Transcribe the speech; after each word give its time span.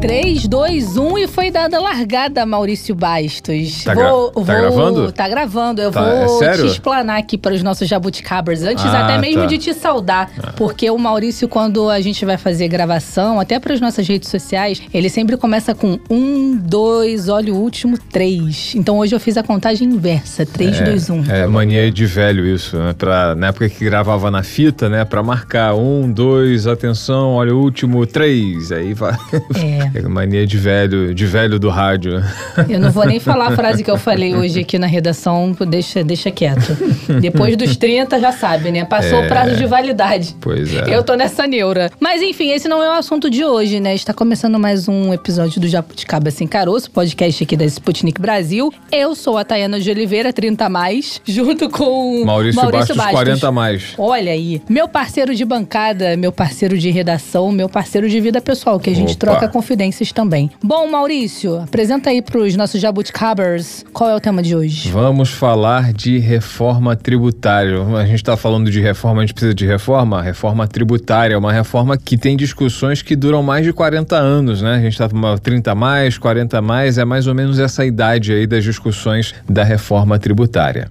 3, 0.00 0.48
2, 0.48 0.96
1 0.96 1.18
e 1.18 1.28
foi 1.28 1.50
dada 1.50 1.76
a 1.76 1.80
largada, 1.80 2.46
Maurício 2.46 2.94
Bastos. 2.94 3.84
Tá, 3.84 3.94
gra 3.94 4.10
vou, 4.10 4.30
tá 4.30 4.54
gravando? 4.54 5.12
Tá 5.12 5.28
gravando. 5.28 5.82
Eu 5.82 5.90
tá, 5.90 6.00
vou 6.00 6.42
é 6.42 6.52
te 6.56 6.66
explanar 6.66 7.18
aqui 7.18 7.36
para 7.36 7.54
os 7.54 7.62
nossos 7.62 7.86
jabuticabers, 7.86 8.62
antes 8.62 8.84
ah, 8.86 9.04
até 9.04 9.18
mesmo 9.18 9.42
tá. 9.42 9.46
de 9.46 9.58
te 9.58 9.74
saudar. 9.74 10.30
Ah. 10.42 10.52
Porque 10.56 10.88
o 10.90 10.96
Maurício, 10.96 11.46
quando 11.46 11.90
a 11.90 12.00
gente 12.00 12.24
vai 12.24 12.38
fazer 12.38 12.66
gravação, 12.66 13.38
até 13.38 13.60
para 13.60 13.74
as 13.74 13.80
nossas 13.80 14.08
redes 14.08 14.30
sociais, 14.30 14.80
ele 14.92 15.10
sempre 15.10 15.36
começa 15.36 15.74
com 15.74 15.98
1, 16.08 16.56
2, 16.56 17.28
olha 17.28 17.52
o 17.52 17.56
último, 17.58 17.98
3. 17.98 18.76
Então 18.76 18.98
hoje 18.98 19.14
eu 19.14 19.20
fiz 19.20 19.36
a 19.36 19.42
contagem 19.42 19.86
inversa, 19.86 20.46
3, 20.46 20.80
é, 20.80 20.84
2, 20.84 21.10
1. 21.10 21.24
É 21.30 21.46
mania 21.46 21.90
de 21.92 22.06
velho 22.06 22.46
isso, 22.46 22.78
né? 22.78 22.94
Pra, 22.96 23.34
na 23.34 23.48
época 23.48 23.68
que 23.68 23.84
gravava 23.84 24.30
na 24.30 24.42
fita, 24.42 24.88
né? 24.88 25.04
Pra 25.04 25.22
marcar 25.22 25.74
1, 25.74 26.10
2, 26.10 26.66
atenção, 26.66 27.34
olha 27.34 27.54
o 27.54 27.60
último, 27.60 28.06
3. 28.06 28.72
Aí 28.72 28.94
vai. 28.94 29.14
É. 29.62 29.89
é 29.94 30.02
mania 30.02 30.46
de 30.46 30.56
velho 30.56 31.14
de 31.14 31.26
velho 31.26 31.58
do 31.58 31.68
rádio. 31.68 32.22
Eu 32.68 32.78
não 32.78 32.90
vou 32.90 33.04
nem 33.06 33.18
falar 33.20 33.48
a 33.48 33.56
frase 33.56 33.82
que 33.82 33.90
eu 33.90 33.98
falei 33.98 34.34
hoje 34.34 34.60
aqui 34.60 34.78
na 34.78 34.86
redação, 34.86 35.56
deixa, 35.68 36.04
deixa 36.04 36.30
quieto. 36.30 36.76
Depois 37.20 37.56
dos 37.56 37.76
30 37.76 38.20
já 38.20 38.32
sabe, 38.32 38.70
né? 38.70 38.84
Passou 38.84 39.22
é, 39.22 39.24
o 39.24 39.28
prazo 39.28 39.56
de 39.56 39.66
validade. 39.66 40.36
Pois 40.40 40.74
é. 40.74 40.94
Eu 40.94 41.02
tô 41.02 41.14
nessa 41.14 41.46
neura. 41.46 41.90
Mas 41.98 42.22
enfim, 42.22 42.50
esse 42.50 42.68
não 42.68 42.82
é 42.82 42.90
o 42.90 42.98
assunto 42.98 43.28
de 43.28 43.44
hoje, 43.44 43.80
né? 43.80 43.94
Está 43.94 44.12
começando 44.12 44.58
mais 44.58 44.88
um 44.88 45.12
episódio 45.12 45.60
do 45.60 45.68
Jabuticaba 45.68 46.30
Sem 46.30 46.46
Caroço, 46.46 46.90
podcast 46.90 47.42
aqui 47.42 47.56
da 47.56 47.64
Sputnik 47.64 48.20
Brasil. 48.20 48.72
Eu 48.92 49.14
sou 49.14 49.36
a 49.38 49.44
Tayana 49.44 49.80
de 49.80 49.90
Oliveira, 49.90 50.32
30 50.32 50.68
mais, 50.68 51.20
junto 51.24 51.68
com 51.68 52.24
Maurício, 52.24 52.60
Maurício 52.60 52.94
Bastos, 52.94 52.96
Bastos, 52.96 53.12
40 53.12 53.52
mais. 53.52 53.94
Olha 53.98 54.32
aí, 54.32 54.62
meu 54.68 54.88
parceiro 54.88 55.34
de 55.34 55.44
bancada, 55.44 56.16
meu 56.16 56.32
parceiro 56.32 56.78
de 56.78 56.90
redação, 56.90 57.50
meu 57.50 57.68
parceiro 57.68 58.08
de 58.08 58.20
vida 58.20 58.40
pessoal, 58.40 58.78
que 58.78 58.90
a 58.90 58.94
gente 58.94 59.12
Opa. 59.12 59.26
troca 59.26 59.48
confidências 59.80 60.12
também. 60.12 60.50
Bom, 60.62 60.86
Maurício, 60.90 61.60
apresenta 61.60 62.10
aí 62.10 62.20
para 62.20 62.38
os 62.38 62.54
nossos 62.54 62.80
jabuticabers 62.80 63.84
qual 63.92 64.10
é 64.10 64.14
o 64.14 64.20
tema 64.20 64.42
de 64.42 64.54
hoje. 64.54 64.90
Vamos 64.90 65.30
falar 65.30 65.92
de 65.92 66.18
reforma 66.18 66.94
tributária. 66.94 67.82
A 67.96 68.04
gente 68.04 68.16
está 68.16 68.36
falando 68.36 68.70
de 68.70 68.80
reforma, 68.80 69.22
a 69.22 69.26
gente 69.26 69.32
precisa 69.32 69.54
de 69.54 69.66
reforma? 69.66 70.20
Reforma 70.20 70.68
tributária, 70.68 71.38
uma 71.38 71.52
reforma 71.52 71.96
que 71.96 72.18
tem 72.18 72.36
discussões 72.36 73.00
que 73.00 73.16
duram 73.16 73.42
mais 73.42 73.64
de 73.64 73.72
40 73.72 74.16
anos, 74.16 74.60
né? 74.60 74.74
A 74.74 74.80
gente 74.80 74.92
está 74.92 75.08
com 75.08 75.38
30 75.38 75.74
mais, 75.74 76.18
40 76.18 76.60
mais, 76.60 76.98
é 76.98 77.04
mais 77.04 77.26
ou 77.26 77.34
menos 77.34 77.58
essa 77.58 77.84
idade 77.84 78.32
aí 78.32 78.46
das 78.46 78.62
discussões 78.62 79.34
da 79.48 79.64
reforma 79.64 80.18
tributária. 80.18 80.90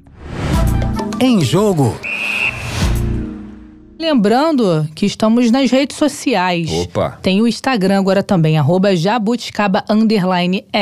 Em 1.19 1.41
jogo. 1.41 1.99
Lembrando 4.00 4.88
que 4.95 5.05
estamos 5.05 5.52
nas 5.52 5.69
redes 5.69 5.97
sociais. 5.97 6.72
Opa! 6.72 7.19
Tem 7.22 7.42
o 7.42 7.47
Instagram 7.47 8.00
agora 8.00 8.23
também, 8.23 8.58
arroba 8.58 8.95
jabuticaba 8.95 9.83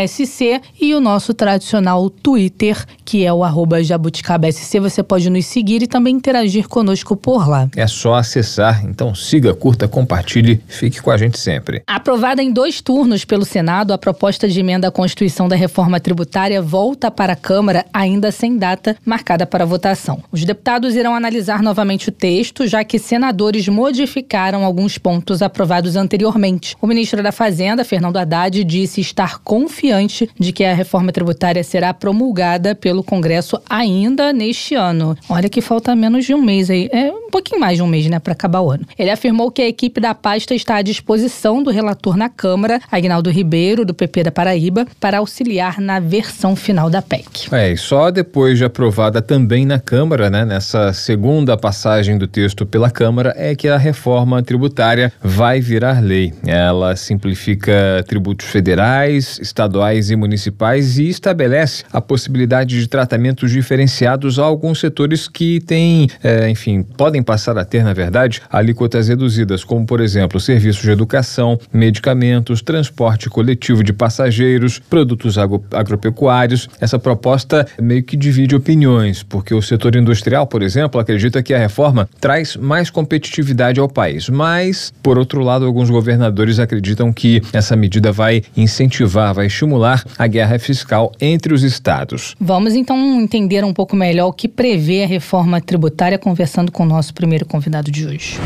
SC 0.07 0.61
e 0.79 0.93
o 0.93 1.01
nosso 1.01 1.33
tradicional 1.33 2.11
Twitter, 2.11 2.85
que 3.03 3.25
é 3.25 3.33
o 3.33 3.43
arroba 3.43 3.83
jabuticaba 3.83 4.51
SC. 4.51 4.79
Você 4.79 5.01
pode 5.01 5.31
nos 5.31 5.47
seguir 5.47 5.81
e 5.81 5.87
também 5.87 6.13
interagir 6.13 6.67
conosco 6.67 7.15
por 7.15 7.49
lá. 7.49 7.67
É 7.75 7.87
só 7.87 8.13
acessar, 8.13 8.85
então 8.85 9.15
siga, 9.15 9.51
curta, 9.55 9.87
compartilhe, 9.87 10.61
fique 10.67 11.01
com 11.01 11.09
a 11.09 11.17
gente 11.17 11.39
sempre. 11.39 11.81
Aprovada 11.87 12.43
em 12.43 12.51
dois 12.51 12.81
turnos 12.81 13.25
pelo 13.25 13.45
Senado, 13.45 13.93
a 13.93 13.97
proposta 13.97 14.47
de 14.47 14.59
emenda 14.59 14.89
à 14.89 14.91
Constituição 14.91 15.47
da 15.47 15.55
reforma 15.55 15.99
tributária 15.99 16.61
volta 16.61 17.09
para 17.09 17.33
a 17.33 17.35
Câmara 17.35 17.83
ainda 17.91 18.31
sem 18.31 18.59
data 18.59 18.95
marcada 19.03 19.47
para 19.47 19.65
votação. 19.65 20.21
Os 20.31 20.45
deputados 20.45 20.93
irão 20.93 21.15
analisar 21.15 21.63
novamente 21.63 22.09
o 22.09 22.11
texto, 22.11 22.67
já 22.67 22.83
que 22.83 23.06
senadores 23.07 23.67
modificaram 23.67 24.63
alguns 24.63 24.97
pontos 24.97 25.41
aprovados 25.41 25.95
anteriormente. 25.95 26.75
O 26.81 26.85
ministro 26.85 27.23
da 27.23 27.31
Fazenda, 27.31 27.85
Fernando 27.85 28.17
Haddad, 28.17 28.63
disse 28.63 29.01
estar 29.01 29.39
confiante 29.39 30.29
de 30.37 30.51
que 30.51 30.63
a 30.63 30.73
reforma 30.73 31.11
tributária 31.11 31.63
será 31.63 31.93
promulgada 31.93 32.75
pelo 32.75 33.03
Congresso 33.03 33.59
ainda 33.69 34.33
neste 34.33 34.75
ano. 34.75 35.17
Olha 35.29 35.49
que 35.49 35.61
falta 35.61 35.95
menos 35.95 36.25
de 36.25 36.33
um 36.33 36.41
mês 36.41 36.69
aí. 36.69 36.89
É 36.91 37.09
um 37.11 37.29
pouquinho 37.29 37.59
mais 37.59 37.77
de 37.77 37.83
um 37.83 37.87
mês, 37.87 38.07
né, 38.07 38.19
para 38.19 38.33
acabar 38.33 38.61
o 38.61 38.71
ano. 38.71 38.85
Ele 38.99 39.09
afirmou 39.09 39.51
que 39.51 39.61
a 39.61 39.67
equipe 39.67 40.01
da 40.01 40.13
pasta 40.13 40.53
está 40.53 40.75
à 40.75 40.81
disposição 40.81 41.63
do 41.63 41.71
relator 41.71 42.17
na 42.17 42.29
Câmara, 42.29 42.81
Agnaldo 42.91 43.29
Ribeiro, 43.29 43.85
do 43.85 43.93
PP 43.93 44.23
da 44.23 44.31
Paraíba, 44.31 44.85
para 44.99 45.19
auxiliar 45.19 45.79
na 45.79 45.99
versão 45.99 46.55
final 46.55 46.89
da 46.89 47.01
PEC. 47.01 47.53
É, 47.53 47.71
e 47.71 47.77
só 47.77 48.11
depois 48.11 48.57
de 48.57 48.65
aprovada 48.65 49.21
também 49.21 49.65
na 49.65 49.79
Câmara, 49.79 50.29
né, 50.29 50.43
nessa 50.43 50.91
segunda 50.91 51.55
passagem 51.55 52.17
do 52.17 52.27
texto 52.27 52.65
pela 52.65 52.91
Câmara 52.97 53.31
é 53.37 53.53
que 53.53 53.67
a 53.67 53.77
reforma 53.77 54.41
tributária 54.41 55.13
vai 55.21 55.61
virar 55.61 56.01
lei. 56.01 56.33
Ela 56.47 56.95
simplifica 56.95 58.03
tributos 58.07 58.47
federais, 58.47 59.37
estaduais 59.39 60.09
e 60.09 60.15
municipais 60.15 60.97
e 60.97 61.07
estabelece 61.07 61.83
a 61.93 62.01
possibilidade 62.01 62.79
de 62.79 62.87
tratamentos 62.87 63.51
diferenciados 63.51 64.39
a 64.39 64.45
alguns 64.45 64.79
setores 64.79 65.27
que 65.27 65.59
têm, 65.59 66.09
é, 66.23 66.49
enfim, 66.49 66.81
podem 66.81 67.21
passar 67.21 67.55
a 67.59 67.63
ter, 67.63 67.83
na 67.83 67.93
verdade, 67.93 68.41
alíquotas 68.49 69.09
reduzidas, 69.09 69.63
como, 69.63 69.85
por 69.85 70.01
exemplo, 70.01 70.39
serviços 70.39 70.81
de 70.81 70.89
educação, 70.89 71.59
medicamentos, 71.71 72.63
transporte 72.63 73.29
coletivo 73.29 73.83
de 73.83 73.93
passageiros, 73.93 74.79
produtos 74.79 75.37
agro 75.37 75.63
agropecuários. 75.71 76.67
Essa 76.81 76.97
proposta 76.97 77.67
meio 77.79 78.01
que 78.01 78.17
divide 78.17 78.55
opiniões, 78.55 79.21
porque 79.21 79.53
o 79.53 79.61
setor 79.61 79.95
industrial, 79.95 80.47
por 80.47 80.63
exemplo, 80.63 80.99
acredita 80.99 81.43
que 81.43 81.53
a 81.53 81.59
reforma 81.59 82.09
traz 82.19 82.55
mais 82.55 82.86
mais 82.87 82.89
competitividade 82.89 83.79
ao 83.79 83.87
país. 83.87 84.29
Mas, 84.29 84.93
por 85.03 85.17
outro 85.17 85.41
lado, 85.41 85.65
alguns 85.65 85.89
governadores 85.89 86.59
acreditam 86.59 87.11
que 87.11 87.41
essa 87.53 87.75
medida 87.75 88.11
vai 88.11 88.43
incentivar, 88.55 89.33
vai 89.33 89.47
estimular 89.47 90.03
a 90.17 90.27
guerra 90.27 90.57
fiscal 90.57 91.11
entre 91.19 91.53
os 91.53 91.63
estados. 91.63 92.35
Vamos 92.39 92.73
então 92.73 92.97
entender 93.21 93.63
um 93.63 93.73
pouco 93.73 93.95
melhor 93.95 94.27
o 94.27 94.33
que 94.33 94.47
prevê 94.47 95.03
a 95.03 95.07
reforma 95.07 95.59
tributária, 95.61 96.17
conversando 96.17 96.71
com 96.71 96.83
o 96.83 96.85
nosso 96.85 97.13
primeiro 97.13 97.45
convidado 97.45 97.91
de 97.91 98.05
hoje. 98.05 98.37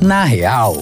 Na 0.00 0.24
real. 0.24 0.80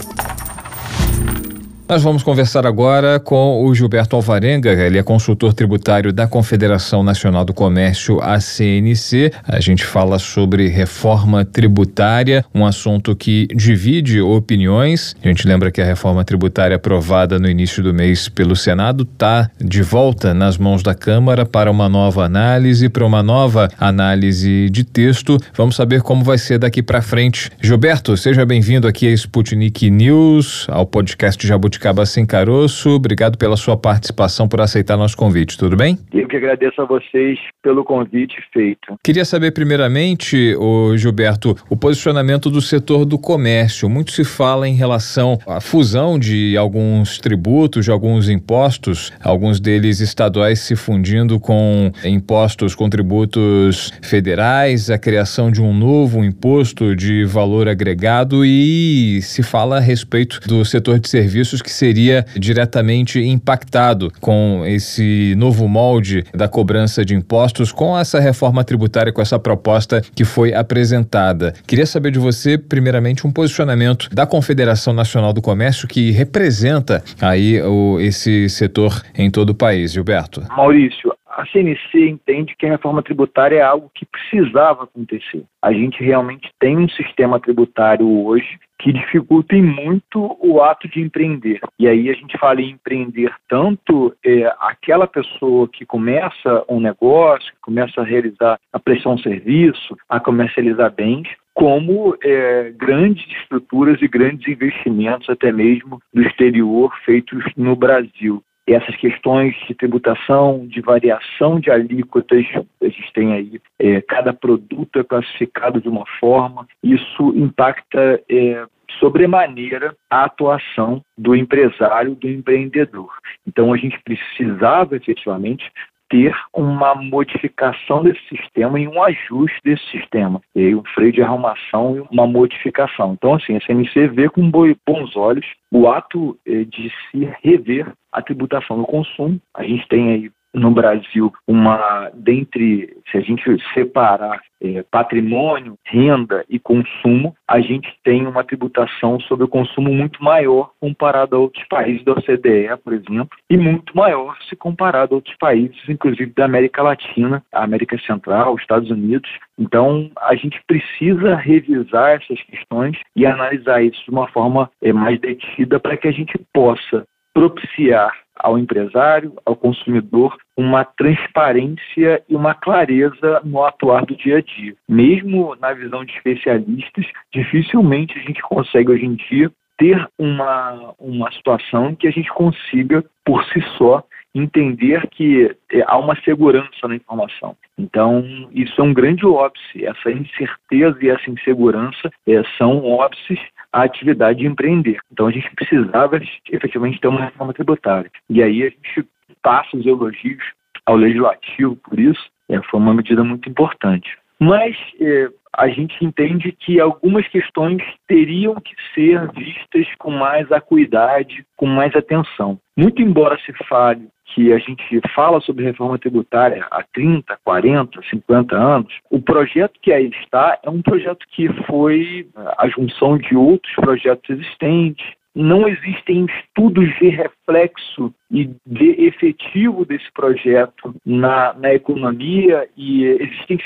Nós 1.89 2.03
vamos 2.03 2.25
conversar 2.25 2.67
agora 2.67 3.21
com 3.21 3.65
o 3.65 3.73
Gilberto 3.73 4.17
Alvarenga, 4.17 4.73
ele 4.73 4.99
é 4.99 5.05
consultor 5.05 5.55
tributário 5.55 6.13
da 6.13 6.27
Confederação 6.27 7.05
Nacional 7.05 7.45
do 7.45 7.55
Comércio, 7.55 8.21
a 8.21 8.41
CNC. 8.41 9.31
A 9.45 9.61
gente 9.61 9.85
fala 9.85 10.19
sobre 10.19 10.67
reforma 10.67 11.45
tributária, 11.45 12.45
um 12.53 12.67
assunto 12.67 13.15
que 13.15 13.47
divide 13.55 14.21
opiniões. 14.21 15.15
A 15.23 15.29
gente 15.29 15.47
lembra 15.47 15.71
que 15.71 15.81
a 15.81 15.85
reforma 15.85 16.25
tributária 16.25 16.75
aprovada 16.75 17.39
no 17.39 17.49
início 17.49 17.81
do 17.85 17.95
mês 17.95 18.29
pelo 18.29 18.57
Senado 18.57 19.05
está 19.05 19.49
de 19.61 19.81
volta 19.81 20.35
nas 20.35 20.59
mãos 20.59 20.83
da 20.83 20.93
Câmara 20.93 21.47
para 21.47 21.71
uma 21.71 21.89
nova 21.89 22.25
análise, 22.25 22.89
para 22.89 23.07
uma 23.07 23.23
nova 23.23 23.69
análise 23.79 24.69
de 24.71 24.83
texto. 24.83 25.39
Vamos 25.57 25.77
saber 25.77 26.03
como 26.03 26.25
vai 26.25 26.37
ser 26.37 26.59
daqui 26.59 26.83
para 26.83 27.01
frente. 27.01 27.49
Gilberto, 27.63 28.17
seja 28.17 28.45
bem-vindo 28.45 28.89
aqui 28.89 29.07
a 29.07 29.13
Sputnik 29.13 29.89
News, 29.89 30.67
ao 30.69 30.85
podcast 30.85 31.47
Jabuti 31.47 31.76
Jabuticaba 31.77 32.07
Sem 32.07 32.27
Caroço. 32.27 32.91
Obrigado 32.91 33.37
pela 33.37 33.57
sua 33.57 33.77
participação, 33.77 34.49
por 34.49 34.61
aceitar 34.61 34.97
nosso 34.97 35.17
convite, 35.17 35.59
tudo 35.59 35.77
bem? 35.77 35.99
Eu 36.13 36.27
que 36.27 36.37
agradeço 36.37 36.81
a 36.81 36.85
vocês 36.85 37.39
pelo 37.63 37.85
convite 37.85 38.37
feito. 38.53 38.97
Queria 39.05 39.25
saber 39.25 39.53
primeiramente, 39.53 40.55
o 40.59 40.97
Gilberto, 40.97 41.57
o 41.69 41.77
posicionamento 41.77 42.51
do 42.51 42.61
setor 42.61 43.05
do 43.05 43.19
comércio. 43.19 43.89
Muito 43.89 44.13
se 44.13 44.25
fala 44.25 44.67
em 44.67 44.75
relação 44.75 45.39
à 45.47 45.61
fusão 45.61 46.19
de 46.19 46.57
alguns 46.57 47.19
tributos, 47.19 47.85
de 47.85 47.91
alguns 47.91 48.29
impostos, 48.29 49.13
alguns 49.23 49.61
deles 49.61 50.01
estaduais 50.01 50.61
se 50.61 50.75
fundindo 50.75 51.39
com 51.39 51.93
impostos, 52.05 52.75
com 52.75 52.89
tributos 52.89 53.93
federais, 54.03 54.91
a 54.91 54.99
criação 54.99 55.51
de 55.51 55.61
um 55.61 55.75
novo 55.75 56.25
imposto 56.25 56.97
de 56.97 57.25
valor 57.25 57.69
agregado 57.69 58.45
e 58.45 59.21
se 59.23 59.43
fala 59.43 59.77
a 59.77 59.81
respeito 59.81 60.41
do 60.47 60.65
setor 60.65 60.99
de 60.99 61.09
serviços 61.09 61.61
que 61.67 61.73
seria 61.73 62.25
diretamente 62.37 63.21
impactado 63.21 64.13
com 64.21 64.63
esse 64.65 65.35
novo 65.37 65.67
molde 65.67 66.25
da 66.33 66.47
cobrança 66.47 67.05
de 67.05 67.13
impostos, 67.13 67.73
com 67.73 67.99
essa 67.99 68.21
reforma 68.21 68.63
tributária, 68.63 69.13
com 69.13 69.21
essa 69.21 69.37
proposta 69.37 70.01
que 70.15 70.25
foi 70.25 70.55
apresentada. 70.55 71.53
Queria 71.67 71.85
saber 71.85 72.13
de 72.13 72.21
você, 72.21 72.57
primeiramente, 72.57 73.27
um 73.27 73.33
posicionamento 73.33 74.09
da 74.13 74.25
Confederação 74.25 74.93
Nacional 74.93 75.33
do 75.33 75.43
Comércio 75.43 75.89
que 75.89 76.13
representa 76.13 77.03
aí 77.21 77.61
o, 77.61 77.99
esse 77.99 78.49
setor 78.49 79.03
em 79.19 79.29
todo 79.29 79.51
o 79.51 79.55
país, 79.55 79.93
Gilberto. 79.93 80.45
Maurício, 80.57 81.16
a 81.37 81.45
CNC 81.47 82.09
entende 82.09 82.57
que 82.59 82.65
a 82.65 82.71
reforma 82.71 83.03
tributária 83.03 83.59
é 83.59 83.63
algo 83.63 83.91
que 83.95 84.07
precisava 84.07 84.85
acontecer. 84.85 85.45
A 85.63 85.71
gente 85.71 86.03
realmente 86.03 86.51
tem 86.59 86.79
um 86.79 86.89
sistema 86.89 87.39
tributário 87.39 88.09
hoje 88.25 88.59
que 88.79 88.93
dificulta 88.93 89.55
muito 89.57 90.37
o 90.41 90.63
ato 90.63 90.89
de 90.89 91.01
empreender. 91.01 91.61
E 91.79 91.87
aí 91.87 92.09
a 92.09 92.15
gente 92.15 92.39
fala 92.39 92.63
em 92.63 92.71
empreender 92.71 93.33
tanto 93.49 94.15
é, 94.25 94.51
aquela 94.61 95.07
pessoa 95.07 95.69
que 95.69 95.85
começa 95.85 96.65
um 96.69 96.81
negócio, 96.81 97.53
que 97.53 97.61
começa 97.61 98.01
a 98.01 98.05
realizar, 98.05 98.59
a 98.73 98.79
prestar 98.79 99.11
um 99.11 99.19
serviço, 99.19 99.97
a 100.09 100.19
comercializar 100.19 100.91
bens, 100.95 101.29
como 101.53 102.17
é, 102.23 102.73
grandes 102.77 103.27
estruturas 103.41 104.01
e 104.01 104.09
grandes 104.09 104.47
investimentos, 104.47 105.29
até 105.29 105.53
mesmo 105.53 106.01
do 106.13 106.23
exterior, 106.23 106.95
feitos 107.05 107.45
no 107.57 107.75
Brasil 107.77 108.43
essas 108.67 108.97
questões 108.97 109.55
de 109.69 109.75
tributação, 109.75 110.67
de 110.67 110.81
variação 110.81 111.61
de 111.61 111.71
alíquotas, 111.71 112.45
a 112.83 112.89
gente 112.89 113.13
tem 113.13 113.33
aí, 113.33 113.61
é, 113.79 114.01
cada 114.01 114.33
produto 114.33 114.99
é 114.99 115.05
classificado 115.05 115.81
de 115.81 115.89
uma 115.89 116.05
forma, 116.19 116.67
isso 116.83 117.33
impacta 117.37 118.21
é, 118.29 118.67
sobremaneira 118.99 119.95
a 120.11 120.25
atuação 120.25 121.03
do 121.17 121.35
empresário, 121.35 122.15
do 122.15 122.29
empreendedor. 122.29 123.11
Então 123.47 123.73
a 123.73 123.77
gente 123.77 124.01
precisava 124.03 124.97
efetivamente 124.97 125.71
ter 126.09 126.35
uma 126.55 126.95
modificação 126.95 128.03
desse 128.03 128.21
sistema 128.29 128.79
e 128.79 128.87
um 128.87 129.03
ajuste 129.03 129.61
desse 129.65 129.85
sistema. 129.91 130.41
E 130.55 130.75
um 130.75 130.85
freio 130.95 131.13
de 131.13 131.23
arrumação 131.23 131.97
e 131.97 132.01
uma 132.15 132.27
modificação. 132.27 133.15
Então, 133.15 133.35
assim, 133.35 133.57
a 133.57 133.61
CMC 133.61 134.09
vê 134.09 134.29
com 134.29 134.51
bons 134.51 135.17
olhos 135.17 135.47
o 135.73 135.89
ato 135.89 136.39
eh, 136.47 136.65
de 136.65 136.93
se 137.11 137.29
rever 137.43 137.93
a 138.13 138.23
tributação 138.23 138.79
do 138.79 138.85
consumo. 138.85 139.41
A 139.55 139.63
gente 139.63 139.87
tem 139.89 140.13
aí 140.13 140.31
no 140.57 140.71
Brasil 140.71 141.33
uma 141.47 142.11
dentre 142.15 142.97
se 143.11 143.19
a 143.19 143.21
gente 143.21 143.45
separar 143.75 144.41
é, 144.61 144.83
patrimônio, 144.91 145.79
renda 145.85 146.45
e 146.49 146.59
consumo, 146.59 147.37
a 147.47 147.61
gente 147.61 147.95
tem 148.03 148.27
uma 148.27 148.43
tributação 148.43 149.21
sobre 149.21 149.45
o 149.45 149.49
consumo 149.49 149.93
muito 149.93 150.23
maior 150.25 150.71
comparado 150.81 151.37
a 151.37 151.39
outros 151.39 151.63
países 151.69 152.03
da 152.05 152.13
OCDE, 152.13 152.75
por 152.83 152.95
exemplo, 152.95 153.37
e 153.51 153.57
muito 153.57 153.95
maior 153.95 154.37
se 154.49 154.57
comparado 154.57 155.15
a 155.15 155.17
outros 155.17 155.37
países, 155.37 155.77
inclusive 155.89 156.33
da 156.35 156.47
América 156.47 156.83
Latina, 156.83 157.43
América 157.53 157.99
Central, 157.99 158.55
os 158.55 158.63
Estados 158.63 158.91
Unidos. 158.91 159.31
Então, 159.59 160.11
a 160.23 160.35
gente 160.35 160.61
precisa 160.67 161.37
revisar 161.37 162.13
essas 162.13 162.43
questões 162.45 162.99
e 163.15 163.27
analisar 163.27 163.83
isso 163.83 164.03
de 164.05 164.11
uma 164.11 164.27
forma 164.29 164.71
é, 164.83 164.93
mais 164.93 165.21
detida 165.21 165.79
para 165.79 165.97
que 165.99 166.09
a 166.09 166.13
gente 166.13 166.39
possa 166.53 167.05
propiciar 167.35 168.11
ao 168.35 168.59
empresário, 168.59 169.35
ao 169.45 169.55
consumidor, 169.55 170.37
uma 170.57 170.85
transparência 170.85 172.23
e 172.29 172.35
uma 172.35 172.55
clareza 172.55 173.41
no 173.45 173.65
atuar 173.65 174.07
do 174.07 174.17
dia 174.17 174.39
a 174.39 174.41
dia. 174.41 174.75
Mesmo 174.89 175.55
na 175.57 175.73
visão 175.75 176.05
de 176.05 176.13
especialistas, 176.13 177.07
dificilmente 177.33 178.19
a 178.19 178.23
gente 178.23 178.41
consegue 178.43 178.91
hoje 178.91 179.05
em 179.05 179.15
dia 179.15 179.51
ter 179.79 180.09
uma, 180.19 180.95
uma 180.99 181.31
situação 181.33 181.95
que 181.95 182.09
a 182.09 182.11
gente 182.11 182.31
consiga, 182.33 183.05
por 183.25 183.45
si 183.47 183.61
só, 183.77 184.03
entender 184.35 185.07
que 185.09 185.55
é, 185.73 185.83
há 185.87 185.99
uma 185.99 186.17
segurança 186.23 186.87
na 186.87 186.97
informação. 186.97 187.57
Então, 187.79 188.49
isso 188.53 188.79
é 188.81 188.85
um 188.85 188.93
grande 188.93 189.25
óbice. 189.27 189.85
Essa 189.85 190.11
incerteza 190.11 190.99
e 191.03 191.09
essa 191.09 191.31
insegurança 191.31 192.11
é, 192.27 192.43
são 192.59 192.85
óbices 192.85 193.39
à 193.73 193.83
atividade 193.83 194.41
de 194.41 194.47
empreender. 194.47 194.99
Então, 195.11 195.27
a 195.27 195.31
gente 195.31 195.51
precisava 195.55 196.21
efetivamente 196.51 197.01
ter 197.01 197.09
uma 197.09 197.25
reforma 197.25 197.53
tributária. 197.53 198.11
E 198.29 198.43
aí 198.43 198.63
a 198.63 198.69
gente 198.69 199.07
passa 199.47 199.77
os 199.77 199.87
elogios 199.87 200.43
ao 200.85 200.97
legislativo 200.97 201.77
por 201.77 202.01
isso. 202.01 202.29
É, 202.49 202.61
foi 202.63 202.81
uma 202.81 202.93
medida 202.93 203.23
muito 203.23 203.49
importante. 203.49 204.19
Mas 204.41 204.77
é, 205.01 205.29
a 205.57 205.69
gente 205.69 206.05
entende 206.05 206.51
que 206.51 206.81
algumas 206.81 207.27
questões 207.29 207.81
teriam 208.09 208.57
que 208.57 208.75
ser 208.93 209.31
vistas 209.33 209.87
com 210.01 210.11
mais 210.11 210.51
acuidade, 210.51 211.47
com 211.57 211.67
mais 211.67 211.95
atenção. 211.95 212.59
Muito 212.77 213.01
embora 213.01 213.39
se 213.39 213.53
fale 213.69 214.09
que 214.35 214.53
a 214.53 214.59
gente 214.59 215.01
fala 215.15 215.41
sobre 215.41 215.65
reforma 215.65 215.97
tributária 215.97 216.67
há 216.73 216.83
30, 216.93 217.39
40, 217.45 218.01
50 218.11 218.57
anos, 218.57 218.93
o 219.09 219.23
projeto 219.23 219.79
que 219.81 219.93
aí 219.93 220.11
está 220.23 220.59
é 220.65 220.69
um 220.69 220.83
projeto 220.83 221.25
que 221.31 221.49
foi 221.63 222.29
a 222.59 222.69
junção 222.69 223.17
de 223.17 223.37
outros 223.37 223.73
projetos 223.77 224.29
existentes, 224.29 225.07
não 225.37 225.69
existem 225.69 226.25
estudos 226.25 226.89
de 226.99 227.09
reflexo 227.09 228.13
e 228.31 228.51
de 228.67 229.07
efetivo 229.07 229.85
desse 229.85 230.11
projeto 230.13 230.95
na, 231.05 231.53
na 231.53 231.75
economia 231.75 232.67
e 232.75 233.05
existem 233.05 233.59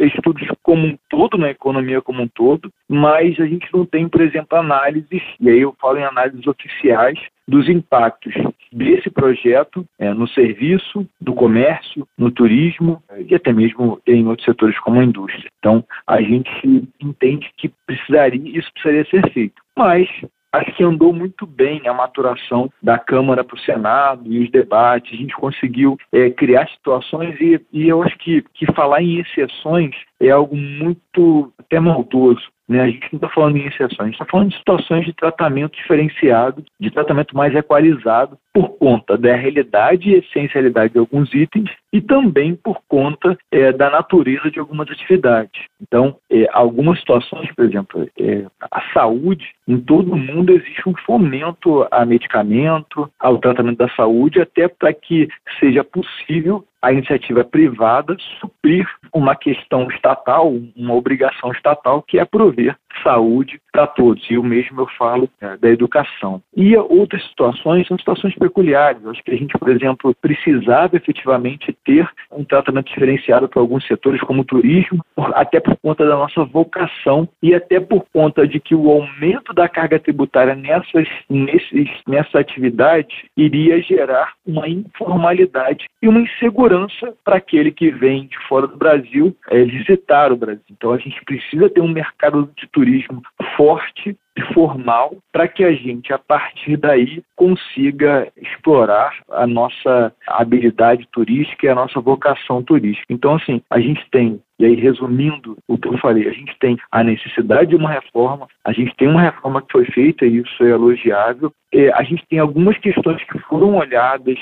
estudos 0.00 0.48
como 0.62 0.86
um 0.86 0.98
todo 1.10 1.36
na 1.36 1.50
economia 1.50 2.00
como 2.00 2.22
um 2.22 2.28
todo, 2.28 2.72
mas 2.88 3.38
a 3.38 3.46
gente 3.46 3.68
não 3.74 3.84
tem, 3.84 4.08
por 4.08 4.22
exemplo, 4.22 4.58
análises, 4.58 5.22
e 5.38 5.50
aí 5.50 5.60
eu 5.60 5.76
falo 5.78 5.98
em 5.98 6.04
análises 6.04 6.46
oficiais, 6.46 7.18
dos 7.46 7.66
impactos 7.66 8.34
desse 8.70 9.08
projeto 9.08 9.82
é, 9.98 10.12
no 10.12 10.28
serviço, 10.28 11.08
no 11.18 11.34
comércio, 11.34 12.06
no 12.16 12.30
turismo 12.30 13.02
e 13.26 13.34
até 13.34 13.54
mesmo 13.54 13.98
em 14.06 14.26
outros 14.26 14.44
setores 14.44 14.78
como 14.80 15.00
a 15.00 15.04
indústria. 15.04 15.50
Então, 15.58 15.82
a 16.06 16.20
gente 16.20 16.86
entende 17.00 17.50
que 17.56 17.72
precisaria, 17.86 18.58
isso 18.58 18.70
precisaria 18.74 19.06
ser 19.06 19.32
feito. 19.32 19.62
Mas 19.74 20.06
acho 20.52 20.72
que 20.74 20.84
andou 20.84 21.12
muito 21.12 21.46
bem 21.46 21.86
a 21.86 21.94
maturação 21.94 22.70
da 22.82 22.98
Câmara 22.98 23.44
para 23.44 23.56
o 23.56 23.60
Senado 23.60 24.22
e 24.26 24.44
os 24.44 24.50
debates. 24.50 25.12
A 25.12 25.16
gente 25.16 25.34
conseguiu 25.34 25.96
é, 26.12 26.30
criar 26.30 26.68
situações 26.68 27.38
e, 27.40 27.60
e 27.72 27.88
eu 27.88 28.02
acho 28.02 28.16
que, 28.18 28.42
que 28.54 28.66
falar 28.72 29.02
em 29.02 29.20
exceções 29.20 29.94
é 30.20 30.30
algo 30.30 30.56
muito 30.56 31.52
até 31.58 31.78
maldoso. 31.78 32.42
Né? 32.68 32.82
A 32.82 32.86
gente 32.86 33.08
não 33.12 33.16
está 33.16 33.28
falando 33.30 33.56
em 33.56 33.66
exceções, 33.66 34.00
a 34.00 34.04
gente 34.04 34.14
está 34.14 34.26
falando 34.26 34.50
de 34.50 34.58
situações 34.58 35.06
de 35.06 35.12
tratamento 35.14 35.76
diferenciado, 35.76 36.62
de 36.78 36.90
tratamento 36.90 37.34
mais 37.34 37.54
equalizado, 37.54 38.38
por 38.58 38.70
conta 38.70 39.16
da 39.16 39.36
realidade 39.36 40.10
e 40.10 40.14
essencialidade 40.14 40.92
de 40.92 40.98
alguns 40.98 41.32
itens 41.32 41.70
e 41.92 42.00
também 42.00 42.56
por 42.56 42.80
conta 42.88 43.38
é, 43.52 43.70
da 43.70 43.88
natureza 43.88 44.50
de 44.50 44.58
algumas 44.58 44.90
atividades. 44.90 45.62
Então, 45.80 46.16
é, 46.28 46.48
algumas 46.52 46.98
situações, 46.98 47.48
por 47.54 47.64
exemplo, 47.64 48.10
é, 48.18 48.46
a 48.68 48.82
saúde, 48.92 49.46
em 49.68 49.78
todo 49.78 50.12
o 50.12 50.16
mundo 50.16 50.52
existe 50.52 50.88
um 50.88 50.94
fomento 51.06 51.86
a 51.88 52.04
medicamento, 52.04 53.08
ao 53.16 53.38
tratamento 53.38 53.78
da 53.78 53.88
saúde, 53.90 54.40
até 54.40 54.66
para 54.66 54.92
que 54.92 55.28
seja 55.60 55.84
possível 55.84 56.64
a 56.80 56.92
iniciativa 56.92 57.44
privada 57.44 58.16
suprir 58.40 58.86
uma 59.12 59.34
questão 59.34 59.88
estatal, 59.90 60.52
uma 60.76 60.94
obrigação 60.94 61.50
estatal, 61.52 62.02
que 62.02 62.18
é 62.18 62.24
prover 62.24 62.76
saúde 63.02 63.60
para 63.72 63.86
todos. 63.86 64.24
E 64.30 64.38
o 64.38 64.42
mesmo 64.42 64.80
eu 64.80 64.86
falo 64.98 65.28
é, 65.40 65.56
da 65.56 65.68
educação. 65.68 66.42
E 66.56 66.76
outras 66.76 67.24
situações 67.28 67.86
são 67.86 67.98
situações 67.98 68.34
peculiares. 68.48 69.04
Acho 69.06 69.22
que 69.22 69.30
a 69.30 69.36
gente, 69.36 69.56
por 69.58 69.68
exemplo, 69.68 70.14
precisava 70.20 70.96
efetivamente 70.96 71.76
ter 71.84 72.08
um 72.32 72.44
tratamento 72.44 72.88
diferenciado 72.88 73.48
para 73.48 73.60
alguns 73.60 73.86
setores, 73.86 74.20
como 74.22 74.42
o 74.42 74.44
turismo, 74.44 75.04
até 75.34 75.60
por 75.60 75.76
conta 75.76 76.06
da 76.06 76.16
nossa 76.16 76.44
vocação 76.44 77.28
e 77.42 77.54
até 77.54 77.78
por 77.78 78.04
conta 78.12 78.46
de 78.46 78.58
que 78.58 78.74
o 78.74 78.90
aumento 78.90 79.52
da 79.52 79.68
carga 79.68 79.98
tributária 79.98 80.54
nessas, 80.54 81.08
nesses, 81.28 81.88
nessa 82.06 82.38
atividade 82.38 83.26
iria 83.36 83.80
gerar 83.82 84.32
uma 84.46 84.68
informalidade 84.68 85.86
e 86.02 86.08
uma 86.08 86.20
insegurança 86.20 87.14
para 87.24 87.36
aquele 87.36 87.70
que 87.70 87.90
vem 87.90 88.26
de 88.26 88.38
fora 88.48 88.66
do 88.66 88.76
Brasil 88.76 89.36
é, 89.50 89.62
visitar 89.64 90.32
o 90.32 90.36
Brasil. 90.36 90.62
Então 90.70 90.92
a 90.92 90.98
gente 90.98 91.22
precisa 91.24 91.68
ter 91.68 91.80
um 91.80 91.88
mercado 91.88 92.50
de 92.56 92.66
turismo 92.68 93.22
forte 93.56 94.16
formal 94.52 95.16
para 95.32 95.48
que 95.48 95.64
a 95.64 95.72
gente, 95.72 96.12
a 96.12 96.18
partir 96.18 96.76
daí, 96.76 97.22
consiga 97.36 98.30
explorar 98.36 99.14
a 99.30 99.46
nossa 99.46 100.12
habilidade 100.26 101.08
turística 101.12 101.66
e 101.66 101.68
a 101.68 101.74
nossa 101.74 102.00
vocação 102.00 102.62
turística. 102.62 103.12
Então, 103.12 103.34
assim, 103.34 103.60
a 103.70 103.80
gente 103.80 104.04
tem 104.10 104.40
e 104.58 104.64
aí, 104.64 104.74
resumindo 104.74 105.56
o 105.68 105.78
que 105.78 105.88
eu 105.88 105.96
falei, 105.98 106.28
a 106.28 106.32
gente 106.32 106.56
tem 106.58 106.76
a 106.90 107.04
necessidade 107.04 107.70
de 107.70 107.76
uma 107.76 107.90
reforma, 107.90 108.48
a 108.64 108.72
gente 108.72 108.94
tem 108.96 109.08
uma 109.08 109.22
reforma 109.22 109.62
que 109.62 109.70
foi 109.70 109.84
feita 109.86 110.26
e 110.26 110.38
isso 110.38 110.64
é 110.64 110.70
elogiável. 110.70 111.52
É, 111.72 111.90
a 111.92 112.02
gente 112.02 112.26
tem 112.28 112.38
algumas 112.38 112.76
questões 112.78 113.22
que 113.24 113.38
foram 113.40 113.76
olhadas, 113.76 114.36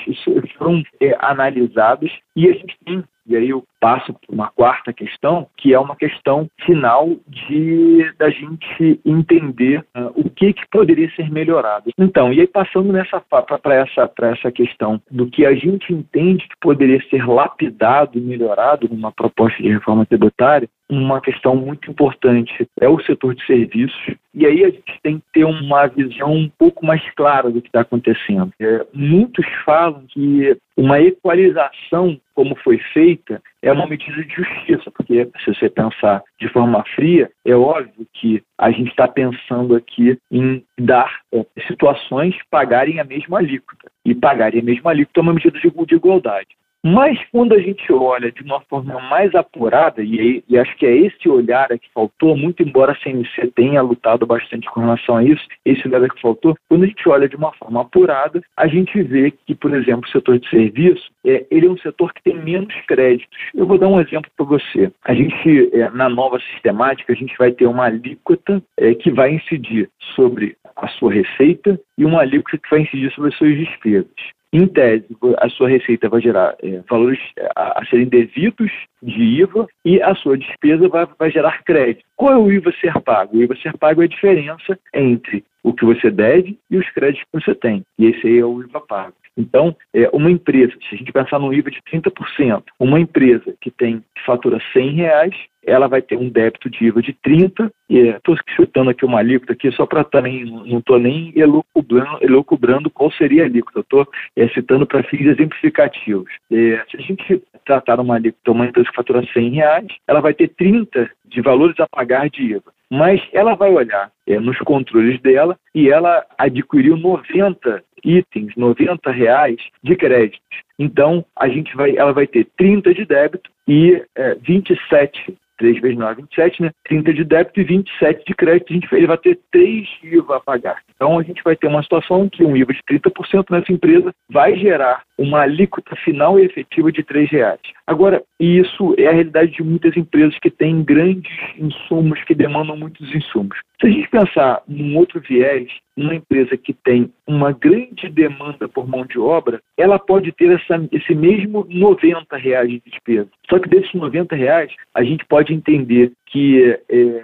foram 0.57 0.81
é, 0.99 1.15
analisadas, 1.19 2.11
e 2.35 2.49
a 2.49 2.53
gente 2.53 2.75
tem 2.83 3.03
e 3.27 3.35
aí 3.35 3.49
eu 3.49 3.63
passo 3.79 4.13
para 4.13 4.33
uma 4.33 4.47
quarta 4.47 4.93
questão, 4.93 5.47
que 5.57 5.73
é 5.73 5.79
uma 5.79 5.95
questão 5.95 6.49
final 6.65 7.09
de 7.27 8.09
da 8.17 8.29
gente 8.29 8.99
entender 9.05 9.79
uh, 9.95 10.11
o 10.15 10.29
que, 10.29 10.53
que 10.53 10.63
poderia 10.71 11.11
ser 11.11 11.29
melhorado. 11.29 11.91
Então, 11.97 12.31
e 12.31 12.39
aí 12.39 12.47
passando 12.47 12.91
nessa 12.91 13.19
para 13.19 13.75
essa 13.75 14.07
para 14.07 14.29
essa 14.29 14.51
questão 14.51 15.01
do 15.11 15.29
que 15.29 15.45
a 15.45 15.53
gente 15.53 15.93
entende 15.93 16.47
que 16.47 16.55
poderia 16.61 17.01
ser 17.09 17.27
lapidado 17.27 18.17
e 18.17 18.21
melhorado 18.21 18.87
numa 18.89 19.11
proposta 19.11 19.61
de 19.61 19.69
reforma 19.69 20.06
tributária, 20.07 20.69
uma 20.89 21.19
questão 21.19 21.55
muito 21.55 21.89
importante 21.91 22.67
é 22.79 22.87
o 22.87 22.99
setor 23.01 23.35
de 23.35 23.45
serviços. 23.45 24.15
E 24.33 24.45
aí 24.45 24.63
a 24.63 24.69
gente 24.69 24.99
tem 25.03 25.19
que 25.19 25.25
ter 25.33 25.43
uma 25.43 25.87
visão 25.87 26.31
um 26.31 26.49
pouco 26.57 26.85
mais 26.85 27.01
clara 27.15 27.49
do 27.49 27.61
que 27.61 27.67
está 27.67 27.81
acontecendo. 27.81 28.51
É, 28.59 28.85
muitos 28.93 29.45
falam 29.65 30.05
que 30.07 30.57
uma 30.77 30.99
equalização, 31.01 32.19
como 32.33 32.55
foi 32.55 32.77
feita, 32.93 33.41
é 33.61 33.71
uma 33.71 33.87
medida 33.87 34.23
de 34.23 34.33
justiça, 34.33 34.91
porque 34.91 35.27
se 35.43 35.53
você 35.53 35.69
pensar 35.69 36.23
de 36.39 36.47
forma 36.49 36.83
fria, 36.95 37.29
é 37.43 37.55
óbvio 37.55 38.07
que 38.13 38.41
a 38.57 38.71
gente 38.71 38.89
está 38.89 39.07
pensando 39.07 39.75
aqui 39.75 40.17
em 40.31 40.63
dar 40.79 41.19
é, 41.33 41.45
situações 41.67 42.35
pagarem 42.49 42.99
a 42.99 43.03
mesma 43.03 43.39
alíquota. 43.39 43.91
E 44.05 44.15
pagarem 44.15 44.61
a 44.61 44.63
mesma 44.63 44.91
alíquota 44.91 45.19
é 45.19 45.23
uma 45.23 45.33
medida 45.33 45.59
de, 45.59 45.69
de 45.69 45.95
igualdade. 45.95 46.55
Mas 46.85 47.19
quando 47.31 47.53
a 47.53 47.59
gente 47.59 47.91
olha 47.91 48.31
de 48.31 48.43
uma 48.43 48.61
forma 48.61 48.99
mais 49.01 49.33
apurada, 49.35 50.01
e, 50.01 50.43
e, 50.47 50.57
acho 50.57 50.75
que 50.77 50.85
é 50.85 50.95
esse 50.95 51.27
olhar 51.27 51.67
que 51.69 51.91
faltou, 51.93 52.37
muito 52.37 52.63
embora 52.63 52.93
a 52.93 52.95
CNC 52.97 53.51
tenha 53.55 53.81
lutado 53.81 54.25
bastante 54.25 54.69
com 54.69 54.81
relação 54.81 55.17
a 55.17 55.23
isso, 55.23 55.45
esse 55.65 55.87
olhar 55.87 56.03
é 56.03 56.07
que 56.07 56.21
faltou, 56.21 56.55
quando 56.69 56.83
a 56.83 56.87
gente 56.87 57.09
olha 57.09 57.27
de 57.27 57.35
uma 57.35 57.51
forma 57.53 57.81
apurada, 57.81 58.41
a 58.55 58.67
gente 58.67 59.01
vê 59.01 59.31
que, 59.31 59.55
por 59.55 59.73
exemplo, 59.73 60.07
o 60.07 60.11
setor 60.11 60.39
de 60.39 60.49
serviço, 60.49 61.09
é, 61.25 61.45
ele 61.49 61.67
é 61.67 61.69
um 61.69 61.77
setor 61.77 62.13
que 62.13 62.23
tem 62.23 62.37
menos 62.37 62.73
créditos. 62.87 63.37
Eu 63.53 63.65
vou 63.65 63.77
dar 63.77 63.87
um 63.87 63.99
exemplo 63.99 64.29
para 64.37 64.45
você. 64.45 64.91
A 65.03 65.13
gente, 65.13 65.69
é, 65.73 65.89
na 65.89 66.07
nova 66.07 66.39
sistemática, 66.39 67.11
a 67.11 67.15
gente 67.15 67.35
vai 67.37 67.51
ter 67.51 67.65
uma 67.65 67.85
alíquota 67.85 68.61
é, 68.77 68.93
que 68.93 69.11
vai 69.11 69.33
incidir 69.33 69.89
sobre 70.15 70.55
a 70.75 70.87
sua 70.87 71.11
receita 71.11 71.79
e 71.97 72.05
uma 72.05 72.21
alíquota 72.21 72.57
que 72.57 72.69
vai 72.69 72.81
incidir 72.81 73.11
sobre 73.11 73.29
as 73.29 73.37
suas 73.37 73.57
despesas. 73.57 74.36
Em 74.53 74.65
tese, 74.65 75.05
a 75.39 75.49
sua 75.49 75.67
receita 75.67 76.07
vai 76.07 76.21
gerar 76.21 76.55
é, 76.63 76.81
valores 76.89 77.19
a, 77.55 77.81
a, 77.81 77.85
serem 77.85 78.07
devidos 78.07 78.71
de 79.03 79.21
IVA 79.41 79.67
e 79.83 80.01
a 80.01 80.15
sua 80.15 80.37
despesa 80.37 80.87
vai, 80.87 81.05
vai 81.19 81.29
gerar 81.29 81.63
crédito. 81.63 82.05
Qual 82.15 82.31
é 82.31 82.37
o 82.37 82.51
IVA 82.51 82.71
ser 82.79 82.93
pago? 83.01 83.37
O 83.37 83.41
IVA 83.41 83.55
ser 83.57 83.77
pago 83.77 84.01
é 84.01 84.05
a 84.05 84.09
diferença 84.09 84.79
entre 84.93 85.43
o 85.63 85.73
que 85.73 85.83
você 85.83 86.09
deve 86.09 86.57
e 86.71 86.77
os 86.77 86.89
créditos 86.91 87.25
que 87.25 87.39
você 87.41 87.53
tem. 87.53 87.83
E 87.99 88.05
esse 88.05 88.25
aí 88.25 88.39
é 88.39 88.45
o 88.45 88.63
IVA 88.63 88.79
pago. 88.79 89.13
Então, 89.37 89.75
é, 89.93 90.09
uma 90.11 90.31
empresa, 90.31 90.73
se 90.89 90.95
a 90.95 90.97
gente 90.97 91.11
pensar 91.11 91.39
num 91.39 91.53
IVA 91.53 91.69
de 91.69 91.79
30%, 91.81 92.63
uma 92.79 92.99
empresa 92.99 93.53
que 93.61 93.69
tem 93.69 94.03
que 94.15 94.25
fatura 94.25 94.59
100 94.73 94.89
reais, 94.95 95.35
ela 95.67 95.87
vai 95.87 96.01
ter 96.01 96.17
um 96.17 96.29
débito 96.29 96.69
de 96.69 96.85
IVA 96.85 97.01
de 97.01 97.13
30, 97.21 97.69
e 97.89 97.99
estou 97.99 98.35
é, 98.35 98.37
chutando 98.55 98.89
aqui 98.89 99.05
uma 99.05 99.19
alíquota 99.19 99.53
aqui 99.53 99.69
só 99.73 99.85
para 99.85 100.03
também, 100.03 100.45
não 100.45 100.79
estou 100.79 100.97
nem 100.97 101.33
elucubrando, 101.35 102.17
elucubrando 102.21 102.89
qual 102.89 103.11
seria 103.11 103.43
a 103.43 103.45
alíquota, 103.45 103.81
estou 103.81 104.07
é, 104.35 104.47
citando 104.49 104.87
para 104.87 105.03
fins 105.03 105.27
exemplificativos. 105.27 106.31
É, 106.51 106.83
se 106.89 106.97
a 106.97 107.01
gente 107.01 107.43
tratar 107.65 107.99
uma 107.99 108.15
alíquota, 108.15 108.51
uma 108.51 108.65
empresa 108.65 108.89
que 108.89 108.95
fatura 108.95 109.27
100 109.33 109.49
reais, 109.49 109.87
ela 110.07 110.21
vai 110.21 110.33
ter 110.33 110.47
30 110.47 111.09
de 111.25 111.41
valores 111.41 111.77
a 111.79 111.87
pagar 111.87 112.29
de 112.29 112.43
IVA. 112.43 112.71
Mas 112.89 113.21
ela 113.33 113.53
vai 113.53 113.69
olhar 113.69 114.09
é, 114.25 114.39
nos 114.39 114.57
controles 114.59 115.19
dela 115.21 115.57
e 115.75 115.89
ela 115.89 116.25
adquiriu 116.37 116.95
90 116.95 117.83
itens, 118.03 118.55
90 118.55 119.11
reais 119.11 119.59
de 119.83 119.95
créditos. 119.95 120.41
Então, 120.77 121.25
a 121.35 121.47
gente 121.47 121.75
vai, 121.75 121.95
ela 121.95 122.13
vai 122.13 122.27
ter 122.27 122.47
30 122.57 122.93
de 122.93 123.05
débito 123.05 123.49
e 123.67 124.01
é, 124.15 124.35
27 124.35 125.37
3 125.57 125.81
vezes 125.81 125.97
9, 125.97 126.21
27, 126.21 126.61
né? 126.61 126.71
30 126.85 127.13
de 127.13 127.23
débito 127.23 127.59
e 127.59 127.63
27 127.63 128.25
de 128.25 128.35
crédito. 128.35 128.71
A 128.71 128.73
gente, 128.73 128.95
ele 128.95 129.07
vai 129.07 129.17
ter 129.17 129.39
3 129.51 129.87
IVA 130.03 130.37
a 130.37 130.39
pagar. 130.39 130.81
Então, 130.97 131.19
a 131.19 131.23
gente 131.23 131.43
vai 131.43 131.55
ter 131.55 131.67
uma 131.67 131.83
situação 131.83 132.27
que 132.27 132.43
um 132.43 132.57
IVA 132.57 132.73
de 132.73 132.81
30% 132.83 133.45
nessa 133.51 133.71
empresa 133.71 134.11
vai 134.29 134.57
gerar 134.57 135.03
uma 135.15 135.41
alíquota 135.41 135.95
final 135.97 136.39
e 136.39 136.45
efetiva 136.45 136.91
de 136.91 137.05
R$ 137.07 137.25
reais. 137.25 137.59
Agora, 137.85 138.23
isso 138.39 138.95
é 138.97 139.07
a 139.07 139.13
realidade 139.13 139.51
de 139.51 139.63
muitas 139.63 139.95
empresas 139.95 140.37
que 140.39 140.49
têm 140.49 140.83
grandes 140.83 141.31
insumos, 141.57 142.23
que 142.23 142.33
demandam 142.33 142.75
muitos 142.75 143.13
insumos. 143.13 143.57
Se 143.79 143.87
a 143.87 143.89
gente 143.91 144.09
pensar 144.09 144.61
num 144.67 144.97
outro 144.97 145.21
viés, 145.21 145.69
uma 145.95 146.15
empresa 146.15 146.57
que 146.57 146.73
tem 146.73 147.11
uma 147.27 147.51
grande 147.51 148.09
demanda 148.09 148.67
por 148.67 148.87
mão 148.87 149.05
de 149.05 149.19
obra, 149.19 149.61
ela 149.77 149.99
pode 149.99 150.31
ter 150.31 150.51
essa, 150.51 150.83
esse 150.91 151.13
mesmo 151.13 151.65
90 151.69 152.35
reais 152.37 152.69
de 152.69 152.81
despesa. 152.85 153.29
Só 153.47 153.59
que 153.59 153.69
desses 153.69 153.93
90 153.93 154.35
reais, 154.35 154.71
a 154.95 155.03
gente 155.03 155.23
pode 155.25 155.53
entender 155.53 156.11
que 156.25 156.79
é, 156.89 157.23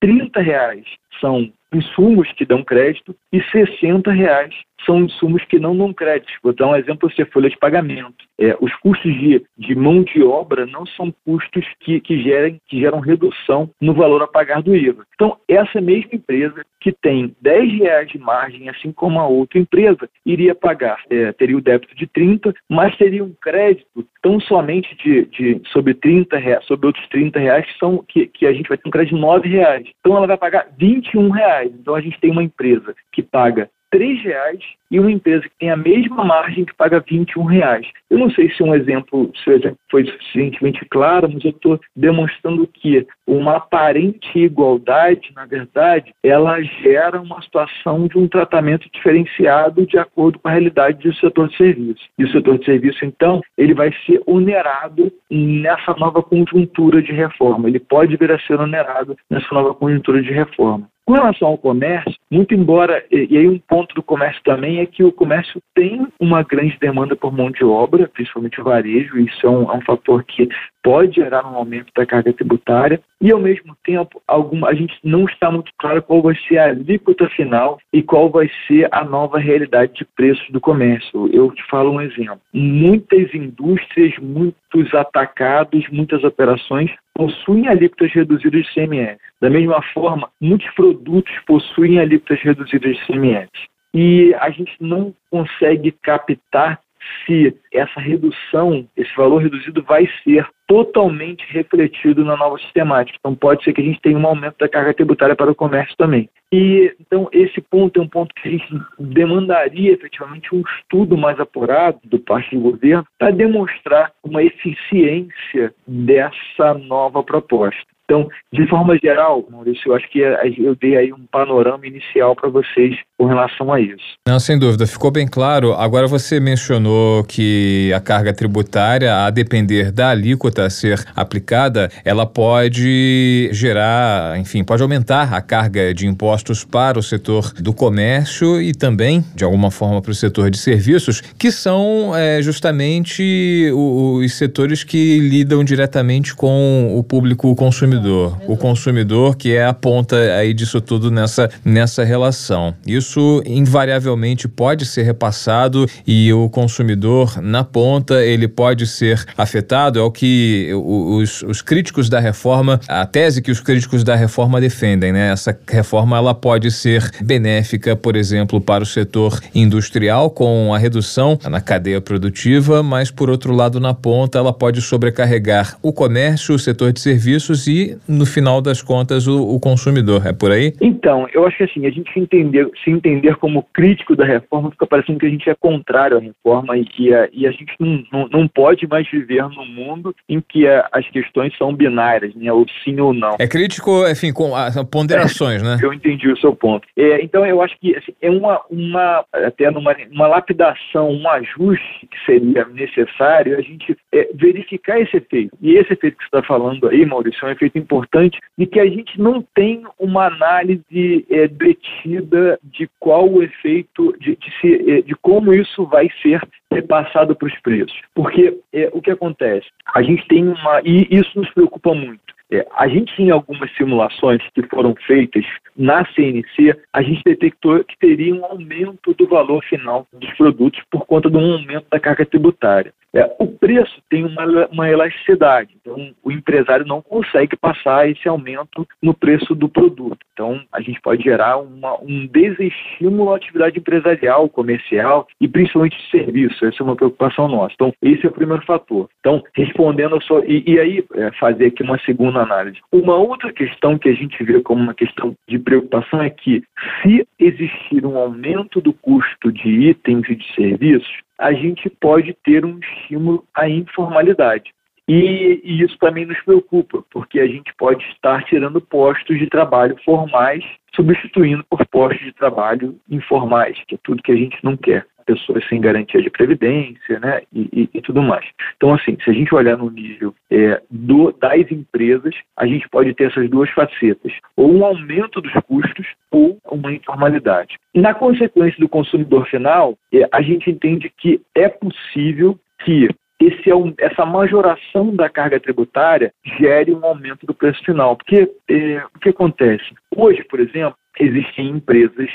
30 0.00 0.40
reais 0.40 0.84
são 1.20 1.50
insumos 1.72 2.30
que 2.32 2.44
dão 2.44 2.62
crédito 2.62 3.14
e 3.32 3.42
60 3.42 4.10
reais 4.10 4.54
são 4.84 5.00
insumos 5.00 5.44
que 5.44 5.58
não 5.58 5.76
dão 5.76 5.92
crédito. 5.92 6.32
Vou 6.42 6.52
dar 6.52 6.68
um 6.68 6.76
exemplo, 6.76 7.10
você 7.10 7.24
folha 7.24 7.48
de 7.48 7.58
pagamento. 7.58 8.24
É, 8.38 8.56
os 8.60 8.74
custos 8.76 9.12
de, 9.14 9.44
de 9.58 9.74
mão 9.74 10.02
de 10.02 10.22
obra 10.22 10.66
não 10.66 10.86
são 10.86 11.12
custos 11.24 11.64
que, 11.80 12.00
que, 12.00 12.22
gerem, 12.22 12.60
que 12.68 12.80
geram 12.80 13.00
redução 13.00 13.70
no 13.80 13.94
valor 13.94 14.22
a 14.22 14.26
pagar 14.26 14.62
do 14.62 14.76
IVA. 14.76 15.04
Então, 15.14 15.38
essa 15.48 15.80
mesma 15.80 16.10
empresa 16.12 16.62
que 16.80 16.92
tem 16.92 17.34
10 17.40 17.78
reais 17.80 18.08
de 18.08 18.18
margem, 18.18 18.68
assim 18.68 18.92
como 18.92 19.18
a 19.18 19.26
outra 19.26 19.58
empresa, 19.58 20.08
iria 20.24 20.54
pagar, 20.54 21.02
é, 21.10 21.32
teria 21.32 21.56
o 21.56 21.62
débito 21.62 21.96
de 21.96 22.06
30, 22.06 22.54
mas 22.68 22.96
teria 22.96 23.24
um 23.24 23.34
crédito 23.40 24.06
tão 24.26 24.40
somente 24.40 24.92
de, 24.96 25.24
de 25.26 25.60
sobre 25.70 25.94
30 25.94 26.36
reais, 26.36 26.64
sobre 26.64 26.88
outros 26.88 27.06
30 27.10 27.38
reais, 27.38 27.64
que, 27.64 27.78
são, 27.78 28.04
que, 28.08 28.26
que 28.26 28.44
a 28.44 28.52
gente 28.52 28.68
vai 28.68 28.76
ter 28.76 28.88
um 28.88 28.90
crédito 28.90 29.14
de 29.14 29.20
9 29.20 29.48
reais. 29.48 29.86
Então 30.00 30.16
ela 30.16 30.26
vai 30.26 30.36
pagar 30.36 30.66
21 30.76 31.30
reais. 31.30 31.70
Então 31.72 31.94
a 31.94 32.00
gente 32.00 32.18
tem 32.18 32.32
uma 32.32 32.42
empresa 32.42 32.92
que 33.12 33.22
paga 33.22 33.70
R$ 33.92 34.14
reais 34.22 34.60
e 34.90 35.00
uma 35.00 35.10
empresa 35.10 35.42
que 35.42 35.58
tem 35.58 35.70
a 35.70 35.76
mesma 35.76 36.24
margem 36.24 36.64
que 36.64 36.74
paga 36.74 37.04
R$ 37.06 37.26
reais. 37.48 37.86
Eu 38.08 38.18
não 38.18 38.30
sei 38.30 38.50
se 38.50 38.62
um 38.62 38.74
exemplo, 38.74 39.30
se 39.42 39.50
o 39.50 39.52
exemplo 39.52 39.78
foi 39.90 40.04
suficientemente 40.04 40.84
claro, 40.86 41.28
mas 41.32 41.44
eu 41.44 41.50
estou 41.50 41.80
demonstrando 41.94 42.66
que 42.66 43.06
uma 43.26 43.56
aparente 43.56 44.38
igualdade, 44.38 45.32
na 45.34 45.44
verdade, 45.46 46.14
ela 46.22 46.62
gera 46.62 47.20
uma 47.20 47.42
situação 47.42 48.06
de 48.06 48.18
um 48.18 48.28
tratamento 48.28 48.88
diferenciado 48.92 49.86
de 49.86 49.98
acordo 49.98 50.38
com 50.38 50.48
a 50.48 50.52
realidade 50.52 51.08
do 51.08 51.14
setor 51.16 51.48
de 51.48 51.56
serviço. 51.56 52.02
E 52.18 52.24
o 52.24 52.30
setor 52.30 52.58
de 52.58 52.64
serviço, 52.64 53.04
então, 53.04 53.40
ele 53.58 53.74
vai 53.74 53.92
ser 54.06 54.22
onerado 54.26 55.12
nessa 55.30 55.94
nova 55.94 56.22
conjuntura 56.22 57.02
de 57.02 57.12
reforma. 57.12 57.68
Ele 57.68 57.80
pode 57.80 58.16
vir 58.16 58.30
a 58.30 58.38
ser 58.40 58.60
onerado 58.60 59.16
nessa 59.28 59.52
nova 59.52 59.74
conjuntura 59.74 60.22
de 60.22 60.30
reforma. 60.30 60.88
Com 61.06 61.12
relação 61.12 61.46
ao 61.46 61.56
comércio, 61.56 62.16
muito 62.28 62.52
embora, 62.52 63.04
e 63.12 63.38
aí 63.38 63.48
um 63.48 63.60
ponto 63.60 63.94
do 63.94 64.02
comércio 64.02 64.42
também 64.42 64.80
é 64.80 64.86
que 64.86 65.04
o 65.04 65.12
comércio 65.12 65.62
tem 65.72 66.04
uma 66.18 66.42
grande 66.42 66.76
demanda 66.80 67.14
por 67.14 67.32
mão 67.32 67.48
de 67.48 67.64
obra, 67.64 68.08
principalmente 68.08 68.60
o 68.60 68.64
varejo, 68.64 69.16
isso 69.16 69.46
é 69.46 69.48
um, 69.48 69.70
é 69.70 69.76
um 69.76 69.80
fator 69.82 70.24
que 70.24 70.48
pode 70.82 71.14
gerar 71.14 71.46
um 71.46 71.54
aumento 71.54 71.92
da 71.96 72.04
carga 72.04 72.32
tributária, 72.32 73.00
e 73.20 73.30
ao 73.30 73.38
mesmo 73.38 73.76
tempo 73.84 74.20
alguma, 74.26 74.68
a 74.68 74.74
gente 74.74 74.98
não 75.04 75.26
está 75.26 75.48
muito 75.48 75.70
claro 75.78 76.02
qual 76.02 76.20
vai 76.20 76.34
ser 76.48 76.58
a 76.58 76.66
alíquota 76.66 77.28
final 77.30 77.78
e 77.92 78.02
qual 78.02 78.28
vai 78.28 78.50
ser 78.66 78.88
a 78.90 79.04
nova 79.04 79.38
realidade 79.38 79.94
de 79.94 80.04
preços 80.04 80.48
do 80.50 80.60
comércio. 80.60 81.30
Eu 81.32 81.52
te 81.52 81.62
falo 81.70 81.92
um 81.92 82.00
exemplo. 82.00 82.40
Muitas 82.52 83.32
indústrias, 83.32 84.12
muitos 84.20 84.92
atacados, 84.92 85.88
muitas 85.88 86.24
operações 86.24 86.90
possuem 87.16 87.66
alíquotas 87.66 88.12
reduzidas 88.12 88.62
de 88.62 88.74
CMS. 88.74 89.18
Da 89.40 89.48
mesma 89.48 89.82
forma, 89.94 90.30
muitos 90.40 90.68
produtos 90.74 91.32
possuem 91.46 91.98
alíquotas 91.98 92.40
reduzidas 92.42 92.94
de 92.94 93.06
CMS. 93.06 93.48
E 93.94 94.34
a 94.34 94.50
gente 94.50 94.76
não 94.78 95.14
consegue 95.30 95.92
captar 96.02 96.78
se 97.24 97.54
essa 97.72 98.00
redução, 98.00 98.86
esse 98.96 99.14
valor 99.16 99.38
reduzido 99.38 99.82
vai 99.82 100.08
ser 100.22 100.46
totalmente 100.66 101.44
refletido 101.48 102.24
na 102.24 102.36
nova 102.36 102.58
sistemática. 102.58 103.16
Então 103.18 103.34
pode 103.34 103.62
ser 103.62 103.72
que 103.72 103.80
a 103.80 103.84
gente 103.84 104.00
tenha 104.00 104.18
um 104.18 104.26
aumento 104.26 104.56
da 104.58 104.68
carga 104.68 104.92
tributária 104.92 105.36
para 105.36 105.50
o 105.50 105.54
comércio 105.54 105.96
também. 105.96 106.28
E 106.52 106.94
então 107.00 107.28
esse 107.32 107.60
ponto 107.60 108.00
é 108.00 108.02
um 108.02 108.08
ponto 108.08 108.34
que 108.34 108.48
a 108.48 108.50
gente 108.50 108.66
demandaria 108.98 109.92
efetivamente 109.92 110.54
um 110.54 110.62
estudo 110.78 111.16
mais 111.16 111.38
apurado 111.38 111.98
do 112.04 112.18
parte 112.18 112.54
do 112.54 112.62
governo 112.62 113.06
para 113.18 113.30
demonstrar 113.30 114.12
uma 114.22 114.42
eficiência 114.42 115.72
dessa 115.86 116.74
nova 116.74 117.22
proposta. 117.22 117.95
Então, 118.06 118.28
de 118.52 118.64
forma 118.68 118.96
geral, 119.02 119.44
Maurício, 119.50 119.90
eu 119.90 119.96
acho 119.96 120.08
que 120.08 120.20
eu 120.20 120.76
dei 120.76 120.96
aí 120.96 121.12
um 121.12 121.26
panorama 121.26 121.84
inicial 121.84 122.36
para 122.36 122.48
vocês 122.48 122.96
com 123.18 123.26
relação 123.26 123.72
a 123.72 123.80
isso. 123.80 124.14
Não, 124.28 124.38
sem 124.38 124.56
dúvida, 124.56 124.86
ficou 124.86 125.10
bem 125.10 125.26
claro. 125.26 125.72
Agora 125.72 126.06
você 126.06 126.38
mencionou 126.38 127.24
que 127.24 127.92
a 127.92 128.00
carga 128.00 128.32
tributária, 128.32 129.24
a 129.24 129.30
depender 129.30 129.90
da 129.90 130.10
alíquota 130.10 130.64
a 130.64 130.70
ser 130.70 131.04
aplicada, 131.16 131.90
ela 132.04 132.24
pode 132.24 133.50
gerar, 133.52 134.38
enfim, 134.38 134.62
pode 134.62 134.82
aumentar 134.82 135.34
a 135.34 135.40
carga 135.40 135.92
de 135.92 136.06
impostos 136.06 136.64
para 136.64 137.00
o 137.00 137.02
setor 137.02 137.52
do 137.54 137.74
comércio 137.74 138.62
e 138.62 138.72
também, 138.72 139.24
de 139.34 139.42
alguma 139.42 139.72
forma, 139.72 140.00
para 140.00 140.12
o 140.12 140.14
setor 140.14 140.48
de 140.48 140.58
serviços, 140.58 141.20
que 141.20 141.50
são 141.50 142.14
é, 142.14 142.40
justamente 142.40 143.68
os 143.74 144.32
setores 144.34 144.84
que 144.84 145.18
lidam 145.18 145.64
diretamente 145.64 146.36
com 146.36 146.96
o 146.96 147.02
público 147.02 147.52
consumidor 147.56 147.95
consumidor. 147.96 148.38
O 148.46 148.56
consumidor 148.56 149.36
que 149.36 149.54
é 149.54 149.64
a 149.64 149.72
ponta 149.72 150.16
aí 150.16 150.52
disso 150.52 150.80
tudo 150.80 151.10
nessa, 151.10 151.50
nessa 151.64 152.04
relação. 152.04 152.74
Isso 152.86 153.42
invariavelmente 153.46 154.48
pode 154.48 154.84
ser 154.84 155.02
repassado 155.02 155.86
e 156.06 156.32
o 156.32 156.48
consumidor 156.48 157.40
na 157.40 157.64
ponta 157.64 158.22
ele 158.24 158.48
pode 158.48 158.86
ser 158.86 159.24
afetado. 159.36 159.98
É 159.98 160.02
o 160.02 160.10
que 160.10 160.70
os, 160.74 161.42
os 161.42 161.62
críticos 161.62 162.08
da 162.08 162.20
reforma, 162.20 162.80
a 162.88 163.06
tese 163.06 163.42
que 163.42 163.50
os 163.50 163.60
críticos 163.60 164.04
da 164.04 164.14
reforma 164.14 164.60
defendem, 164.60 165.12
né? 165.12 165.32
Essa 165.32 165.56
reforma 165.68 166.16
ela 166.16 166.34
pode 166.34 166.70
ser 166.70 167.10
benéfica, 167.22 167.96
por 167.96 168.16
exemplo, 168.16 168.60
para 168.60 168.82
o 168.82 168.86
setor 168.86 169.40
industrial 169.54 170.30
com 170.30 170.74
a 170.74 170.78
redução 170.78 171.38
na 171.48 171.60
cadeia 171.60 172.00
produtiva, 172.00 172.82
mas 172.82 173.10
por 173.10 173.30
outro 173.30 173.54
lado 173.54 173.80
na 173.80 173.94
ponta 173.94 174.38
ela 174.38 174.52
pode 174.52 174.80
sobrecarregar 174.80 175.76
o 175.82 175.92
comércio, 175.92 176.54
o 176.54 176.58
setor 176.58 176.92
de 176.92 177.00
serviços 177.00 177.66
e 177.66 177.85
no 178.08 178.26
final 178.26 178.60
das 178.60 178.82
contas 178.82 179.26
o, 179.26 179.42
o 179.42 179.60
consumidor. 179.60 180.26
É 180.26 180.32
por 180.32 180.50
aí? 180.50 180.72
Então, 180.80 181.28
eu 181.32 181.46
acho 181.46 181.56
que 181.56 181.64
assim, 181.64 181.86
a 181.86 181.90
gente 181.90 182.10
entender, 182.18 182.68
se 182.82 182.90
entender 182.90 183.36
como 183.36 183.62
crítico 183.62 184.16
da 184.16 184.24
reforma 184.24 184.70
fica 184.70 184.86
parecendo 184.86 185.18
que 185.18 185.26
a 185.26 185.30
gente 185.30 185.48
é 185.48 185.54
contrário 185.54 186.16
à 186.16 186.20
reforma 186.20 186.76
e 186.76 186.84
que 186.84 187.12
a, 187.12 187.28
e 187.32 187.46
a 187.46 187.50
gente 187.50 187.74
não, 187.78 188.04
não, 188.12 188.28
não 188.28 188.48
pode 188.48 188.86
mais 188.86 189.08
viver 189.10 189.42
num 189.48 189.66
mundo 189.66 190.14
em 190.28 190.40
que 190.40 190.66
a, 190.66 190.88
as 190.92 191.08
questões 191.10 191.56
são 191.56 191.74
binárias, 191.74 192.34
né? 192.34 192.52
Ou 192.52 192.66
sim 192.84 192.98
ou 193.00 193.12
não. 193.12 193.36
É 193.38 193.46
crítico, 193.46 194.06
enfim, 194.08 194.32
com 194.32 194.52
ponderações, 194.90 195.62
né? 195.62 195.78
Eu 195.82 195.92
entendi 195.92 196.28
o 196.28 196.36
seu 196.38 196.54
ponto. 196.54 196.86
É, 196.96 197.22
então 197.22 197.46
eu 197.46 197.62
acho 197.62 197.78
que 197.78 197.94
assim, 197.96 198.12
é 198.20 198.30
uma, 198.30 198.60
uma 198.70 199.24
até 199.32 199.70
numa 199.70 199.94
uma 200.10 200.26
lapidação, 200.26 201.10
um 201.10 201.28
ajuste 201.28 202.08
que 202.10 202.24
seria 202.24 202.64
necessário 202.66 203.58
a 203.58 203.60
gente 203.60 203.96
é, 204.12 204.28
verificar 204.34 205.00
esse 205.00 205.16
efeito. 205.16 205.56
E 205.60 205.74
esse 205.76 205.92
efeito 205.92 206.16
que 206.16 206.24
você 206.24 206.36
está 206.36 206.42
falando 206.42 206.88
aí, 206.88 207.04
Maurício, 207.04 207.44
é 207.44 207.48
um 207.48 207.52
efeito 207.52 207.75
importante 207.78 208.38
de 208.56 208.66
que 208.66 208.80
a 208.80 208.86
gente 208.86 209.20
não 209.20 209.42
tem 209.54 209.84
uma 209.98 210.26
análise 210.26 211.26
é, 211.30 211.48
detida 211.48 212.58
de 212.62 212.88
qual 212.98 213.28
o 213.28 213.42
efeito, 213.42 214.14
de, 214.18 214.36
de, 214.36 214.60
se, 214.60 214.90
é, 214.90 215.02
de 215.02 215.14
como 215.16 215.52
isso 215.52 215.84
vai 215.86 216.08
ser 216.22 216.40
repassado 216.70 217.34
para 217.34 217.48
os 217.48 217.60
preços. 217.60 217.98
Porque 218.14 218.58
é, 218.72 218.90
o 218.92 219.00
que 219.00 219.10
acontece? 219.10 219.66
A 219.94 220.02
gente 220.02 220.26
tem 220.28 220.46
uma. 220.46 220.80
E 220.84 221.06
isso 221.10 221.38
nos 221.38 221.50
preocupa 221.50 221.94
muito. 221.94 222.36
É, 222.50 222.64
a 222.76 222.86
gente, 222.86 223.12
em 223.20 223.30
algumas 223.30 223.74
simulações 223.76 224.40
que 224.54 224.62
foram 224.68 224.94
feitas 225.06 225.44
na 225.76 226.06
CNC, 226.14 226.76
a 226.92 227.02
gente 227.02 227.22
detectou 227.24 227.82
que 227.82 227.98
teria 227.98 228.34
um 228.34 228.44
aumento 228.44 229.12
do 229.14 229.26
valor 229.26 229.64
final 229.64 230.06
dos 230.12 230.32
produtos 230.34 230.80
por 230.90 231.06
conta 231.06 231.28
de 231.28 231.36
um 231.36 231.54
aumento 231.54 231.86
da 231.90 231.98
carga 231.98 232.24
tributária. 232.24 232.94
É, 233.16 233.34
o 233.38 233.46
preço 233.46 234.02
tem 234.10 234.26
uma, 234.26 234.66
uma 234.66 234.90
elasticidade, 234.90 235.74
então 235.80 236.12
o 236.22 236.30
empresário 236.30 236.84
não 236.84 237.00
consegue 237.00 237.56
passar 237.56 238.06
esse 238.10 238.28
aumento 238.28 238.86
no 239.02 239.14
preço 239.14 239.54
do 239.54 239.70
produto. 239.70 240.18
Então 240.34 240.62
a 240.70 240.82
gente 240.82 241.00
pode 241.00 241.22
gerar 241.22 241.56
uma, 241.56 241.98
um 242.02 242.26
desestímulo 242.26 243.32
à 243.32 243.36
atividade 243.36 243.78
empresarial, 243.78 244.50
comercial 244.50 245.26
e 245.40 245.48
principalmente 245.48 245.96
de 245.96 246.10
serviço. 246.10 246.62
Essa 246.66 246.82
é 246.82 246.84
uma 246.84 246.94
preocupação 246.94 247.48
nossa. 247.48 247.72
Então 247.72 247.90
esse 248.02 248.26
é 248.26 248.28
o 248.28 248.32
primeiro 248.32 248.62
fator. 248.66 249.08
Então 249.20 249.42
respondendo 249.54 250.22
só 250.22 250.40
e, 250.40 250.62
e 250.66 250.78
aí 250.78 251.04
é, 251.14 251.32
fazer 251.40 251.68
aqui 251.68 251.82
uma 251.82 251.98
segunda 252.00 252.40
análise. 252.40 252.78
Uma 252.92 253.16
outra 253.16 253.50
questão 253.50 253.98
que 253.98 254.10
a 254.10 254.14
gente 254.14 254.44
vê 254.44 254.60
como 254.60 254.82
uma 254.82 254.94
questão 254.94 255.34
de 255.48 255.58
preocupação 255.58 256.20
é 256.20 256.28
que 256.28 256.62
se 257.00 257.26
existir 257.38 258.04
um 258.04 258.18
aumento 258.18 258.78
do 258.78 258.92
custo 258.92 259.50
de 259.50 259.88
itens 259.88 260.28
e 260.28 260.34
de 260.34 260.54
serviços 260.54 261.25
a 261.38 261.52
gente 261.52 261.88
pode 261.90 262.34
ter 262.44 262.64
um 262.64 262.78
estímulo 262.78 263.44
à 263.54 263.68
informalidade. 263.68 264.74
E, 265.08 265.60
e, 265.62 265.82
isso 265.84 265.96
também 265.98 266.26
nos 266.26 266.40
preocupa, 266.40 267.04
porque 267.12 267.38
a 267.38 267.46
gente 267.46 267.72
pode 267.78 268.04
estar 268.06 268.42
tirando 268.44 268.80
postos 268.80 269.38
de 269.38 269.46
trabalho 269.46 269.96
formais, 270.04 270.64
substituindo 270.94 271.64
por 271.70 271.86
postos 271.86 272.24
de 272.24 272.32
trabalho 272.32 272.98
informais, 273.08 273.78
que 273.86 273.94
é 273.94 273.98
tudo 274.02 274.22
que 274.22 274.32
a 274.32 274.36
gente 274.36 274.58
não 274.64 274.76
quer. 274.76 275.06
Pessoas 275.26 275.66
sem 275.68 275.80
garantia 275.80 276.22
de 276.22 276.30
previdência 276.30 277.18
né, 277.18 277.42
e, 277.52 277.68
e, 277.72 277.98
e 277.98 278.00
tudo 278.00 278.22
mais. 278.22 278.46
Então, 278.76 278.94
assim, 278.94 279.16
se 279.22 279.28
a 279.28 279.32
gente 279.32 279.54
olhar 279.54 279.76
no 279.76 279.90
nível 279.90 280.34
é, 280.50 280.80
do, 280.90 281.32
das 281.32 281.70
empresas, 281.70 282.34
a 282.56 282.66
gente 282.66 282.88
pode 282.88 283.12
ter 283.14 283.24
essas 283.24 283.50
duas 283.50 283.68
facetas: 283.70 284.32
ou 284.56 284.72
um 284.72 284.84
aumento 284.84 285.40
dos 285.40 285.52
custos 285.66 286.06
ou 286.30 286.58
uma 286.70 286.92
informalidade. 286.92 287.76
Na 287.94 288.14
consequência 288.14 288.78
do 288.78 288.88
consumidor 288.88 289.46
final, 289.48 289.98
é, 290.14 290.28
a 290.32 290.40
gente 290.40 290.70
entende 290.70 291.12
que 291.18 291.40
é 291.54 291.68
possível 291.68 292.58
que 292.84 293.08
esse, 293.40 293.70
essa 293.98 294.24
majoração 294.24 295.14
da 295.14 295.28
carga 295.28 295.60
tributária 295.60 296.32
gere 296.58 296.94
um 296.94 297.04
aumento 297.04 297.46
do 297.46 297.54
preço 297.54 297.82
final. 297.84 298.16
Porque 298.16 298.50
é, 298.68 299.02
o 299.14 299.18
que 299.18 299.28
acontece? 299.28 299.84
Hoje, 300.14 300.42
por 300.44 300.60
exemplo, 300.60 300.96
existem 301.18 301.68
empresas 301.68 302.30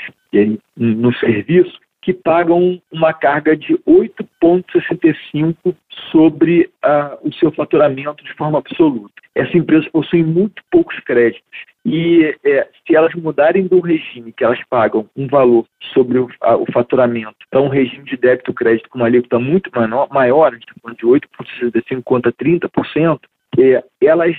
no 0.76 1.12
serviço 1.14 1.78
que 2.02 2.12
pagam 2.12 2.82
uma 2.92 3.14
carga 3.14 3.56
de 3.56 3.74
8,65 3.86 5.74
sobre 6.10 6.68
uh, 6.84 7.16
o 7.26 7.32
seu 7.34 7.50
faturamento 7.52 8.22
de 8.24 8.34
forma 8.34 8.58
absoluta. 8.58 9.14
Essa 9.34 9.56
empresa 9.56 9.88
possui 9.90 10.22
muito 10.22 10.62
poucos 10.70 10.98
créditos 11.00 11.48
e 11.84 12.36
é, 12.44 12.68
se 12.86 12.94
elas 12.94 13.14
mudarem 13.14 13.66
do 13.66 13.80
regime 13.80 14.32
que 14.32 14.44
elas 14.44 14.60
pagam 14.68 15.08
um 15.16 15.26
valor 15.26 15.64
sobre 15.94 16.18
o, 16.18 16.28
a, 16.40 16.56
o 16.56 16.66
faturamento 16.72 17.34
para 17.50 17.60
um 17.60 17.68
regime 17.68 18.04
de 18.04 18.16
débito-crédito 18.16 18.88
com 18.90 18.98
uma 18.98 19.06
alíquota 19.06 19.38
muito 19.38 19.70
maior, 19.74 20.08
maior 20.12 20.52
falando 20.82 20.98
de 20.98 21.06
8,65 21.06 22.02
contra 22.04 22.32
30%, 22.32 23.20
é, 23.58 23.84
elas 24.00 24.34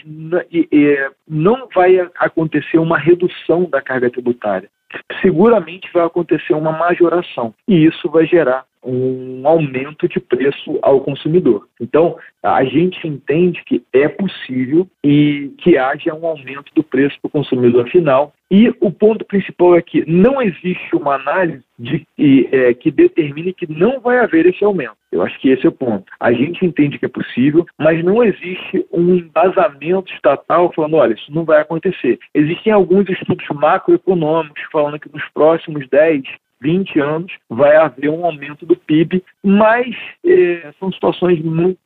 é, 0.71 1.11
não 1.27 1.67
vai 1.73 1.99
acontecer 2.17 2.77
uma 2.77 2.97
redução 2.97 3.69
da 3.69 3.81
carga 3.81 4.09
tributária. 4.09 4.69
Seguramente 5.21 5.89
vai 5.93 6.05
acontecer 6.05 6.53
uma 6.53 6.71
majoração 6.71 7.53
e 7.67 7.85
isso 7.85 8.09
vai 8.09 8.25
gerar 8.25 8.65
um 8.85 9.47
aumento 9.47 10.07
de 10.07 10.19
preço 10.19 10.77
ao 10.81 10.99
consumidor. 11.01 11.67
Então, 11.79 12.17
a 12.41 12.63
gente 12.65 13.07
entende 13.07 13.63
que 13.65 13.81
é 13.93 14.07
possível 14.07 14.87
e 15.03 15.53
que 15.59 15.77
haja 15.77 16.13
um 16.13 16.25
aumento 16.25 16.71
do 16.75 16.83
preço 16.83 17.17
para 17.21 17.27
o 17.29 17.31
consumidor 17.31 17.89
final. 17.89 18.33
E 18.51 18.69
o 18.81 18.91
ponto 18.91 19.25
principal 19.25 19.75
é 19.75 19.81
que 19.81 20.03
não 20.09 20.41
existe 20.41 20.95
uma 20.95 21.15
análise 21.15 21.63
de, 21.79 22.05
é, 22.51 22.73
que 22.73 22.91
determine 22.91 23.53
que 23.53 23.71
não 23.71 23.99
vai 23.99 24.19
haver 24.19 24.45
esse 24.45 24.63
aumento. 24.63 24.97
Eu 25.13 25.21
acho 25.21 25.39
que 25.39 25.49
esse 25.49 25.63
é 25.63 25.69
o 25.69 25.71
ponto. 25.71 26.11
A 26.19 26.33
gente 26.33 26.65
entende 26.65 26.97
que 26.97 27.05
é 27.05 27.09
possível, 27.09 27.65
mas 27.77 28.03
não 28.03 28.23
existe 28.23 28.83
um 28.91 29.15
embasamento 29.15 30.11
estatal 30.11 30.73
falando, 30.73 30.95
olha, 30.95 31.13
isso 31.13 31.31
não 31.31 31.45
vai 31.45 31.61
acontecer. 31.61 32.17
Existem 32.33 32.73
alguns 32.73 33.07
estudos 33.07 33.45
macroeconômicos 33.53 34.63
falando 34.71 34.99
que 34.99 35.13
nos 35.13 35.23
próximos 35.29 35.87
10, 35.87 36.23
20 36.63 36.99
anos 36.99 37.31
vai 37.47 37.75
haver 37.75 38.09
um 38.09 38.25
aumento 38.25 38.65
do 38.65 38.75
PIB, 38.75 39.23
mas 39.43 39.95
é, 40.25 40.73
são 40.79 40.91
situações 40.91 41.39
muito 41.43 41.77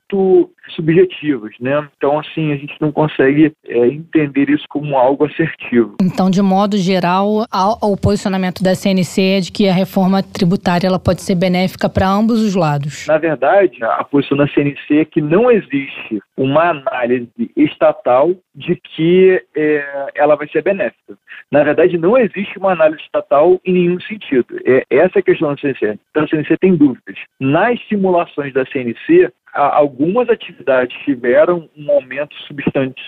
subjetivas, 0.75 1.51
né? 1.59 1.87
Então, 1.97 2.19
assim, 2.19 2.51
a 2.51 2.55
gente 2.55 2.75
não 2.79 2.91
consegue 2.91 3.53
é, 3.65 3.87
entender 3.87 4.49
isso 4.49 4.65
como 4.69 4.97
algo 4.97 5.25
assertivo. 5.25 5.95
Então, 6.01 6.29
de 6.29 6.41
modo 6.41 6.77
geral, 6.77 7.45
o 7.81 7.97
posicionamento 7.97 8.63
da 8.63 8.75
CNC 8.75 9.21
é 9.21 9.39
de 9.39 9.51
que 9.51 9.67
a 9.67 9.73
reforma 9.73 10.21
tributária 10.23 10.87
ela 10.87 10.99
pode 10.99 11.21
ser 11.21 11.35
benéfica 11.35 11.89
para 11.89 12.07
ambos 12.07 12.41
os 12.41 12.55
lados. 12.55 13.05
Na 13.07 13.17
verdade, 13.17 13.83
a 13.83 14.03
posição 14.03 14.37
da 14.37 14.47
CNC 14.47 14.99
é 14.99 15.05
que 15.05 15.21
não 15.21 15.49
existe 15.51 16.21
uma 16.35 16.69
análise 16.69 17.29
estatal 17.55 18.31
de 18.53 18.75
que 18.75 19.41
é, 19.55 20.11
ela 20.15 20.35
vai 20.35 20.47
ser 20.49 20.63
benéfica. 20.63 21.17
Na 21.51 21.63
verdade, 21.63 21.97
não 21.97 22.17
existe 22.17 22.57
uma 22.57 22.71
análise 22.71 23.01
estatal 23.01 23.59
em 23.65 23.73
nenhum 23.73 23.99
sentido. 24.01 24.59
É, 24.65 24.83
essa 24.89 25.17
é 25.17 25.19
a 25.19 25.23
questão 25.23 25.49
da 25.49 25.57
CNC. 25.57 25.99
Então, 26.11 26.23
a 26.23 26.27
CNC 26.27 26.57
tem 26.57 26.75
dúvidas. 26.75 27.15
Nas 27.39 27.79
simulações 27.87 28.53
da 28.53 28.65
CNC, 28.65 29.31
algumas 29.57 30.29
atividades 30.29 30.95
tiveram 31.03 31.67
um 31.75 31.91
aumento 31.91 32.35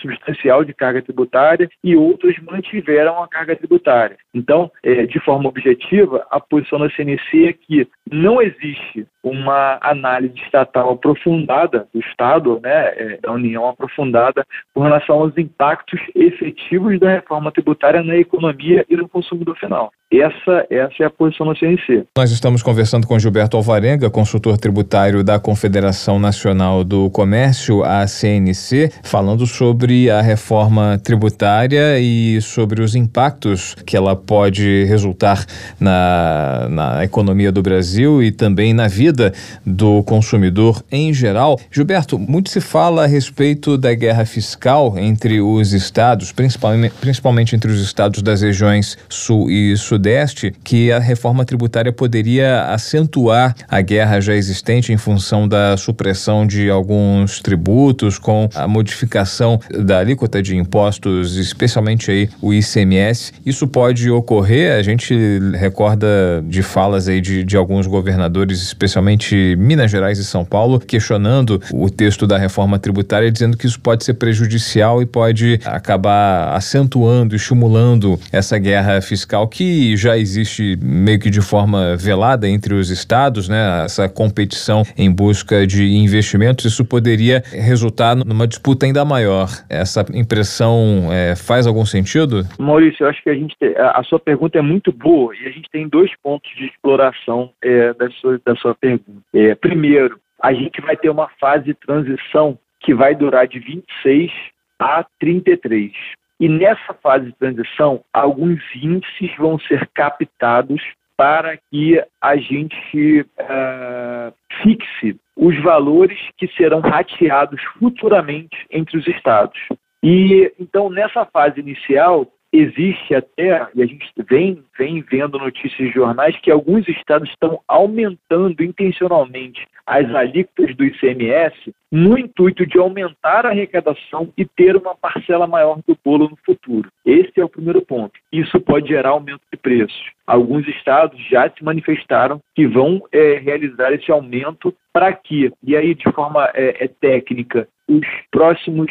substancial 0.00 0.64
de 0.64 0.74
carga 0.74 1.00
tributária 1.00 1.68
e 1.82 1.96
outras 1.96 2.34
mantiveram 2.40 3.22
a 3.22 3.28
carga 3.28 3.54
tributária. 3.54 4.16
Então, 4.34 4.70
é, 4.82 5.06
de 5.06 5.20
forma 5.20 5.48
objetiva, 5.48 6.26
a 6.30 6.40
posição 6.40 6.78
da 6.78 6.90
CNC 6.90 7.48
é 7.48 7.52
que 7.52 7.88
não 8.12 8.40
existe 8.42 9.06
uma 9.22 9.78
análise 9.82 10.34
estatal 10.42 10.92
aprofundada 10.92 11.86
do 11.92 12.00
Estado, 12.00 12.58
né, 12.62 12.92
é, 12.96 13.18
da 13.22 13.32
União 13.32 13.68
aprofundada, 13.68 14.46
com 14.74 14.80
relação 14.80 15.20
aos 15.20 15.36
impactos 15.36 16.00
efetivos 16.14 16.98
da 16.98 17.10
reforma 17.10 17.52
tributária 17.52 18.02
na 18.02 18.16
economia 18.16 18.84
e 18.88 18.96
no 18.96 19.08
consumidor 19.08 19.56
final. 19.58 19.92
Essa, 20.12 20.66
essa 20.70 21.02
é 21.04 21.06
a 21.06 21.10
posição 21.10 21.46
da 21.46 21.54
CNC. 21.54 22.04
Nós 22.16 22.32
estamos 22.32 22.64
conversando 22.64 23.06
com 23.06 23.18
Gilberto 23.18 23.56
Alvarenga, 23.56 24.10
consultor 24.10 24.58
tributário 24.58 25.22
da 25.22 25.38
Confederação 25.38 26.18
Nacional 26.18 26.82
do 26.82 27.08
Comércio, 27.10 27.84
a 27.84 28.04
CNC, 28.08 28.90
falando 29.04 29.46
sobre 29.46 30.10
a 30.10 30.20
reforma 30.20 30.98
tributária 30.98 32.00
e 32.00 32.40
sobre 32.40 32.82
os 32.82 32.96
impactos 32.96 33.74
que 33.86 33.96
ela 33.96 34.16
pode 34.16 34.84
resultar 34.84 35.44
na, 35.78 36.66
na 36.68 37.04
economia 37.04 37.52
do 37.52 37.62
Brasil 37.62 37.99
Brasil 38.00 38.22
e 38.22 38.32
também 38.32 38.72
na 38.72 38.88
vida 38.88 39.32
do 39.64 40.02
consumidor 40.02 40.82
em 40.90 41.12
geral. 41.12 41.60
Gilberto, 41.70 42.18
muito 42.18 42.50
se 42.50 42.60
fala 42.60 43.04
a 43.04 43.06
respeito 43.06 43.76
da 43.76 43.92
guerra 43.94 44.24
fiscal 44.24 44.98
entre 44.98 45.40
os 45.40 45.72
estados, 45.72 46.32
principalmente, 46.32 46.94
principalmente 47.00 47.54
entre 47.54 47.70
os 47.70 47.80
estados 47.80 48.22
das 48.22 48.40
regiões 48.40 48.96
sul 49.08 49.50
e 49.50 49.76
sudeste, 49.76 50.52
que 50.64 50.90
a 50.90 50.98
reforma 50.98 51.44
tributária 51.44 51.92
poderia 51.92 52.64
acentuar 52.64 53.54
a 53.68 53.80
guerra 53.80 54.20
já 54.20 54.34
existente 54.34 54.92
em 54.92 54.96
função 54.96 55.46
da 55.46 55.76
supressão 55.76 56.46
de 56.46 56.70
alguns 56.70 57.40
tributos, 57.40 58.18
com 58.18 58.48
a 58.54 58.66
modificação 58.66 59.60
da 59.70 59.98
alíquota 59.98 60.42
de 60.42 60.56
impostos, 60.56 61.36
especialmente 61.36 62.10
aí 62.10 62.30
o 62.40 62.54
ICMS. 62.54 63.32
Isso 63.44 63.68
pode 63.68 64.10
ocorrer, 64.10 64.78
a 64.78 64.82
gente 64.82 65.14
recorda 65.54 66.42
de 66.48 66.62
falas 66.62 67.08
aí 67.08 67.20
de, 67.20 67.44
de 67.44 67.56
alguns 67.56 67.86
governadores, 67.90 68.62
especialmente 68.62 69.56
Minas 69.56 69.90
Gerais 69.90 70.18
e 70.18 70.24
São 70.24 70.44
Paulo, 70.44 70.80
questionando 70.80 71.60
o 71.72 71.90
texto 71.90 72.26
da 72.26 72.38
reforma 72.38 72.78
tributária, 72.78 73.30
dizendo 73.30 73.56
que 73.56 73.66
isso 73.66 73.80
pode 73.80 74.04
ser 74.04 74.14
prejudicial 74.14 75.02
e 75.02 75.06
pode 75.06 75.60
acabar 75.64 76.54
acentuando, 76.54 77.34
estimulando 77.34 78.18
essa 78.32 78.58
guerra 78.58 79.00
fiscal 79.00 79.48
que 79.48 79.96
já 79.96 80.16
existe 80.16 80.78
meio 80.82 81.18
que 81.18 81.30
de 81.30 81.40
forma 81.40 81.96
velada 81.96 82.48
entre 82.48 82.74
os 82.74 82.90
estados, 82.90 83.48
né? 83.48 83.84
Essa 83.84 84.08
competição 84.08 84.82
em 84.96 85.10
busca 85.10 85.66
de 85.66 85.96
investimentos, 85.96 86.64
isso 86.64 86.84
poderia 86.84 87.42
resultar 87.52 88.14
numa 88.14 88.46
disputa 88.46 88.86
ainda 88.86 89.04
maior. 89.04 89.48
Essa 89.68 90.04
impressão 90.14 91.08
é, 91.10 91.34
faz 91.34 91.66
algum 91.66 91.84
sentido? 91.84 92.46
Maurício, 92.58 93.04
eu 93.04 93.08
acho 93.08 93.22
que 93.22 93.30
a 93.30 93.34
gente 93.34 93.56
a 93.78 94.02
sua 94.04 94.18
pergunta 94.18 94.58
é 94.58 94.62
muito 94.62 94.92
boa 94.92 95.34
e 95.34 95.46
a 95.46 95.50
gente 95.50 95.68
tem 95.70 95.88
dois 95.88 96.10
pontos 96.22 96.50
de 96.56 96.66
exploração 96.66 97.50
é, 97.62 97.79
da, 97.94 98.10
sua, 98.10 98.40
da 98.44 98.54
sua 98.56 98.74
pergunta. 98.74 99.22
É, 99.34 99.54
primeiro, 99.54 100.18
a 100.42 100.52
gente 100.52 100.80
vai 100.80 100.96
ter 100.96 101.10
uma 101.10 101.28
fase 101.40 101.64
de 101.64 101.74
transição 101.74 102.58
que 102.80 102.94
vai 102.94 103.14
durar 103.14 103.46
de 103.46 103.58
26 103.58 104.30
a 104.78 105.04
33. 105.18 105.92
E 106.40 106.48
nessa 106.48 106.94
fase 107.02 107.26
de 107.26 107.32
transição, 107.34 108.02
alguns 108.12 108.62
índices 108.74 109.30
vão 109.36 109.58
ser 109.58 109.86
captados 109.92 110.82
para 111.16 111.58
que 111.70 112.02
a 112.18 112.36
gente 112.36 113.20
uh, 113.20 114.32
fixe 114.62 115.20
os 115.36 115.62
valores 115.62 116.18
que 116.38 116.48
serão 116.56 116.80
rateados 116.80 117.62
futuramente 117.78 118.56
entre 118.70 118.96
os 118.96 119.06
estados. 119.06 119.58
E 120.02 120.50
então 120.58 120.88
nessa 120.88 121.26
fase 121.26 121.60
inicial 121.60 122.26
existe 122.52 123.14
até, 123.14 123.68
e 123.74 123.82
a 123.82 123.86
gente 123.86 124.06
vem, 124.28 124.62
vem 124.76 125.02
vendo 125.02 125.38
notícias 125.38 125.88
de 125.88 125.94
jornais, 125.94 126.36
que 126.40 126.50
alguns 126.50 126.86
estados 126.88 127.28
estão 127.30 127.60
aumentando 127.68 128.62
intencionalmente 128.62 129.66
as 129.86 130.12
alíquotas 130.14 130.74
do 130.76 130.84
ICMS 130.84 131.74
no 131.90 132.16
intuito 132.16 132.64
de 132.64 132.78
aumentar 132.78 133.44
a 133.44 133.50
arrecadação 133.50 134.32
e 134.36 134.44
ter 134.44 134.76
uma 134.76 134.94
parcela 134.94 135.46
maior 135.46 135.80
do 135.86 135.98
bolo 136.04 136.28
no 136.28 136.38
futuro. 136.44 136.88
Esse 137.04 137.40
é 137.40 137.44
o 137.44 137.48
primeiro 137.48 137.82
ponto. 137.82 138.12
Isso 138.32 138.60
pode 138.60 138.88
gerar 138.88 139.10
aumento 139.10 139.42
de 139.52 139.58
preços. 139.58 140.10
Alguns 140.26 140.66
estados 140.68 141.20
já 141.28 141.50
se 141.50 141.64
manifestaram 141.64 142.40
que 142.54 142.66
vão 142.66 143.02
é, 143.10 143.38
realizar 143.38 143.92
esse 143.92 144.10
aumento 144.12 144.72
para 144.92 145.12
que, 145.12 145.52
e 145.64 145.76
aí 145.76 145.94
de 145.94 146.10
forma 146.12 146.48
é, 146.54 146.84
é 146.84 146.88
técnica, 146.88 147.66
os 147.88 148.06
próximos 148.30 148.90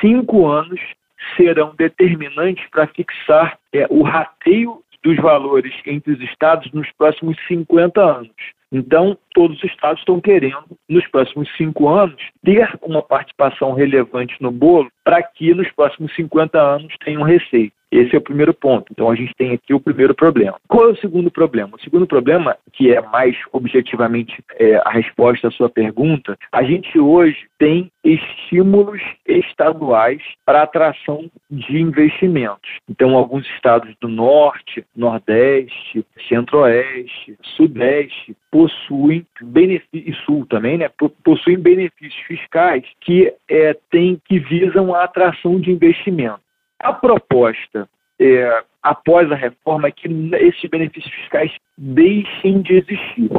cinco 0.00 0.46
anos 0.46 0.80
serão 1.36 1.74
determinantes 1.76 2.64
para 2.70 2.86
fixar 2.88 3.58
é, 3.72 3.86
o 3.90 4.02
rateio 4.02 4.82
dos 5.02 5.16
valores 5.16 5.74
entre 5.86 6.12
os 6.12 6.20
estados 6.20 6.70
nos 6.72 6.90
próximos 6.92 7.36
50 7.46 8.00
anos. 8.00 8.34
Então, 8.70 9.16
todos 9.32 9.56
os 9.56 9.64
estados 9.64 10.00
estão 10.00 10.20
querendo, 10.20 10.76
nos 10.88 11.06
próximos 11.08 11.48
cinco 11.56 11.88
anos, 11.88 12.20
ter 12.44 12.68
uma 12.82 13.02
participação 13.02 13.72
relevante 13.72 14.36
no 14.40 14.50
bolo 14.50 14.90
para 15.02 15.22
que 15.22 15.54
nos 15.54 15.70
próximos 15.72 16.14
50 16.14 16.60
anos 16.60 16.94
tenham 17.02 17.22
receita. 17.22 17.77
Esse 17.90 18.14
é 18.14 18.18
o 18.18 18.22
primeiro 18.22 18.52
ponto. 18.52 18.92
Então 18.92 19.10
a 19.10 19.14
gente 19.14 19.34
tem 19.34 19.52
aqui 19.52 19.72
o 19.72 19.80
primeiro 19.80 20.14
problema. 20.14 20.56
Qual 20.68 20.88
é 20.88 20.92
o 20.92 20.96
segundo 20.96 21.30
problema? 21.30 21.76
O 21.76 21.80
segundo 21.80 22.06
problema, 22.06 22.56
que 22.72 22.92
é 22.92 23.00
mais 23.00 23.36
objetivamente 23.52 24.42
é, 24.58 24.76
a 24.76 24.90
resposta 24.90 25.48
à 25.48 25.50
sua 25.50 25.68
pergunta, 25.68 26.36
a 26.52 26.62
gente 26.62 26.98
hoje 26.98 27.46
tem 27.58 27.90
estímulos 28.04 29.00
estaduais 29.26 30.22
para 30.44 30.62
atração 30.62 31.30
de 31.50 31.80
investimentos. 31.80 32.70
Então, 32.88 33.16
alguns 33.16 33.46
estados 33.50 33.94
do 34.00 34.08
norte, 34.08 34.84
nordeste, 34.96 36.04
centro-oeste, 36.28 37.36
sudeste 37.56 38.36
possuem 38.50 39.26
benefícios, 39.42 39.88
e 40.08 40.24
sul 40.24 40.46
também, 40.46 40.78
né, 40.78 40.90
possuem 41.22 41.58
benefícios 41.58 42.22
fiscais 42.26 42.84
que 43.00 43.32
é, 43.48 43.76
tem, 43.90 44.20
que 44.24 44.38
visam 44.38 44.94
a 44.94 45.04
atração 45.04 45.60
de 45.60 45.70
investimento. 45.70 46.40
A 46.80 46.92
proposta 46.92 47.88
é, 48.20 48.62
após 48.82 49.30
a 49.30 49.34
reforma 49.34 49.88
é 49.88 49.92
que 49.92 50.08
esses 50.40 50.70
benefícios 50.70 51.12
fiscais 51.14 51.52
deixem 51.76 52.60
de 52.62 52.74
existir. 52.74 53.30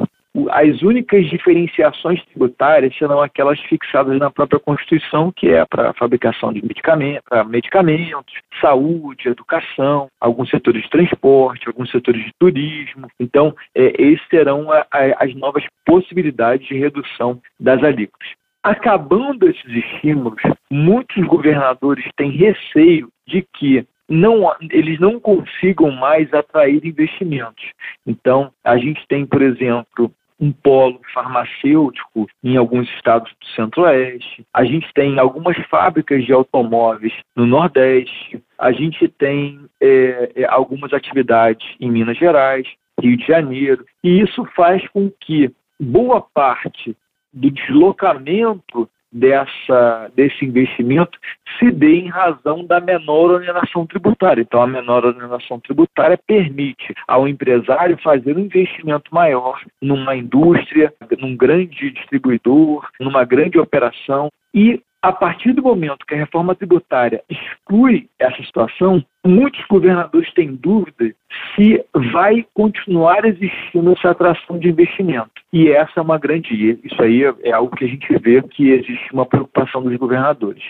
As 0.51 0.81
únicas 0.83 1.27
diferenciações 1.27 2.23
tributárias 2.25 2.95
serão 2.97 3.19
aquelas 3.19 3.59
fixadas 3.61 4.17
na 4.19 4.29
própria 4.29 4.59
Constituição, 4.59 5.31
que 5.31 5.49
é 5.49 5.65
para 5.65 5.89
a 5.89 5.93
fabricação 5.93 6.53
de 6.53 6.61
medicamentos, 6.61 7.23
medicamentos, 7.47 8.33
saúde, 8.61 9.27
educação, 9.27 10.07
alguns 10.21 10.49
setores 10.49 10.83
de 10.83 10.89
transporte, 10.89 11.67
alguns 11.67 11.89
setores 11.89 12.23
de 12.23 12.31
turismo. 12.39 13.09
Então, 13.19 13.55
é, 13.73 14.01
esses 14.01 14.25
serão 14.29 14.71
a, 14.71 14.85
a, 14.91 15.23
as 15.23 15.33
novas 15.35 15.63
possibilidades 15.83 16.67
de 16.67 16.77
redução 16.77 17.41
das 17.59 17.83
alíquotas. 17.83 18.29
Acabando 18.69 19.49
esses 19.49 19.65
estímulos, 19.65 20.43
muitos 20.69 21.25
governadores 21.25 22.07
têm 22.15 22.29
receio 22.29 23.09
de 23.27 23.43
que 23.57 23.83
não, 24.07 24.55
eles 24.69 24.99
não 24.99 25.19
consigam 25.19 25.89
mais 25.89 26.31
atrair 26.31 26.85
investimentos. 26.85 27.63
Então, 28.05 28.51
a 28.63 28.77
gente 28.77 29.03
tem, 29.07 29.25
por 29.25 29.41
exemplo, 29.41 30.11
um 30.39 30.51
polo 30.51 31.01
farmacêutico 31.11 32.27
em 32.43 32.57
alguns 32.57 32.87
estados 32.89 33.31
do 33.41 33.47
Centro-Oeste, 33.55 34.45
a 34.53 34.63
gente 34.63 34.87
tem 34.93 35.17
algumas 35.17 35.57
fábricas 35.65 36.23
de 36.23 36.31
automóveis 36.31 37.13
no 37.35 37.47
Nordeste, 37.47 38.39
a 38.55 38.71
gente 38.71 39.07
tem 39.07 39.61
é, 39.81 40.31
é, 40.35 40.45
algumas 40.45 40.93
atividades 40.93 41.67
em 41.79 41.89
Minas 41.89 42.19
Gerais, 42.19 42.67
Rio 43.01 43.17
de 43.17 43.25
Janeiro, 43.25 43.83
e 44.03 44.21
isso 44.21 44.45
faz 44.55 44.87
com 44.89 45.11
que 45.19 45.51
boa 45.79 46.21
parte 46.21 46.95
do 47.33 47.51
deslocamento 47.51 48.89
dessa, 49.11 50.11
desse 50.15 50.45
investimento 50.45 51.17
se 51.57 51.71
dê 51.71 51.95
em 51.95 52.07
razão 52.07 52.65
da 52.65 52.79
menor 52.79 53.31
oneração 53.31 53.85
tributária. 53.85 54.41
Então, 54.41 54.61
a 54.61 54.67
menor 54.67 55.05
oneração 55.05 55.59
tributária 55.59 56.17
permite 56.27 56.93
ao 57.07 57.27
empresário 57.27 57.97
fazer 58.03 58.37
um 58.37 58.41
investimento 58.41 59.13
maior 59.13 59.61
numa 59.81 60.15
indústria, 60.15 60.93
num 61.17 61.35
grande 61.35 61.91
distribuidor, 61.91 62.87
numa 62.99 63.25
grande 63.25 63.59
operação 63.59 64.29
e 64.53 64.81
a 65.01 65.13
partir 65.13 65.53
do 65.53 65.63
momento 65.63 66.05
que 66.05 66.13
a 66.13 66.17
reforma 66.17 66.53
tributária 66.53 67.23
exclui 67.29 68.09
essa 68.19 68.43
situação, 68.43 69.03
muitos 69.25 69.63
governadores 69.67 70.31
têm 70.33 70.55
dúvida 70.55 71.13
se 71.55 71.83
vai 72.13 72.45
continuar 72.53 73.25
existindo 73.25 73.91
essa 73.91 74.11
atração 74.11 74.57
de 74.57 74.69
investimento. 74.69 75.31
E 75.51 75.69
essa 75.69 75.91
é 75.97 76.01
uma 76.01 76.17
grande. 76.17 76.79
Isso 76.83 77.01
aí 77.01 77.23
é 77.43 77.51
algo 77.51 77.75
que 77.75 77.85
a 77.85 77.87
gente 77.87 78.07
vê 78.19 78.41
que 78.41 78.69
existe 78.69 79.11
uma 79.13 79.25
preocupação 79.25 79.81
dos 79.81 79.95
governadores. 79.97 80.63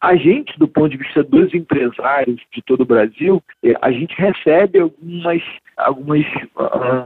A 0.00 0.16
gente, 0.16 0.58
do 0.58 0.66
ponto 0.66 0.88
de 0.88 0.96
vista 0.96 1.22
dos 1.22 1.52
empresários 1.52 2.40
de 2.52 2.62
todo 2.62 2.82
o 2.82 2.86
Brasil, 2.86 3.42
é, 3.62 3.74
a 3.82 3.92
gente 3.92 4.14
recebe 4.16 4.78
algumas, 4.78 5.42
algumas 5.76 6.24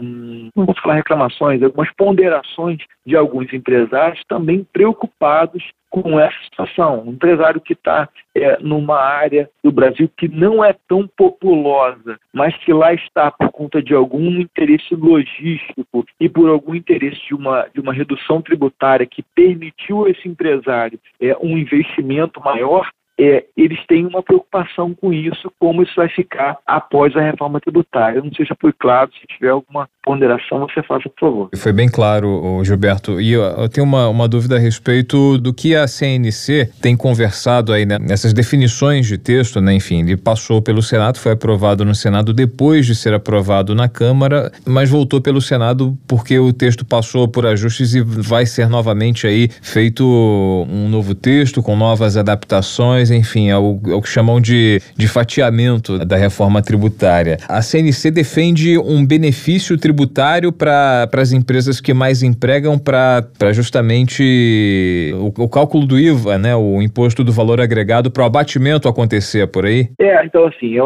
hum, 0.01 0.49
não 0.55 0.67
falar 0.81 0.95
reclamações, 0.95 1.61
algumas 1.61 1.91
ponderações 1.97 2.79
de 3.05 3.17
alguns 3.17 3.53
empresários 3.53 4.23
também 4.29 4.65
preocupados 4.73 5.65
com 5.91 6.19
essa 6.21 6.37
situação. 6.45 7.05
Um 7.07 7.13
empresário 7.13 7.61
que 7.61 7.73
está 7.73 8.09
é, 8.35 8.59
numa 8.61 9.01
área 9.01 9.49
do 9.63 9.73
Brasil 9.73 10.09
que 10.17 10.29
não 10.29 10.65
é 10.65 10.73
tão 10.89 11.07
populosa, 11.07 12.19
mas 12.33 12.57
que 12.59 12.73
lá 12.73 12.93
está 12.93 13.31
por 13.31 13.51
conta 13.51 13.83
de 13.83 13.95
algum 13.95 14.41
interesse 14.41 14.95
logístico 14.95 16.05
e 16.21 16.29
por 16.29 16.49
algum 16.49 16.75
interesse 16.75 17.21
de 17.27 17.35
uma, 17.35 17.67
de 17.73 17.81
uma 17.81 17.93
redução 17.93 18.43
tributária 18.43 19.07
que 19.07 19.23
permitiu 19.35 20.05
a 20.05 20.11
esse 20.11 20.29
empresário 20.29 20.99
é, 21.21 21.37
um 21.41 21.57
investimento 21.57 22.41
maior, 22.41 22.91
é, 23.19 23.45
eles 23.57 23.79
têm 23.87 24.07
uma 24.07 24.23
preocupação 24.23 24.95
com 24.95 25.13
isso, 25.13 25.51
como 25.59 25.83
isso 25.83 25.93
vai 25.97 26.09
ficar 26.09 26.59
após 26.67 27.15
a 27.17 27.21
reforma 27.21 27.61
tributária. 27.61 28.19
Eu 28.19 28.25
não 28.25 28.33
sei 28.33 28.47
se 28.47 28.55
foi 28.61 28.73
claro, 28.73 29.11
se 29.13 29.27
tiver 29.27 29.51
alguma 29.51 29.89
ponderação, 30.05 30.61
você 30.61 30.83
faça, 30.83 31.09
por 31.09 31.21
favor. 31.21 31.49
Foi 31.57 31.73
bem 31.73 31.89
claro, 31.89 32.63
Gilberto. 32.63 33.21
E 33.21 33.33
eu, 33.33 33.43
eu 33.43 33.69
tenho 33.69 33.87
uma, 33.87 34.09
uma 34.09 34.29
dúvida 34.29 34.57
a 34.57 34.59
respeito 34.59 35.39
do 35.39 35.53
que 35.53 35.75
a 35.75 35.87
CNC 35.87 36.71
tem 36.81 36.97
conversado 36.97 37.73
aí 37.73 37.87
né, 37.87 37.99
nessas 37.99 38.33
definições 38.33 39.07
de 39.07 39.17
texto, 39.17 39.61
né? 39.61 39.75
Enfim, 39.75 40.01
ele 40.01 40.17
passou 40.17 40.61
pelo 40.61 40.83
Senado, 40.83 41.19
foi 41.19 41.33
aprovado 41.33 41.85
no 41.85 41.95
Senado 41.95 42.33
depois 42.33 42.87
de 42.87 42.95
ser 42.95 43.15
aprovado 43.15 43.75
na 43.75 43.89
Câmara, 43.89 44.53
mas 44.67 44.91
voltou 44.91 45.21
pelo 45.21 45.41
Senado 45.41 45.97
porque 46.07 46.39
o 46.39 46.53
texto 46.53 46.85
passou 46.85 47.27
por 47.27 47.47
ajustes 47.47 47.95
e 47.95 48.03
vai 48.03 48.45
ser 48.47 48.69
novamente 48.69 49.27
aí 49.27 49.49
feito 49.63 50.05
um 50.05 50.89
novo 50.89 51.15
texto 51.15 51.63
com 51.63 51.77
novas 51.77 52.17
adaptações, 52.17 53.04
enfim, 53.11 53.51
é 53.51 53.57
o, 53.57 53.81
é 53.87 53.95
o 53.95 54.03
que 54.03 54.09
chamam 54.09 54.41
de, 54.41 54.81
de 54.97 55.09
fatiamento 55.09 55.99
da 56.05 56.17
reforma 56.17 56.63
tributária. 56.63 57.39
A 57.49 57.63
CNC 57.63 58.11
defende 58.11 58.79
um 58.79 59.05
benefício 59.07 59.79
tributário 59.79 60.53
para 60.53 61.09
as 61.13 61.33
empresas 61.33 61.81
que 61.81 61.95
mais 61.95 62.23
empregam 62.23 62.79
para 62.79 63.53
justamente 63.53 65.13
o, 65.15 65.43
o, 65.45 65.49
cálculo 65.49 65.87
do 65.87 65.99
IVA, 65.99 66.39
né, 66.39 66.55
o 66.55 66.83
imposto 66.83 67.23
do 67.25 67.33
valor 67.33 67.61
agregado 67.61 68.11
para 68.11 68.23
o 68.23 68.27
abatimento 68.27 68.89
acontecer 68.89 69.47
por 69.47 69.65
aí? 69.67 69.89
É, 69.99 70.25
então 70.25 70.47
assim, 70.47 70.77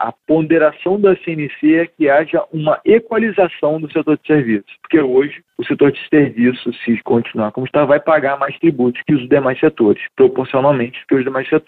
a 0.00 0.12
ponderação 0.26 1.00
da 1.00 1.16
CNC 1.16 1.74
é 1.74 1.86
que 1.86 2.08
haja 2.08 2.42
uma 2.52 2.78
equalização 2.84 3.80
do 3.80 3.90
setor 3.92 4.18
de 4.18 4.26
serviços, 4.26 4.72
porque 4.82 5.00
hoje 5.00 5.42
o 5.58 5.64
setor 5.64 5.90
de 5.90 5.98
serviços, 6.08 6.78
se 6.84 7.02
continuar 7.02 7.50
como 7.50 7.66
está, 7.66 7.84
vai 7.84 7.98
pagar 7.98 8.38
mais 8.38 8.56
tributos 8.58 9.02
que 9.04 9.14
os 9.14 9.28
demais 9.28 9.58
setores, 9.58 10.00
proporcionalmente 10.14 11.04
que 11.08 11.16
os 11.16 11.24
demais 11.24 11.48
setores. 11.48 11.67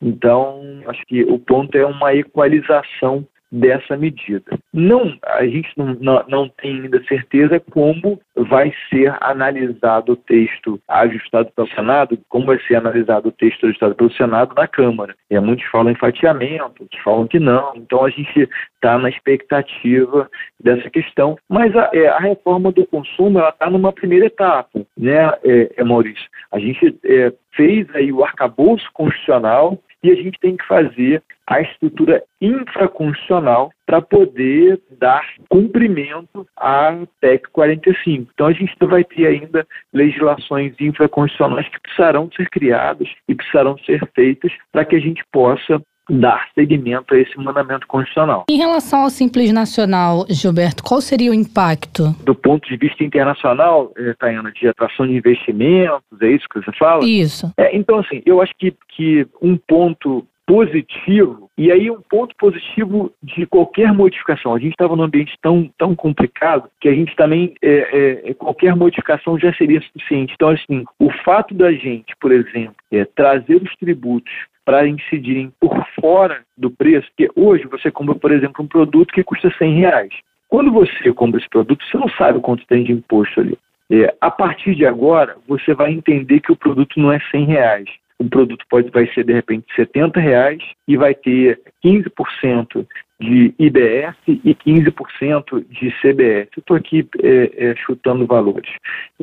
Então, 0.00 0.60
acho 0.86 1.04
que 1.06 1.22
o 1.24 1.38
ponto 1.38 1.76
é 1.76 1.84
uma 1.84 2.14
equalização 2.14 3.26
dessa 3.50 3.96
medida. 3.96 4.58
Não, 4.72 5.16
a 5.24 5.44
gente 5.46 5.70
não, 5.76 5.96
não, 6.00 6.24
não, 6.28 6.48
tem 6.48 6.82
ainda 6.82 7.02
certeza 7.04 7.60
como 7.70 8.20
vai 8.36 8.72
ser 8.90 9.16
analisado 9.20 10.12
o 10.12 10.16
texto 10.16 10.80
ajustado 10.86 11.50
pelo 11.56 11.68
Senado, 11.68 12.18
como 12.28 12.46
vai 12.46 12.58
ser 12.60 12.76
analisado 12.76 13.28
o 13.28 13.32
texto 13.32 13.66
ajustado 13.66 13.94
pelo 13.94 14.12
Senado 14.12 14.54
na 14.54 14.68
Câmara. 14.68 15.14
E 15.30 15.38
muitos 15.40 15.66
falam 15.66 15.92
em 15.92 15.96
fatiamento, 15.96 16.82
outros 16.82 17.02
falam 17.02 17.26
que 17.26 17.38
não. 17.38 17.72
Então 17.76 18.04
a 18.04 18.10
gente 18.10 18.48
está 18.74 18.98
na 18.98 19.08
expectativa 19.08 20.30
dessa 20.60 20.88
questão. 20.90 21.36
Mas 21.48 21.74
a, 21.74 21.90
é, 21.92 22.08
a 22.08 22.18
reforma 22.18 22.70
do 22.70 22.86
consumo 22.86 23.40
está 23.40 23.70
numa 23.70 23.92
primeira 23.92 24.26
etapa, 24.26 24.80
né, 24.96 25.32
é, 25.44 25.72
é 25.76 25.84
Maurício? 25.84 26.28
A 26.52 26.58
gente 26.58 26.98
é, 27.04 27.32
fez 27.52 27.86
aí 27.94 28.12
o 28.12 28.24
arcabouço 28.24 28.88
constitucional 28.92 29.78
e 30.02 30.10
a 30.10 30.14
gente 30.14 30.38
tem 30.40 30.56
que 30.56 30.66
fazer 30.66 31.22
a 31.46 31.60
estrutura 31.60 32.22
infraconstitucional 32.40 33.70
para 33.86 34.02
poder 34.02 34.80
dar 34.98 35.26
cumprimento 35.48 36.46
à 36.56 36.94
PEC 37.20 37.48
45. 37.50 38.30
Então 38.32 38.46
a 38.46 38.52
gente 38.52 38.74
vai 38.82 39.02
ter 39.02 39.26
ainda 39.26 39.66
legislações 39.92 40.74
infraconstitucionais 40.78 41.68
que 41.68 41.80
precisarão 41.80 42.30
ser 42.36 42.48
criadas 42.50 43.08
e 43.26 43.34
precisarão 43.34 43.78
ser 43.78 44.00
feitas 44.14 44.52
para 44.70 44.84
que 44.84 44.94
a 44.94 45.00
gente 45.00 45.24
possa 45.32 45.80
dar 46.08 46.48
seguimento 46.54 47.14
a 47.14 47.18
esse 47.18 47.36
mandamento 47.38 47.86
constitucional. 47.86 48.44
Em 48.50 48.56
relação 48.56 49.02
ao 49.02 49.10
Simples 49.10 49.52
Nacional, 49.52 50.26
Gilberto, 50.28 50.82
qual 50.82 51.00
seria 51.00 51.30
o 51.30 51.34
impacto? 51.34 52.14
Do 52.24 52.34
ponto 52.34 52.68
de 52.68 52.76
vista 52.76 53.04
internacional, 53.04 53.92
eh, 53.96 54.14
Tayana, 54.18 54.50
de 54.50 54.66
atração 54.68 55.06
de 55.06 55.14
investimentos, 55.14 56.02
é 56.20 56.30
isso 56.30 56.46
que 56.48 56.60
você 56.60 56.72
fala? 56.78 57.04
Isso. 57.04 57.52
É, 57.56 57.76
então, 57.76 57.98
assim, 57.98 58.22
eu 58.24 58.40
acho 58.40 58.52
que, 58.58 58.74
que 58.88 59.26
um 59.42 59.56
ponto 59.56 60.26
positivo, 60.48 61.50
e 61.58 61.70
aí 61.70 61.90
um 61.90 62.00
ponto 62.00 62.34
positivo 62.38 63.12
de 63.22 63.44
qualquer 63.44 63.92
modificação. 63.92 64.54
A 64.54 64.58
gente 64.58 64.70
estava 64.70 64.96
num 64.96 65.02
ambiente 65.02 65.36
tão, 65.42 65.70
tão 65.76 65.94
complicado 65.94 66.70
que 66.80 66.88
a 66.88 66.94
gente 66.94 67.14
também, 67.16 67.52
é, 67.60 67.68
é, 67.70 68.30
é, 68.30 68.34
qualquer 68.34 68.74
modificação 68.74 69.38
já 69.38 69.52
seria 69.52 69.78
suficiente. 69.82 70.32
Então, 70.34 70.48
assim, 70.48 70.86
o 70.98 71.10
fato 71.22 71.52
da 71.52 71.70
gente, 71.70 72.16
por 72.18 72.32
exemplo, 72.32 72.74
é, 72.90 73.04
trazer 73.04 73.56
os 73.56 73.76
tributos 73.76 74.32
para 74.68 74.86
incidirem 74.86 75.50
por 75.58 75.82
fora 75.98 76.42
do 76.54 76.70
preço, 76.70 77.08
porque 77.16 77.30
hoje 77.34 77.64
você 77.64 77.90
compra, 77.90 78.14
por 78.14 78.30
exemplo, 78.30 78.62
um 78.62 78.68
produto 78.68 79.14
que 79.14 79.24
custa 79.24 79.50
100 79.56 79.78
reais. 79.78 80.12
Quando 80.46 80.70
você 80.70 81.10
compra 81.14 81.40
esse 81.40 81.48
produto, 81.48 81.82
você 81.86 81.96
não 81.96 82.08
sabe 82.10 82.38
quanto 82.40 82.66
tem 82.66 82.84
de 82.84 82.92
imposto 82.92 83.40
ali. 83.40 83.56
É, 83.90 84.14
a 84.20 84.30
partir 84.30 84.74
de 84.74 84.84
agora, 84.84 85.38
você 85.48 85.72
vai 85.72 85.90
entender 85.90 86.40
que 86.40 86.52
o 86.52 86.56
produto 86.56 87.00
não 87.00 87.10
é 87.10 87.18
100 87.30 87.46
reais. 87.46 87.88
O 88.18 88.28
produto 88.28 88.62
pode, 88.68 88.90
vai 88.90 89.06
ser, 89.14 89.24
de 89.24 89.32
repente, 89.32 89.64
70 89.74 90.20
reais 90.20 90.62
e 90.86 90.98
vai 90.98 91.14
ter 91.14 91.58
15% 91.82 92.86
de 93.18 93.54
IBS 93.58 94.16
e 94.26 94.54
15% 94.54 95.64
de 95.70 95.90
CBS. 96.02 96.50
Estou 96.54 96.76
aqui 96.76 97.08
é, 97.22 97.70
é, 97.70 97.74
chutando 97.76 98.26
valores, 98.26 98.70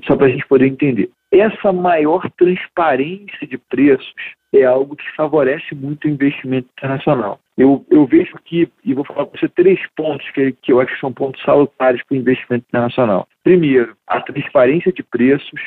só 0.06 0.16
para 0.16 0.26
a 0.26 0.30
gente 0.30 0.48
poder 0.48 0.66
entender. 0.66 1.12
Essa 1.32 1.74
maior 1.74 2.30
transparência 2.32 3.48
de 3.48 3.58
preços 3.58 4.14
é 4.54 4.64
algo 4.64 4.96
que 4.96 5.16
favorece 5.16 5.76
muito 5.76 6.06
o 6.06 6.10
investimento 6.10 6.70
internacional. 6.78 7.40
Eu, 7.58 7.86
eu 7.90 8.06
vejo 8.06 8.34
que, 8.44 8.70
e 8.84 8.94
vou 8.94 9.06
falar 9.06 9.26
para 9.26 9.40
você 9.40 9.50
três 9.50 9.80
pontos 9.96 10.30
que, 10.32 10.52
que 10.54 10.72
eu 10.72 10.80
acho 10.80 10.94
que 10.94 11.00
são 11.00 11.12
pontos 11.12 11.42
salutares 11.44 12.02
para 12.04 12.16
o 12.16 12.18
investimento 12.18 12.66
internacional. 12.68 13.28
Primeiro, 13.44 13.96
a 14.08 14.22
transparência 14.22 14.92
de 14.92 15.04
preços. 15.04 15.62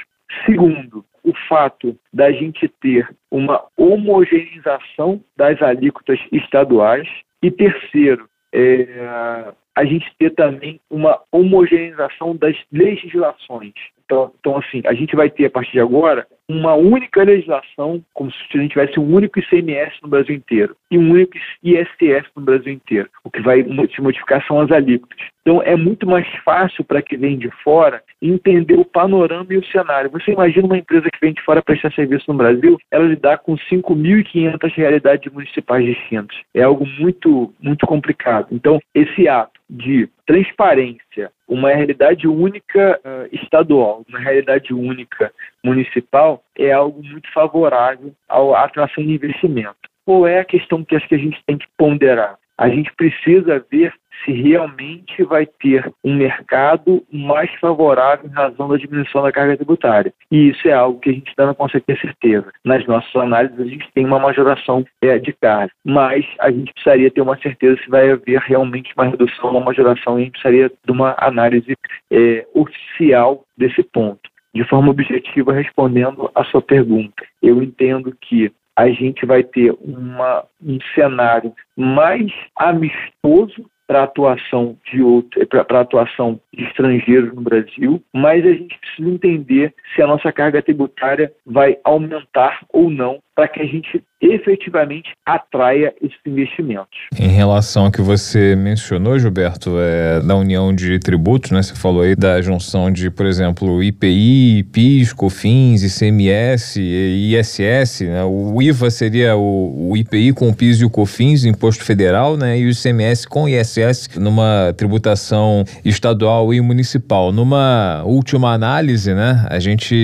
Segundo, 0.45 1.05
o 1.25 1.33
fato 1.49 1.99
da 2.13 2.31
gente 2.31 2.69
ter 2.81 3.09
uma 3.31 3.65
homogeneização 3.77 5.23
das 5.37 5.61
alíquotas 5.63 6.19
estaduais. 6.33 7.09
E 7.43 7.51
terceiro, 7.51 8.29
é, 8.53 9.53
a 9.75 9.85
gente 9.85 10.11
ter 10.19 10.31
também 10.35 10.81
uma 10.91 11.21
homogeneização 11.31 12.37
das 12.37 12.57
legislações. 12.73 13.75
Então, 14.09 14.33
então, 14.41 14.57
assim, 14.57 14.81
a 14.87 14.95
gente 14.95 15.15
vai 15.15 15.29
ter 15.29 15.45
a 15.45 15.51
partir 15.51 15.73
de 15.73 15.81
agora 15.81 16.27
uma 16.49 16.75
única 16.75 17.23
legislação, 17.23 18.03
como 18.15 18.33
se 18.33 18.39
a 18.55 18.59
gente 18.59 18.71
tivesse 18.71 18.99
um 18.99 19.15
único 19.15 19.39
ICMS 19.39 19.97
no 20.03 20.09
Brasil 20.09 20.35
inteiro 20.35 20.75
e 20.91 20.97
um 20.97 21.11
único 21.11 21.37
ISS 21.63 22.27
no 22.35 22.43
Brasil 22.43 22.73
inteiro. 22.73 23.11
O 23.23 23.31
que 23.31 23.43
vai 23.43 23.63
se 23.63 24.01
modificar 24.01 24.43
são 24.47 24.61
as 24.61 24.73
alíquotas. 24.73 25.19
Então 25.49 25.63
é 25.63 25.75
muito 25.75 26.07
mais 26.07 26.29
fácil 26.45 26.85
para 26.85 27.01
quem 27.01 27.19
vem 27.19 27.39
de 27.39 27.51
fora 27.65 28.03
entender 28.21 28.75
o 28.75 28.85
panorama 28.85 29.47
e 29.49 29.57
o 29.57 29.65
cenário. 29.69 30.11
Você 30.11 30.33
imagina 30.33 30.67
uma 30.67 30.77
empresa 30.77 31.09
que 31.11 31.19
vem 31.19 31.33
de 31.33 31.41
fora 31.41 31.63
prestar 31.63 31.91
serviço 31.95 32.27
no 32.29 32.37
Brasil, 32.37 32.77
ela 32.91 33.07
lidar 33.07 33.39
com 33.39 33.57
5.500 33.57 34.75
realidades 34.75 35.33
municipais 35.33 35.87
distintas. 35.87 36.37
É 36.53 36.63
algo 36.65 36.85
muito, 36.99 37.51
muito 37.59 37.87
complicado. 37.87 38.49
Então, 38.53 38.79
esse 38.95 39.27
ato 39.27 39.59
de 39.71 40.07
transparência, 40.27 41.33
uma 41.49 41.71
realidade 41.71 42.29
única 42.29 43.01
uh, 43.03 43.35
estadual, 43.35 44.05
uma 44.07 44.19
realidade 44.19 44.75
única 44.75 45.33
municipal, 45.65 46.43
é 46.59 46.73
algo 46.73 47.03
muito 47.03 47.33
favorável 47.33 48.13
à 48.29 48.65
atração 48.65 49.03
de 49.03 49.15
investimento. 49.15 49.79
Qual 50.05 50.27
é 50.27 50.41
a 50.41 50.45
questão 50.45 50.85
que 50.85 50.95
acho 50.95 51.09
que 51.09 51.15
a 51.15 51.19
gente 51.19 51.43
tem 51.47 51.57
que 51.57 51.67
ponderar? 51.79 52.37
A 52.59 52.69
gente 52.69 52.93
precisa 52.95 53.65
ver 53.71 53.95
se 54.25 54.33
realmente 54.33 55.23
vai 55.25 55.47
ter 55.47 55.91
um 56.05 56.15
mercado 56.15 57.05
mais 57.13 57.53
favorável 57.61 58.29
em 58.29 58.33
razão 58.33 58.69
da 58.69 58.77
diminuição 58.77 59.23
da 59.23 59.33
carga 59.33 59.57
tributária. 59.57 60.13
E 60.31 60.49
isso 60.49 60.67
é 60.69 60.73
algo 60.73 61.01
que 61.01 61.11
a 61.11 61.13
gente 61.13 61.29
ainda 61.31 61.47
não 61.47 61.55
consegue 61.55 61.87
ter 61.87 61.99
certeza. 61.99 62.47
Nas 62.65 62.87
nossas 62.87 63.15
análises, 63.15 63.59
a 63.61 63.65
gente 63.65 63.91
tem 63.93 64.05
uma 64.05 64.19
majoração 64.19 64.85
é, 65.03 65.19
de 65.19 65.33
carga, 65.33 65.73
mas 65.85 66.25
a 66.41 66.51
gente 66.51 66.73
precisaria 66.73 67.11
ter 67.11 67.21
uma 67.21 67.39
certeza 67.39 67.81
se 67.83 67.89
vai 67.89 68.11
haver 68.11 68.41
realmente 68.41 68.93
uma 68.97 69.07
redução, 69.07 69.51
uma 69.51 69.61
majoração, 69.61 70.19
e 70.19 70.23
a 70.23 70.25
gente 70.25 70.33
precisaria 70.33 70.69
de 70.69 70.93
uma 70.93 71.15
análise 71.19 71.77
é, 72.11 72.47
oficial 72.55 73.45
desse 73.57 73.83
ponto. 73.83 74.29
De 74.55 74.65
forma 74.65 74.91
objetiva, 74.91 75.53
respondendo 75.53 76.31
a 76.35 76.43
sua 76.45 76.63
pergunta, 76.63 77.25
eu 77.43 77.63
entendo 77.63 78.17
que 78.21 78.51
a 78.75 78.89
gente 78.91 79.27
vai 79.27 79.43
ter 79.43 79.77
uma, 79.81 80.45
um 80.63 80.79
cenário 80.95 81.53
mais 81.77 82.33
amistoso 82.57 83.69
para 83.89 84.05
atuação 84.05 84.77
de 84.85 85.01
para 85.49 85.81
atuação 85.81 86.39
de 86.53 86.63
estrangeiros 86.65 87.35
no 87.35 87.41
Brasil, 87.41 88.03
mas 88.13 88.45
a 88.45 88.53
gente 88.53 88.79
precisa 88.79 89.09
entender 89.09 89.75
se 89.95 90.03
a 90.03 90.07
nossa 90.07 90.31
carga 90.31 90.63
tributária 90.63 91.33
vai 91.45 91.79
aumentar 91.83 92.61
ou 92.69 92.91
não 92.91 93.19
para 93.35 93.49
que 93.49 93.63
a 93.63 93.67
gente 93.67 94.05
efetivamente 94.21 95.11
atraia 95.25 95.95
esses 96.03 96.19
investimentos. 96.27 96.99
Em 97.19 97.29
relação 97.29 97.87
ao 97.87 97.93
que 97.93 98.03
você 98.03 98.57
mencionou, 98.57 99.19
Gilberto, 99.19 99.79
é, 99.79 100.21
da 100.21 100.35
união 100.35 100.75
de 100.75 100.99
tributos, 100.99 101.51
né? 101.51 101.63
Você 101.63 101.75
falou 101.75 102.03
aí 102.03 102.17
da 102.17 102.41
junção 102.41 102.91
de, 102.91 103.11
por 103.11 103.27
exemplo, 103.27 103.83
IPI, 103.83 104.65
PIS, 104.73 105.13
COFINS, 105.13 105.83
ICMS 105.83 106.81
ISS. 106.81 108.01
Né? 108.01 108.25
O 108.25 108.61
IVA 108.61 108.91
seria 108.91 109.37
o, 109.37 109.91
o, 109.91 109.97
IPI 109.97 110.33
com 110.33 110.49
o 110.49 110.55
PIS 110.55 110.81
e 110.81 110.85
o 110.85 110.91
COFINS, 110.91 111.45
Imposto 111.45 111.85
Federal, 111.85 112.37
né? 112.37 112.59
E 112.59 112.67
o 112.67 112.71
ICMS 112.71 113.27
com 113.29 113.45
o 113.45 113.49
ISS 113.49 114.11
numa 114.17 114.75
tributação 114.77 115.65
estadual 115.85 116.53
e 116.53 116.61
municipal. 116.61 117.33
Numa 117.33 118.03
última 118.05 118.53
análise, 118.53 119.15
né? 119.15 119.47
A 119.49 119.59
gente 119.59 119.95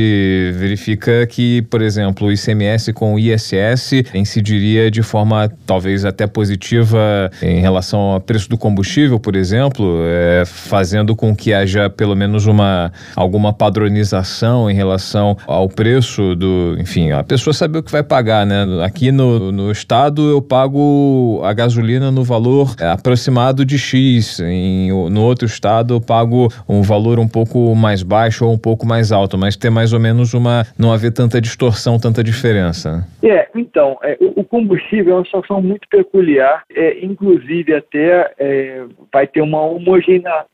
verifica 0.54 1.26
que, 1.26 1.62
por 1.62 1.82
exemplo, 1.82 2.28
o 2.28 2.32
ICMS 2.32 2.92
com 2.92 3.14
o 3.14 3.18
ISS 3.18 4.03
incidiria 4.14 4.90
de 4.90 5.02
forma 5.02 5.50
talvez 5.66 6.04
até 6.04 6.26
positiva 6.26 7.30
em 7.42 7.60
relação 7.60 8.00
ao 8.00 8.20
preço 8.20 8.48
do 8.48 8.58
combustível, 8.58 9.18
por 9.18 9.36
exemplo, 9.36 10.00
é, 10.04 10.44
fazendo 10.44 11.14
com 11.14 11.34
que 11.34 11.52
haja 11.52 11.88
pelo 11.88 12.14
menos 12.14 12.46
uma 12.46 12.92
alguma 13.14 13.52
padronização 13.52 14.70
em 14.70 14.74
relação 14.74 15.36
ao 15.46 15.68
preço 15.68 16.34
do, 16.34 16.76
enfim, 16.78 17.12
a 17.12 17.22
pessoa 17.22 17.54
saber 17.54 17.78
o 17.78 17.82
que 17.82 17.92
vai 17.92 18.02
pagar, 18.02 18.46
né? 18.46 18.64
Aqui 18.84 19.10
no, 19.10 19.52
no 19.52 19.70
estado 19.70 20.28
eu 20.30 20.42
pago 20.42 21.40
a 21.44 21.52
gasolina 21.52 22.10
no 22.10 22.24
valor 22.24 22.74
aproximado 22.80 23.64
de 23.64 23.78
X, 23.78 24.40
em, 24.40 24.90
no 25.10 25.22
outro 25.22 25.46
estado 25.46 25.94
eu 25.94 26.00
pago 26.00 26.52
um 26.68 26.82
valor 26.82 27.18
um 27.18 27.28
pouco 27.28 27.74
mais 27.74 28.02
baixo 28.02 28.44
ou 28.44 28.52
um 28.52 28.58
pouco 28.58 28.86
mais 28.86 29.12
alto, 29.12 29.36
mas 29.38 29.56
ter 29.56 29.70
mais 29.70 29.92
ou 29.92 30.00
menos 30.00 30.34
uma 30.34 30.66
não 30.78 30.92
haver 30.92 31.12
tanta 31.12 31.40
distorção, 31.40 31.98
tanta 31.98 32.22
diferença. 32.22 33.06
É, 33.22 33.48
então, 33.54 33.93
é, 34.02 34.16
o 34.20 34.44
combustível 34.44 35.14
é 35.14 35.16
uma 35.18 35.24
situação 35.24 35.62
muito 35.62 35.88
peculiar, 35.88 36.64
é, 36.70 37.04
inclusive 37.04 37.74
até 37.74 38.34
é, 38.38 38.84
vai 39.12 39.26
ter 39.26 39.40
uma 39.40 39.60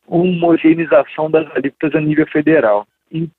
homogeneização 0.06 1.30
das 1.30 1.46
alíquotas 1.54 1.94
a 1.94 2.00
nível 2.00 2.26
federal. 2.26 2.86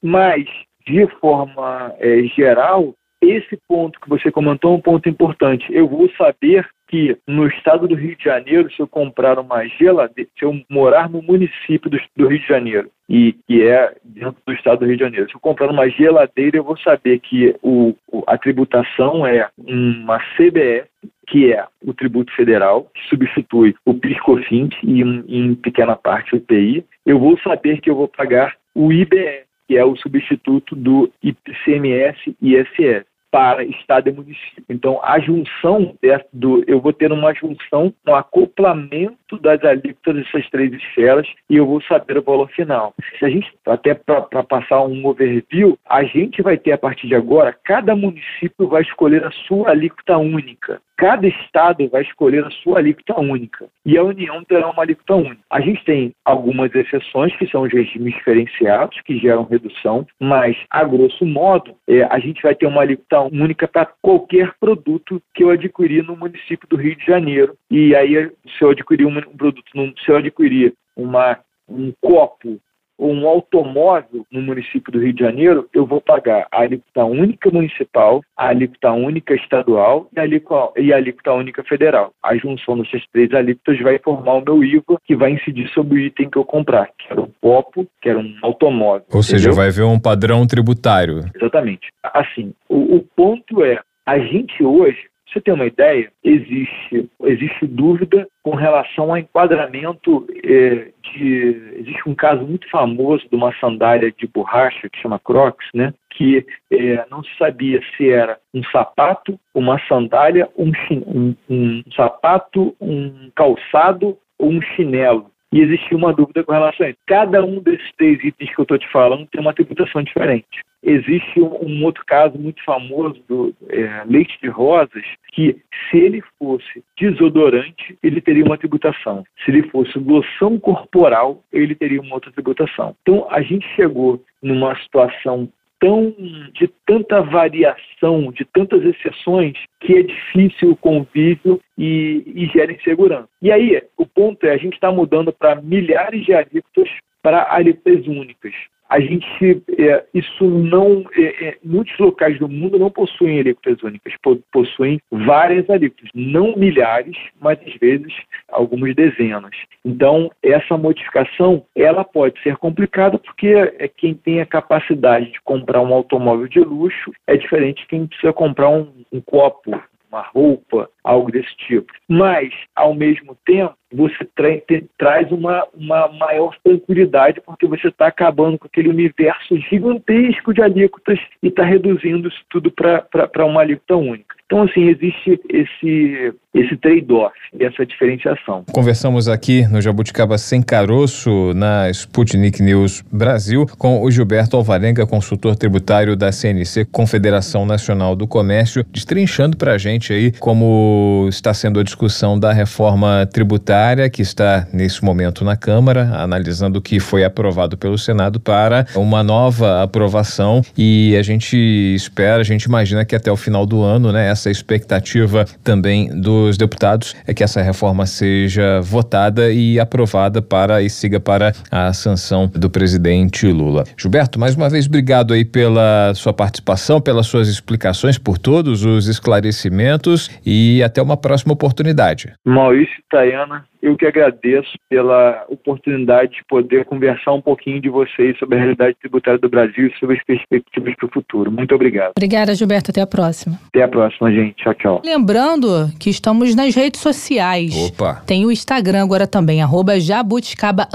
Mas, 0.01 0.45
de 0.85 1.07
forma 1.19 1.93
é, 1.99 2.23
geral, 2.35 2.93
esse 3.21 3.57
ponto 3.67 3.99
que 3.99 4.09
você 4.09 4.31
comentou 4.31 4.73
é 4.73 4.77
um 4.77 4.81
ponto 4.81 5.07
importante. 5.07 5.65
Eu 5.69 5.87
vou 5.87 6.09
saber 6.17 6.67
que 6.87 7.15
no 7.27 7.47
estado 7.47 7.87
do 7.87 7.95
Rio 7.95 8.17
de 8.17 8.23
Janeiro, 8.23 8.69
se 8.71 8.79
eu 8.81 8.87
comprar 8.87 9.39
uma 9.39 9.65
geladeira, 9.65 10.29
se 10.37 10.43
eu 10.43 10.59
morar 10.69 11.09
no 11.09 11.21
município 11.21 11.89
do, 11.89 11.99
do 12.17 12.27
Rio 12.27 12.39
de 12.39 12.47
Janeiro, 12.47 12.89
e 13.11 13.33
que 13.45 13.67
é 13.67 13.93
dentro 14.05 14.37
do 14.47 14.53
estado 14.53 14.79
do 14.79 14.85
Rio 14.85 14.95
de 14.95 15.03
Janeiro, 15.03 15.27
se 15.27 15.35
eu 15.35 15.39
comprar 15.41 15.69
uma 15.69 15.89
geladeira, 15.89 16.55
eu 16.55 16.63
vou 16.63 16.77
saber 16.77 17.19
que 17.19 17.53
o, 17.61 17.93
a 18.25 18.37
tributação 18.37 19.27
é 19.27 19.49
uma 19.57 20.17
CBS, 20.37 20.87
que 21.27 21.51
é 21.51 21.65
o 21.85 21.93
tributo 21.93 22.33
federal, 22.33 22.89
que 22.93 23.05
substitui 23.09 23.75
o 23.85 23.93
PIS/COFINS 23.93 24.73
e, 24.83 25.01
em 25.01 25.55
pequena 25.55 25.97
parte, 25.97 26.37
o 26.37 26.39
PI. 26.39 26.85
Eu 27.05 27.19
vou 27.19 27.37
saber 27.39 27.81
que 27.81 27.89
eu 27.89 27.95
vou 27.95 28.07
pagar 28.07 28.55
o 28.73 28.93
IBE, 28.93 29.43
que 29.67 29.75
é 29.77 29.83
o 29.83 29.97
substituto 29.97 30.73
do 30.73 31.11
ICMS 31.21 32.33
e 32.41 32.55
ISS 32.55 33.05
para 33.29 33.63
Estado 33.63 34.09
e 34.09 34.13
município. 34.13 34.63
Então, 34.69 34.99
a 35.03 35.19
junção 35.19 35.95
do, 36.31 36.63
eu 36.67 36.79
vou 36.79 36.91
ter 36.93 37.11
uma 37.11 37.33
junção, 37.33 37.93
um 38.07 38.15
acoplamento 38.15 39.17
das 39.39 39.63
alíquotas 39.63 40.15
dessas 40.15 40.49
três 40.49 40.71
esferas 40.73 41.27
e 41.49 41.57
eu 41.57 41.65
vou 41.65 41.81
saber 41.83 42.17
o 42.17 42.23
valor 42.23 42.49
final. 42.49 42.93
Se 43.17 43.25
a 43.25 43.29
gente, 43.29 43.51
até 43.65 43.93
para 43.93 44.43
passar 44.43 44.83
um 44.83 45.05
overview, 45.05 45.77
a 45.87 46.03
gente 46.03 46.41
vai 46.41 46.57
ter 46.57 46.71
a 46.71 46.77
partir 46.77 47.07
de 47.07 47.15
agora, 47.15 47.55
cada 47.63 47.95
município 47.95 48.67
vai 48.67 48.81
escolher 48.81 49.23
a 49.25 49.31
sua 49.31 49.71
alíquota 49.71 50.17
única. 50.17 50.81
Cada 51.01 51.27
estado 51.27 51.89
vai 51.89 52.03
escolher 52.03 52.45
a 52.45 52.51
sua 52.51 52.77
alíquota 52.77 53.19
única 53.19 53.65
e 53.83 53.97
a 53.97 54.03
União 54.03 54.43
terá 54.43 54.69
uma 54.69 54.83
alíquota 54.83 55.15
única. 55.15 55.41
A 55.49 55.59
gente 55.59 55.83
tem 55.83 56.13
algumas 56.23 56.73
exceções, 56.75 57.35
que 57.37 57.47
são 57.47 57.63
os 57.63 57.73
regimes 57.73 58.13
diferenciados, 58.13 59.01
que 59.01 59.17
geram 59.17 59.43
redução, 59.43 60.05
mas, 60.19 60.55
a 60.69 60.83
grosso 60.83 61.25
modo, 61.25 61.73
é, 61.87 62.03
a 62.03 62.19
gente 62.19 62.43
vai 62.43 62.53
ter 62.53 62.67
uma 62.67 62.81
alíquota 62.81 63.19
única 63.21 63.67
para 63.67 63.89
qualquer 63.99 64.53
produto 64.59 65.19
que 65.33 65.43
eu 65.43 65.49
adquirir 65.49 66.03
no 66.03 66.15
município 66.15 66.67
do 66.69 66.75
Rio 66.75 66.95
de 66.95 67.03
Janeiro. 67.03 67.55
E 67.71 67.95
aí, 67.95 68.29
se 68.45 68.63
eu 68.63 68.69
adquirir 68.69 69.05
um 69.05 69.11
produto, 69.29 69.63
se 70.03 70.11
eu 70.11 70.17
adquirir 70.17 70.73
uma, 70.95 71.39
um 71.67 71.93
copo 72.01 72.59
ou 73.01 73.11
um 73.11 73.27
automóvel 73.27 74.27
no 74.31 74.43
município 74.43 74.91
do 74.91 74.99
Rio 74.99 75.11
de 75.11 75.23
Janeiro, 75.23 75.67
eu 75.73 75.87
vou 75.87 75.99
pagar 75.99 76.47
a 76.51 76.61
alíquota 76.61 77.03
única 77.03 77.49
municipal, 77.49 78.21
a 78.37 78.49
alíquota 78.49 78.91
única 78.91 79.33
estadual 79.33 80.07
e 80.15 80.19
a 80.19 80.23
alíquota, 80.23 80.79
e 80.79 80.93
a 80.93 80.97
alíquota 80.97 81.33
única 81.33 81.63
federal. 81.63 82.13
A 82.23 82.35
junção 82.35 82.77
dessas 82.77 83.01
três 83.11 83.33
alíquotas 83.33 83.81
vai 83.81 83.97
formar 83.97 84.35
o 84.35 84.45
meu 84.45 84.63
IVA, 84.63 84.99
que 85.03 85.15
vai 85.15 85.31
incidir 85.31 85.67
sobre 85.69 85.95
o 85.95 85.99
item 85.99 86.29
que 86.29 86.37
eu 86.37 86.45
comprar, 86.45 86.89
que 86.95 87.11
era 87.11 87.21
um 87.21 87.31
copo, 87.41 87.87
que 87.99 88.07
era 88.07 88.19
um 88.19 88.35
automóvel. 88.43 89.05
Ou 89.11 89.19
entendeu? 89.19 89.23
seja, 89.23 89.51
vai 89.51 89.69
haver 89.69 89.85
um 89.85 89.99
padrão 89.99 90.45
tributário. 90.45 91.21
Exatamente. 91.35 91.87
Assim, 92.03 92.53
o, 92.69 92.97
o 92.97 93.01
ponto 93.15 93.63
é, 93.63 93.79
a 94.05 94.19
gente 94.19 94.63
hoje 94.63 95.09
você 95.31 95.39
tem 95.39 95.53
uma 95.53 95.65
ideia, 95.65 96.11
existe, 96.23 97.09
existe 97.23 97.65
dúvida 97.65 98.27
com 98.43 98.55
relação 98.55 99.11
ao 99.11 99.17
enquadramento 99.17 100.27
é, 100.43 100.89
de. 101.01 101.71
Existe 101.79 102.09
um 102.09 102.15
caso 102.15 102.45
muito 102.45 102.69
famoso 102.69 103.27
de 103.29 103.35
uma 103.35 103.53
sandália 103.59 104.11
de 104.11 104.27
borracha 104.27 104.89
que 104.89 104.99
chama 104.99 105.19
Crocs, 105.19 105.67
né? 105.73 105.93
Que 106.11 106.45
é, 106.71 107.05
não 107.09 107.23
se 107.23 107.29
sabia 107.37 107.81
se 107.95 108.09
era 108.09 108.37
um 108.53 108.63
sapato, 108.65 109.39
uma 109.53 109.79
sandália, 109.87 110.49
um, 110.57 110.71
um, 110.89 111.35
um 111.49 111.83
sapato, 111.95 112.75
um 112.81 113.31
calçado 113.33 114.17
ou 114.37 114.49
um 114.49 114.61
chinelo 114.61 115.30
e 115.51 115.59
existia 115.59 115.97
uma 115.97 116.13
dúvida 116.13 116.43
com 116.43 116.51
relação 116.51 116.85
a 116.85 116.89
isso. 116.89 116.99
Cada 117.05 117.43
um 117.43 117.59
desses 117.59 117.91
três 117.97 118.23
itens 118.23 118.53
que 118.53 118.59
eu 118.59 118.63
estou 118.63 118.77
te 118.77 118.89
falando 118.91 119.27
tem 119.27 119.41
uma 119.41 119.53
tributação 119.53 120.01
diferente. 120.01 120.63
Existe 120.83 121.39
um, 121.39 121.83
outro 121.83 122.03
caso 122.07 122.39
muito 122.39 122.63
famoso 122.63 123.21
do 123.27 123.53
é, 123.69 124.03
leite 124.05 124.35
de 124.41 124.49
rosas, 124.49 125.03
que 125.31 125.55
se 125.89 125.97
ele 125.97 126.23
fosse 126.39 126.83
desodorante, 126.99 127.95
ele 128.01 128.19
teria 128.19 128.43
uma 128.43 128.57
tributação. 128.57 129.23
Se 129.45 129.51
ele 129.51 129.63
fosse 129.69 129.99
loção 129.99 130.57
corporal, 130.57 131.43
ele 131.53 131.75
teria 131.75 132.01
uma 132.01 132.15
outra 132.15 132.31
tributação. 132.31 132.95
Então, 133.03 133.27
a 133.29 133.41
gente 133.41 133.67
chegou 133.75 134.23
numa 134.41 134.75
situação 134.81 135.47
tão 135.81 136.15
de 136.53 136.69
tanta 136.85 137.21
variação, 137.21 138.31
de 138.31 138.45
tantas 138.45 138.85
exceções, 138.85 139.57
que 139.79 139.97
é 139.97 140.03
difícil 140.03 140.71
o 140.71 140.77
convívio 140.77 141.59
e, 141.75 142.23
e 142.35 142.45
gera 142.53 142.71
insegurança. 142.71 143.27
E 143.41 143.51
aí, 143.51 143.81
o 143.97 144.05
ponto 144.05 144.45
é, 144.45 144.53
a 144.53 144.57
gente 144.57 144.75
está 144.75 144.91
mudando 144.91 145.33
para 145.33 145.59
milhares 145.59 146.23
de 146.23 146.33
alíquotas 146.33 146.87
para 147.23 147.53
alíquotas 147.53 148.07
únicas 148.07 148.53
a 148.91 148.99
gente, 148.99 149.63
é, 149.79 150.03
isso 150.13 150.43
não, 150.43 151.05
é, 151.15 151.47
é, 151.47 151.57
muitos 151.63 151.97
locais 151.97 152.37
do 152.37 152.49
mundo 152.49 152.77
não 152.77 152.91
possuem 152.91 153.39
alíquotas 153.39 153.81
únicas, 153.81 154.13
possuem 154.51 154.99
várias 155.09 155.69
alíquotas, 155.69 156.09
não 156.13 156.57
milhares, 156.57 157.15
mas 157.39 157.57
às 157.65 157.73
vezes 157.75 158.13
algumas 158.49 158.93
dezenas. 158.93 159.55
Então, 159.85 160.29
essa 160.43 160.77
modificação, 160.77 161.63
ela 161.73 162.03
pode 162.03 162.37
ser 162.43 162.57
complicada 162.57 163.17
porque 163.17 163.47
é 163.79 163.87
quem 163.87 164.13
tem 164.13 164.41
a 164.41 164.45
capacidade 164.45 165.31
de 165.31 165.41
comprar 165.41 165.81
um 165.81 165.93
automóvel 165.93 166.49
de 166.49 166.59
luxo 166.59 167.13
é 167.27 167.37
diferente 167.37 167.83
de 167.83 167.87
quem 167.87 168.07
precisa 168.07 168.33
comprar 168.33 168.67
um, 168.67 168.91
um 169.09 169.21
copo 169.21 169.71
uma 170.11 170.21
roupa, 170.21 170.89
algo 171.03 171.31
desse 171.31 171.55
tipo. 171.55 171.91
Mas, 172.07 172.53
ao 172.75 172.93
mesmo 172.93 173.37
tempo, 173.45 173.73
você 173.93 174.25
tra 174.35 174.49
traz 174.97 175.31
uma, 175.31 175.65
uma 175.73 176.07
maior 176.09 176.55
tranquilidade 176.63 177.41
porque 177.41 177.67
você 177.67 177.87
está 177.87 178.07
acabando 178.07 178.57
com 178.57 178.67
aquele 178.67 178.89
universo 178.89 179.57
gigantesco 179.69 180.53
de 180.53 180.61
alíquotas 180.61 181.19
e 181.41 181.47
está 181.47 181.63
reduzindo 181.63 182.27
isso 182.27 182.43
tudo 182.49 182.71
para 182.71 183.45
uma 183.45 183.61
alíquota 183.61 183.95
única. 183.95 184.35
Então, 184.51 184.63
assim, 184.63 184.89
existe 184.89 185.39
esse, 185.49 186.33
esse 186.53 186.75
trade-off, 186.75 187.33
essa 187.57 187.85
diferenciação. 187.85 188.65
Conversamos 188.73 189.29
aqui 189.29 189.65
no 189.71 189.79
Jabuticaba 189.79 190.37
Sem 190.37 190.61
Caroço, 190.61 191.53
na 191.55 191.89
Sputnik 191.89 192.61
News 192.61 193.01
Brasil, 193.09 193.65
com 193.77 194.03
o 194.03 194.11
Gilberto 194.11 194.57
Alvarenga, 194.57 195.07
consultor 195.07 195.55
tributário 195.55 196.17
da 196.17 196.33
CNC, 196.33 196.83
Confederação 196.91 197.65
Nacional 197.65 198.13
do 198.13 198.27
Comércio, 198.27 198.85
destrinchando 198.91 199.55
para 199.55 199.71
a 199.71 199.77
gente 199.77 200.11
aí 200.11 200.33
como 200.33 201.27
está 201.29 201.53
sendo 201.53 201.79
a 201.79 201.83
discussão 201.83 202.37
da 202.37 202.51
reforma 202.51 203.25
tributária 203.31 204.09
que 204.09 204.21
está 204.21 204.67
nesse 204.73 205.01
momento 205.01 205.45
na 205.45 205.55
Câmara, 205.55 206.09
analisando 206.13 206.79
o 206.79 206.81
que 206.81 206.99
foi 206.99 207.23
aprovado 207.23 207.77
pelo 207.77 207.97
Senado 207.97 208.37
para 208.37 208.85
uma 208.97 209.23
nova 209.23 209.81
aprovação 209.81 210.61
e 210.77 211.15
a 211.17 211.21
gente 211.21 211.55
espera, 211.95 212.41
a 212.41 212.43
gente 212.43 212.63
imagina 212.63 213.05
que 213.05 213.15
até 213.15 213.31
o 213.31 213.37
final 213.37 213.65
do 213.65 213.81
ano, 213.81 214.11
né, 214.11 214.29
essa 214.41 214.49
expectativa 214.49 215.45
também 215.63 216.09
dos 216.19 216.57
deputados 216.57 217.15
é 217.27 217.33
que 217.33 217.43
essa 217.43 217.61
reforma 217.61 218.05
seja 218.05 218.81
votada 218.81 219.51
e 219.51 219.79
aprovada 219.79 220.41
para 220.41 220.81
e 220.81 220.89
siga 220.89 221.19
para 221.19 221.51
a 221.69 221.93
sanção 221.93 222.47
do 222.47 222.69
presidente 222.69 223.47
Lula. 223.47 223.83
Gilberto, 223.95 224.39
mais 224.39 224.55
uma 224.55 224.69
vez 224.69 224.87
obrigado 224.87 225.33
aí 225.33 225.45
pela 225.45 226.13
sua 226.15 226.33
participação, 226.33 226.99
pelas 226.99 227.27
suas 227.27 227.47
explicações, 227.47 228.17
por 228.17 228.37
todos 228.37 228.83
os 228.83 229.07
esclarecimentos 229.07 230.29
e 230.45 230.81
até 230.83 231.01
uma 231.01 231.17
próxima 231.17 231.53
oportunidade. 231.53 232.33
Maurício 232.45 232.95
Tayana, 233.09 233.63
eu 233.81 233.97
que 233.97 234.05
agradeço 234.05 234.71
pela 234.89 235.45
oportunidade 235.49 236.33
de 236.33 236.43
poder 236.47 236.85
conversar 236.85 237.33
um 237.33 237.41
pouquinho 237.41 237.81
de 237.81 237.89
vocês 237.89 238.37
sobre 238.37 238.57
a 238.57 238.59
realidade 238.59 238.95
tributária 238.99 239.39
do 239.39 239.49
Brasil 239.49 239.87
e 239.87 239.99
sobre 239.99 240.17
as 240.17 240.23
perspectivas 240.23 240.95
para 240.95 241.07
o 241.07 241.11
futuro. 241.11 241.51
Muito 241.51 241.73
obrigado. 241.73 242.11
Obrigada, 242.15 242.53
Gilberto. 242.53 242.91
Até 242.91 243.01
a 243.01 243.07
próxima. 243.07 243.59
Até 243.67 243.83
a 243.83 243.87
próxima, 243.87 244.31
gente. 244.31 244.55
Tchau, 244.55 244.73
tchau. 244.75 245.01
Lembrando 245.03 245.91
que 245.99 246.09
estamos 246.09 246.53
nas 246.53 246.75
redes 246.75 247.01
sociais. 247.01 247.75
Opa! 247.75 248.21
Tem 248.25 248.45
o 248.45 248.51
Instagram 248.51 249.03
agora 249.03 249.25
também, 249.25 249.61
arroba 249.61 249.99
jabuticaba 249.99 250.87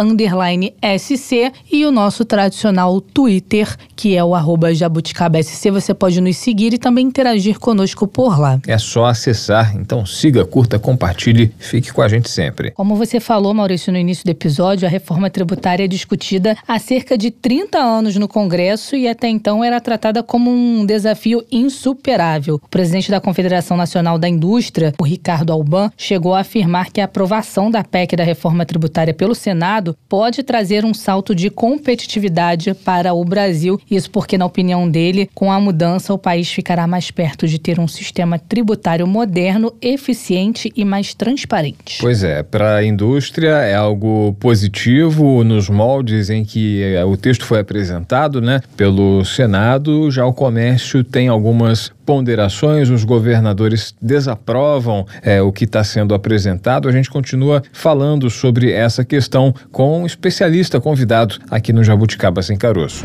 SC 0.99 1.53
e 1.73 1.85
o 1.85 1.91
nosso 1.91 2.25
tradicional 2.25 3.01
Twitter, 3.01 3.67
que 3.97 4.17
é 4.17 4.23
o 4.23 4.35
arroba 4.35 4.75
jabuticaba 4.75 5.43
SC. 5.43 5.71
Você 5.71 5.93
pode 5.95 6.21
nos 6.21 6.37
seguir 6.37 6.73
e 6.73 6.79
também 6.79 7.07
interagir 7.07 7.59
conosco 7.59 8.07
por 8.07 8.39
lá. 8.39 8.61
É 8.67 8.79
só 8.79 9.07
acessar. 9.07 9.75
Então 9.77 10.07
siga, 10.07 10.45
curta, 10.45 10.79
compartilhe, 10.79 11.53
fique 11.59 11.93
com 11.93 12.03
a 12.03 12.09
gente 12.09 12.29
sempre. 12.31 12.73
Como 12.77 12.95
você 12.95 13.19
falou, 13.19 13.55
Maurício, 13.55 13.91
no 13.91 13.99
início 13.99 14.23
do 14.23 14.31
episódio, 14.31 14.87
a 14.87 14.91
reforma 14.91 15.31
tributária 15.31 15.87
é 15.87 15.89
discutida 15.89 16.55
há 16.69 16.79
cerca 16.79 17.17
de 17.17 17.31
30 17.31 17.79
anos 17.79 18.17
no 18.17 18.29
Congresso 18.29 18.95
e 18.95 19.09
até 19.09 19.31
então 19.31 19.65
era 19.65 19.81
tratada 19.81 20.23
como 20.23 20.51
um 20.51 20.85
desafio 20.85 21.43
insuperável. 21.51 22.57
O 22.57 22.69
presidente 22.69 23.11
da 23.11 23.19
Confederação 23.19 23.79
Nacional 23.79 24.19
da 24.19 24.29
Indústria, 24.29 24.93
o 25.01 25.05
Ricardo 25.05 25.55
Alban, 25.55 25.91
chegou 25.97 26.35
a 26.35 26.41
afirmar 26.41 26.93
que 26.93 27.01
a 27.01 27.07
aprovação 27.07 27.71
da 27.71 27.83
PEC 27.83 28.15
da 28.15 28.25
reforma 28.25 28.67
tributária 28.67 29.15
pelo 29.15 29.35
Senado 29.35 29.97
pode 30.07 30.43
trazer 30.43 30.85
um 30.85 30.93
salto 30.93 31.35
de 31.35 31.49
competitividade 31.49 32.75
para 32.75 33.15
o 33.15 33.25
Brasil. 33.25 33.81
Isso 33.91 34.11
porque, 34.11 34.37
na 34.37 34.45
opinião 34.45 34.87
dele, 34.87 35.31
com 35.35 35.51
a 35.51 35.59
mudança, 35.59 36.13
o 36.13 36.19
país 36.19 36.53
ficará 36.53 36.87
mais 36.87 37.11
perto 37.11 37.49
de 37.49 37.59
ter 37.59 37.81
um 37.81 37.89
sistema 37.89 38.39
tributário 38.39 39.07
moderno, 39.07 39.73
eficiente 39.81 40.71
e 40.77 40.85
mais 40.85 41.15
transparente. 41.15 42.01
Pois 42.03 42.23
é, 42.23 42.43
para 42.43 42.66
a 42.75 42.85
indústria 42.85 43.63
é 43.63 43.75
algo 43.75 44.35
positivo 44.41 45.45
nos 45.45 45.69
moldes 45.69 46.31
em 46.31 46.45
que 46.45 46.83
eh, 46.83 47.05
o 47.05 47.17
texto 47.17 47.45
foi 47.45 47.61
apresentado, 47.61 48.41
né, 48.41 48.61
pelo 48.77 49.25
Senado. 49.25 50.11
Já 50.11 50.25
o 50.27 50.33
comércio 50.33 51.05
tem 51.05 51.29
algumas 51.29 51.93
ponderações, 52.05 52.89
os 52.89 53.05
governadores 53.05 53.95
desaprovam 54.01 55.07
é, 55.23 55.43
o 55.43 55.53
que 55.53 55.65
está 55.65 55.83
sendo 55.83 56.15
apresentado. 56.15 56.89
A 56.89 56.93
gente 56.93 57.11
continua 57.11 57.63
falando 57.73 58.31
sobre 58.31 58.73
essa 58.73 59.05
questão 59.05 59.55
com 59.73 60.03
um 60.03 60.07
especialista 60.07 60.81
convidado 60.81 61.39
aqui 61.51 61.73
no 61.73 61.83
Jabuticaba 61.83 62.43
Sem 62.43 62.57
Caroço. 62.57 63.05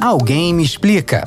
Alguém 0.00 0.54
me 0.54 0.62
explica. 0.62 1.24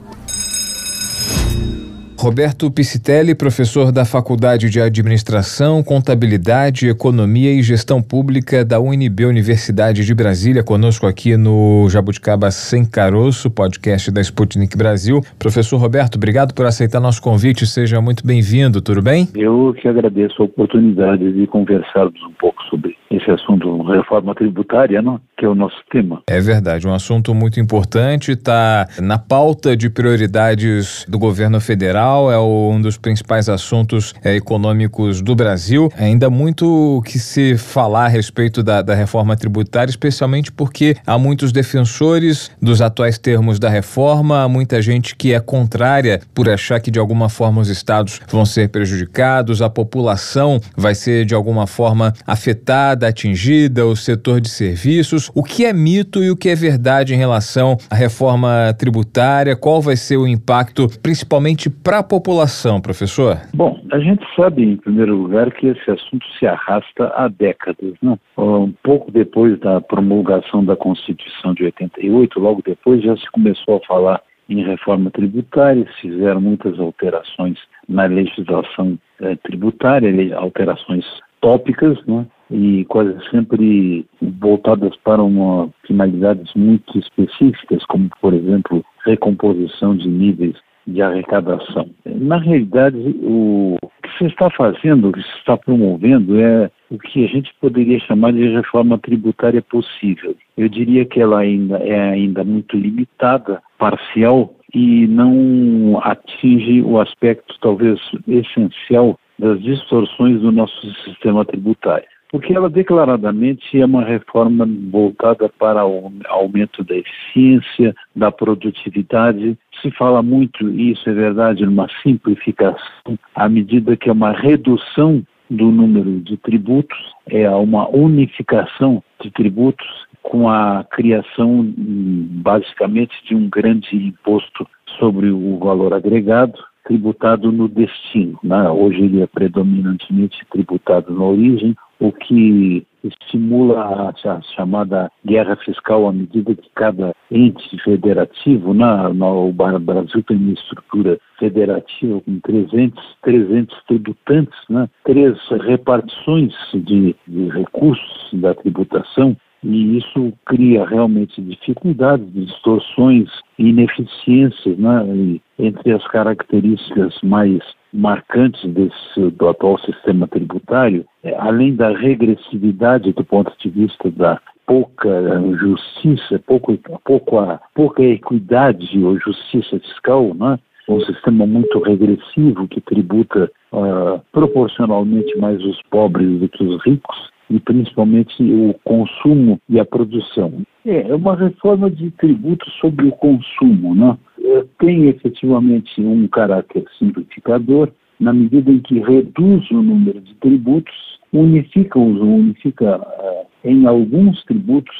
Roberto 2.20 2.72
Piscitelli, 2.72 3.36
professor 3.36 3.91
da 3.91 4.03
Faculdade 4.03 4.72
de 4.72 4.82
Administração, 4.82 5.84
Contabilidade, 5.84 6.89
Economia 6.89 7.53
e 7.53 7.61
Gestão 7.61 8.01
Pública 8.01 8.65
da 8.65 8.80
UNB 8.80 9.26
Universidade 9.26 10.03
de 10.03 10.15
Brasília, 10.15 10.63
conosco 10.63 11.05
aqui 11.05 11.38
no 11.38 11.88
Jabuticaba 11.89 12.49
Sem 12.49 12.84
Caroço, 12.84 13.51
podcast 13.51 14.09
da 14.09 14.20
Sputnik 14.20 14.76
Brasil. 14.76 15.22
Professor 15.38 15.78
Roberto, 15.78 16.15
obrigado 16.15 16.55
por 16.55 16.65
aceitar 16.65 16.99
nosso 16.99 17.22
convite, 17.22 17.68
seja 17.68 18.01
muito 18.01 18.26
bem-vindo, 18.26 18.82
tudo 18.82 19.01
bem? 19.01 19.28
Eu 19.36 19.76
que 19.80 19.88
agradeço 19.88 20.41
a 20.41 20.45
oportunidade 20.45 21.32
de 21.32 21.45
conversarmos 21.45 22.20
um 22.24 22.34
pouco 22.39 22.63
sobre 22.63 22.97
esse 23.10 23.30
assunto, 23.32 23.82
reforma 23.84 24.36
tributária, 24.36 25.01
não? 25.01 25.20
que 25.38 25.45
é 25.45 25.47
o 25.47 25.53
nosso 25.53 25.78
tema. 25.91 26.22
É 26.28 26.41
verdade, 26.41 26.88
um 26.88 26.93
assunto 26.93 27.34
muito 27.36 27.60
importante, 27.60 28.32
está 28.32 28.88
na 28.99 29.20
pauta 29.20 29.78
de 29.78 29.88
prioridades 29.89 31.05
do 31.08 31.20
governo 31.20 31.62
federal, 31.62 32.32
é 32.32 32.39
um 32.39 32.82
dos 32.82 32.97
principais 32.97 33.47
assuntos 33.47 34.16
é, 34.24 34.36
econômicos 34.36 35.22
do 35.22 35.36
Brasil. 35.36 35.91
Ainda 35.97 36.30
muito 36.30 37.01
que 37.05 37.20
se 37.20 37.55
falar 37.55 38.05
a 38.05 38.08
respeito 38.08 38.64
da, 38.64 38.82
da 38.82 38.95
reforma 38.95 39.38
tributária, 39.38 39.91
especialmente 39.91 40.51
porque 40.51 40.95
há 41.05 41.18
muitos 41.20 41.51
defensores 41.51 42.51
dos 42.60 42.82
atuais 42.82 43.20
termos 43.20 43.60
da 43.60 43.70
reforma, 43.70 44.41
há 44.41 44.49
muita 44.49 44.82
gente 44.82 45.16
que 45.16 45.34
é 45.34 45.39
contrária 45.39 46.20
por 46.34 46.49
achar 46.49 46.80
que 46.80 46.89
de 46.89 46.97
alguma 46.97 47.30
forma 47.30 47.62
os 47.62 47.70
estados 47.70 48.20
vão 48.28 48.45
ser 48.45 48.70
prejudicados, 48.70 49.62
a 49.62 49.70
população 49.70 50.60
vai 50.76 50.95
ser 50.95 51.26
de 51.26 51.36
alguma 51.36 51.68
forma 51.68 52.12
afetada, 52.26 52.96
atingida, 53.05 53.85
o 53.85 53.95
setor 53.95 54.41
de 54.41 54.49
serviços 54.49 55.27
o 55.35 55.43
que 55.43 55.65
é 55.65 55.73
mito 55.73 56.23
e 56.23 56.31
o 56.31 56.35
que 56.35 56.49
é 56.49 56.55
verdade 56.55 57.13
em 57.13 57.17
relação 57.17 57.77
à 57.89 57.95
reforma 57.95 58.73
tributária? 58.77 59.55
Qual 59.55 59.81
vai 59.81 59.95
ser 59.95 60.17
o 60.17 60.27
impacto, 60.27 60.87
principalmente 61.01 61.69
para 61.69 61.99
a 61.99 62.03
população, 62.03 62.81
professor? 62.81 63.37
Bom, 63.53 63.79
a 63.91 63.99
gente 63.99 64.25
sabe, 64.35 64.63
em 64.63 64.77
primeiro 64.77 65.15
lugar, 65.15 65.51
que 65.51 65.67
esse 65.67 65.91
assunto 65.91 66.25
se 66.39 66.45
arrasta 66.45 67.11
há 67.15 67.27
décadas. 67.27 67.93
Né? 68.01 68.17
Um 68.37 68.73
pouco 68.83 69.11
depois 69.11 69.59
da 69.59 69.81
promulgação 69.81 70.63
da 70.63 70.75
Constituição 70.75 71.53
de 71.53 71.65
88, 71.65 72.39
logo 72.39 72.61
depois 72.65 73.03
já 73.03 73.15
se 73.15 73.29
começou 73.31 73.77
a 73.77 73.87
falar 73.87 74.21
em 74.49 74.63
reforma 74.63 75.11
tributária, 75.11 75.85
fizeram 75.99 76.39
muitas 76.39 76.79
alterações 76.79 77.59
na 77.87 78.05
legislação 78.05 78.97
eh, 79.19 79.35
tributária, 79.43 80.37
alterações 80.37 81.05
tópicas, 81.41 81.97
né? 82.05 82.25
E 82.51 82.85
quase 82.85 83.13
sempre 83.29 84.05
voltadas 84.21 84.95
para 85.03 85.21
uma 85.21 85.69
finalidades 85.85 86.53
muito 86.55 86.97
específicas, 86.97 87.83
como, 87.85 88.09
por 88.21 88.33
exemplo, 88.33 88.83
recomposição 89.05 89.95
de 89.95 90.07
níveis 90.07 90.55
de 90.87 91.01
arrecadação. 91.01 91.89
Na 92.05 92.37
realidade, 92.37 92.97
o 93.21 93.77
que 94.01 94.17
se 94.17 94.25
está 94.25 94.49
fazendo, 94.49 95.09
o 95.09 95.11
que 95.11 95.21
se 95.21 95.37
está 95.37 95.57
promovendo 95.57 96.39
é 96.39 96.71
o 96.89 96.97
que 96.97 97.25
a 97.25 97.27
gente 97.27 97.53
poderia 97.59 97.99
chamar 97.99 98.31
de 98.31 98.47
reforma 98.47 98.97
tributária 98.97 99.61
possível. 99.61 100.33
Eu 100.55 100.69
diria 100.69 101.03
que 101.03 101.19
ela 101.19 101.39
ainda 101.39 101.77
é 101.79 102.11
ainda 102.11 102.43
muito 102.45 102.77
limitada, 102.77 103.61
parcial 103.77 104.55
e 104.73 105.07
não 105.07 105.99
atinge 106.03 106.81
o 106.81 106.99
aspecto 106.99 107.53
talvez 107.59 107.99
essencial 108.25 109.19
das 109.37 109.61
distorções 109.61 110.39
do 110.41 110.51
nosso 110.51 110.93
sistema 111.03 111.43
tributário 111.43 112.07
porque 112.32 112.53
ela 112.53 112.69
declaradamente 112.69 113.80
é 113.80 113.86
uma 113.86 114.03
reforma 114.03 114.67
voltada 114.89 115.49
para 115.49 115.86
o 115.86 116.11
aumento 116.28 116.84
da 116.84 116.95
eficiência, 116.95 117.95
da 118.15 118.32
produtividade. 118.32 119.57
Se 119.82 119.91
fala 119.91 120.21
muito, 120.21 120.69
e 120.69 120.91
isso 120.91 121.09
é 121.09 121.13
verdade, 121.13 121.65
numa 121.65 121.88
simplificação, 122.03 123.17
à 123.36 123.47
medida 123.47 123.95
que 123.95 124.09
é 124.09 124.11
uma 124.11 124.32
redução 124.32 125.23
do 125.49 125.71
número 125.71 126.19
de 126.19 126.36
tributos, 126.38 126.97
é 127.28 127.49
uma 127.49 127.88
unificação 127.89 129.01
de 129.21 129.32
tributos 129.32 129.88
com 130.21 130.49
a 130.49 130.84
criação 130.84 131.73
basicamente 131.78 133.13
de 133.25 133.34
um 133.34 133.49
grande 133.49 133.95
imposto 133.95 134.67
sobre 134.99 135.30
o 135.30 135.57
valor 135.57 135.93
agregado, 135.93 136.59
tributado 136.88 137.51
no 137.51 137.67
destino. 137.67 138.39
Né? 138.43 138.69
Hoje 138.69 139.03
ele 139.03 139.21
é 139.21 139.27
predominantemente 139.27 140.45
tributado 140.49 141.13
na 141.13 141.25
origem, 141.25 141.75
o 141.99 142.11
que 142.11 142.85
estimula 143.03 143.79
a, 143.79 144.09
a, 144.09 144.41
chamada 144.55 145.11
guerra 145.25 145.55
fiscal 145.57 146.07
à 146.07 146.13
medida 146.13 146.55
que 146.55 146.69
cada 146.75 147.13
ente 147.31 147.77
federativo, 147.83 148.73
né, 148.73 148.85
o 149.07 149.51
Brasil 149.51 150.23
tem 150.23 150.38
uma 150.38 150.53
estrutura 150.53 151.19
federativa 151.39 152.21
com 152.21 152.39
300, 152.39 153.17
300 153.21 153.83
tributantes, 153.88 154.59
né, 154.69 154.89
três 155.03 155.38
repartições 155.65 156.53
de, 156.73 157.15
de 157.27 157.49
recursos 157.49 158.29
da 158.33 158.53
tributação, 158.53 159.35
e 159.64 159.97
isso 159.97 160.34
cria 160.45 160.86
realmente 160.86 161.41
dificuldades, 161.41 162.32
distorções 162.34 163.30
ineficiências 163.58 164.78
né, 164.78 165.39
entre 165.58 165.91
as 165.91 166.05
características 166.08 167.18
mais 167.24 167.60
marcantes 167.91 168.64
desse, 168.72 169.32
do 169.32 169.47
atual 169.47 169.80
sistema 169.80 170.28
tributário, 170.28 171.05
é, 171.24 171.36
além 171.38 171.76
da 171.76 171.89
regressividade 171.89 173.14
do 173.14 173.24
ponto 173.24 173.51
de 173.60 173.70
vista 173.70 174.12
da 174.12 174.39
pouca 174.66 175.41
justiça, 175.60 176.39
pouco, 176.45 176.78
pouco 177.05 177.39
a, 177.39 177.60
pouca 177.74 178.03
equidade 178.03 179.03
ou 179.03 179.18
justiça 179.20 179.80
fiscal, 179.80 180.34
né? 180.36 180.60
um 180.89 181.01
sistema 181.01 181.45
muito 181.45 181.80
regressivo 181.80 182.68
que 182.68 182.80
tributa 182.80 183.51
uh, 183.74 184.22
proporcionalmente 184.32 185.38
mais 185.38 185.62
os 185.64 185.82
pobres 185.89 186.39
do 186.39 186.47
que 186.47 186.64
os 186.64 186.82
ricos 186.86 187.30
e 187.49 187.59
principalmente 187.59 188.41
o 188.41 188.73
consumo 188.83 189.59
e 189.69 189.79
a 189.79 189.85
produção. 189.85 190.61
É, 190.85 191.09
é 191.09 191.15
uma 191.15 191.35
reforma 191.35 191.89
de 191.89 192.11
tributos 192.11 192.71
sobre 192.79 193.07
o 193.07 193.11
consumo, 193.11 193.95
né? 193.95 194.17
É, 194.43 194.65
tem 194.79 195.07
efetivamente 195.07 196.01
um 196.01 196.27
caráter 196.27 196.85
simplificador, 196.97 197.89
na 198.19 198.33
medida 198.33 198.71
em 198.71 198.79
que 198.79 198.99
reduz 198.99 199.69
o 199.71 199.81
número 199.81 200.19
de 200.21 200.33
tributos, 200.35 200.95
unifica-os, 201.31 202.19
unifica 202.19 202.97
uh, 202.97 203.45
em 203.63 203.85
alguns 203.85 204.43
tributos, 204.45 204.95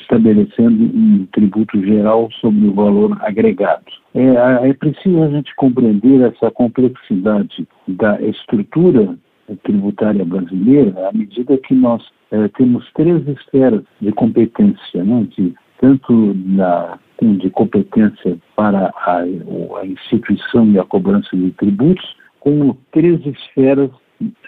estabelecendo 0.00 0.84
um 0.84 1.26
tributo 1.32 1.78
geral 1.84 2.30
sobre 2.40 2.66
o 2.66 2.72
valor 2.72 3.16
agregado. 3.20 3.84
É, 4.14 4.68
é 4.70 4.72
preciso 4.72 5.22
a 5.22 5.28
gente 5.28 5.54
compreender 5.56 6.22
essa 6.22 6.50
complexidade 6.50 7.68
da 7.86 8.20
estrutura 8.22 9.14
tributária 9.62 10.24
brasileira 10.24 11.08
à 11.08 11.12
medida 11.12 11.58
que 11.58 11.74
nós 11.74 12.02
eh, 12.30 12.48
temos 12.56 12.90
três 12.94 13.26
esferas 13.28 13.82
de 14.00 14.12
competência, 14.12 15.04
né, 15.04 15.26
de, 15.36 15.54
tanto 15.80 16.34
na, 16.34 16.98
de 17.20 17.50
competência 17.50 18.38
para 18.56 18.92
a, 18.96 19.18
a 19.18 19.86
instituição 19.86 20.70
e 20.70 20.78
a 20.78 20.84
cobrança 20.84 21.36
de 21.36 21.50
tributos, 21.52 22.16
como 22.40 22.78
três 22.90 23.24
esferas 23.26 23.90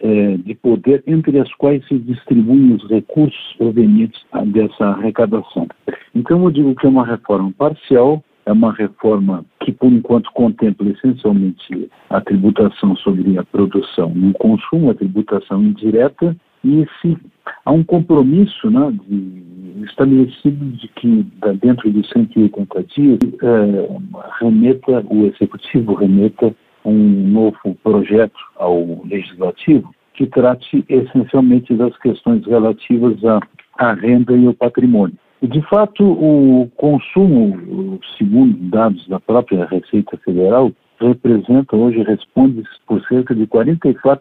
é, 0.02 0.36
de 0.36 0.54
poder 0.54 1.02
entre 1.06 1.38
as 1.38 1.52
quais 1.54 1.86
se 1.88 1.98
distribuem 1.98 2.74
os 2.74 2.88
recursos 2.88 3.54
provenientes 3.58 4.20
dessa 4.46 4.86
arrecadação. 4.86 5.66
Então, 6.14 6.44
eu 6.44 6.50
digo 6.50 6.74
que 6.76 6.86
é 6.86 6.88
uma 6.88 7.04
reforma 7.04 7.52
parcial, 7.56 8.22
é 8.46 8.52
uma 8.52 8.72
reforma 8.72 9.44
que, 9.60 9.72
por 9.72 9.92
enquanto, 9.92 10.30
contempla 10.32 10.90
essencialmente 10.90 11.90
a 12.10 12.20
tributação 12.20 12.96
sobre 12.96 13.38
a 13.38 13.44
produção 13.44 14.12
e 14.14 14.30
o 14.30 14.34
consumo, 14.34 14.90
a 14.90 14.94
tributação 14.94 15.62
indireta, 15.62 16.36
e 16.64 16.86
se 17.00 17.16
há 17.64 17.72
um 17.72 17.84
compromisso 17.84 18.70
né, 18.70 18.92
de, 19.08 19.84
estabelecido 19.84 20.64
de 20.76 20.88
que, 20.88 21.26
dentro 21.60 21.90
de 21.90 22.06
180 22.08 22.82
dias, 22.84 23.18
é, 23.42 24.40
remeta, 24.40 25.04
o 25.08 25.26
executivo 25.26 25.94
remeta 25.94 26.54
um 26.84 27.28
novo 27.28 27.74
projeto 27.82 28.38
ao 28.56 29.04
legislativo 29.04 29.94
que 30.14 30.26
trate 30.26 30.84
essencialmente 30.88 31.74
das 31.74 31.96
questões 31.98 32.46
relativas 32.46 33.22
à, 33.24 33.40
à 33.78 33.94
renda 33.94 34.36
e 34.36 34.46
ao 34.46 34.54
patrimônio. 34.54 35.16
De 35.42 35.60
fato, 35.62 36.04
o 36.04 36.70
consumo, 36.76 38.00
segundo 38.16 38.56
dados 38.70 39.06
da 39.08 39.20
própria 39.20 39.66
Receita 39.66 40.16
Federal, 40.18 40.72
representa 41.00 41.76
hoje, 41.76 42.02
responde 42.02 42.62
por 42.86 43.02
cerca 43.06 43.34
de 43.34 43.46
44% 43.46 44.18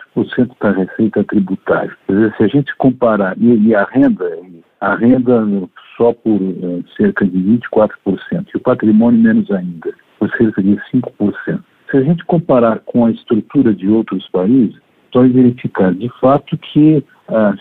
da 0.60 0.72
receita 0.72 1.24
tributária. 1.24 1.96
Quer 2.08 2.14
dizer, 2.14 2.36
se 2.36 2.44
a 2.44 2.48
gente 2.48 2.76
comparar, 2.78 3.36
e, 3.40 3.76
a 3.76 3.84
renda, 3.86 4.26
a 4.82 4.96
renda 4.96 5.46
só 5.96 6.14
por 6.14 6.42
é, 6.42 6.84
cerca 6.98 7.26
de 7.26 7.38
24%, 7.38 8.48
e 8.54 8.58
o 8.58 8.62
patrimônio 8.62 9.22
menos 9.22 9.50
ainda, 9.52 9.94
por 10.20 10.30
cerca 10.32 10.62
de 10.62 10.76
5%. 10.92 11.64
Se 11.90 11.98
a 11.98 12.02
gente 12.02 12.26
comparar 12.26 12.80
com 12.80 13.06
a 13.06 13.12
estrutura 13.12 13.74
de 13.74 13.88
outros 13.88 14.28
países, 14.30 14.76
vai 15.14 15.30
verificar 15.30 15.94
de 15.94 16.10
fato 16.20 16.58
que, 16.58 17.04
ah, 17.30 17.54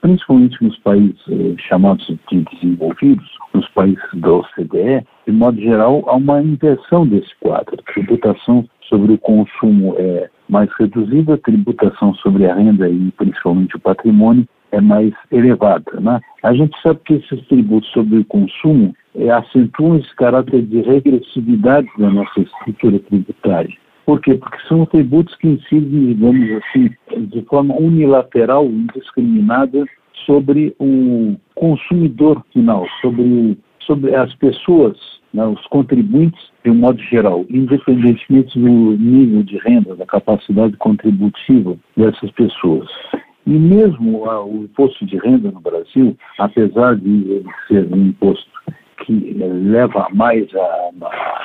principalmente 0.00 0.62
nos 0.62 0.78
países 0.78 1.20
eh, 1.28 1.54
chamados 1.58 2.06
de 2.30 2.44
desenvolvidos, 2.52 3.28
nos 3.54 3.68
países 3.70 4.02
da 4.14 4.32
OCDE, 4.32 5.06
de 5.26 5.32
modo 5.32 5.60
geral, 5.60 6.02
há 6.06 6.16
uma 6.16 6.42
inversão 6.42 7.06
desse 7.06 7.34
quadro. 7.40 7.76
Tributação 7.92 8.68
sobre 8.88 9.12
o 9.12 9.18
consumo 9.18 9.94
é 9.98 10.28
mais 10.48 10.70
reduzida, 10.78 11.38
tributação 11.38 12.14
sobre 12.16 12.46
a 12.46 12.54
renda 12.54 12.88
e 12.88 13.10
principalmente 13.12 13.76
o 13.76 13.80
patrimônio 13.80 14.46
é 14.70 14.80
mais 14.80 15.12
elevada. 15.30 16.00
Né? 16.00 16.20
A 16.42 16.52
gente 16.54 16.76
sabe 16.82 17.00
que 17.04 17.14
esses 17.14 17.46
tributos 17.46 17.90
sobre 17.90 18.18
o 18.18 18.24
consumo 18.24 18.94
é, 19.14 19.30
acentuam 19.30 19.96
esse 19.98 20.14
caráter 20.16 20.62
de 20.62 20.80
regressividade 20.80 21.88
da 21.98 22.10
nossa 22.10 22.40
estrutura 22.40 22.98
tributária. 22.98 23.81
Por 24.04 24.20
quê? 24.20 24.34
Porque 24.34 24.58
são 24.68 24.84
tributos 24.86 25.34
que 25.36 25.48
incidem, 25.48 26.14
digamos 26.14 26.62
assim, 26.62 26.90
de 27.26 27.42
forma 27.42 27.74
unilateral, 27.76 28.66
indiscriminada, 28.66 29.84
sobre 30.26 30.74
o 30.78 31.36
consumidor 31.54 32.44
final, 32.52 32.86
sobre, 33.00 33.58
sobre 33.80 34.14
as 34.14 34.32
pessoas, 34.36 34.96
né, 35.32 35.44
os 35.44 35.64
contribuintes, 35.66 36.40
de 36.64 36.70
um 36.70 36.76
modo 36.76 37.00
geral, 37.02 37.44
independentemente 37.50 38.58
do 38.58 38.96
nível 38.96 39.42
de 39.42 39.58
renda, 39.58 39.96
da 39.96 40.06
capacidade 40.06 40.76
contributiva 40.76 41.76
dessas 41.96 42.30
pessoas. 42.32 42.88
E 43.46 43.50
mesmo 43.50 44.30
ah, 44.30 44.44
o 44.44 44.64
imposto 44.64 45.04
de 45.04 45.16
renda 45.18 45.50
no 45.50 45.60
Brasil, 45.60 46.16
apesar 46.38 46.96
de 46.96 47.42
ser 47.66 47.92
um 47.92 48.06
imposto 48.06 48.50
que 49.04 49.34
leva 49.34 50.06
mais 50.12 50.46
a, 50.54 50.90
a 51.02 51.42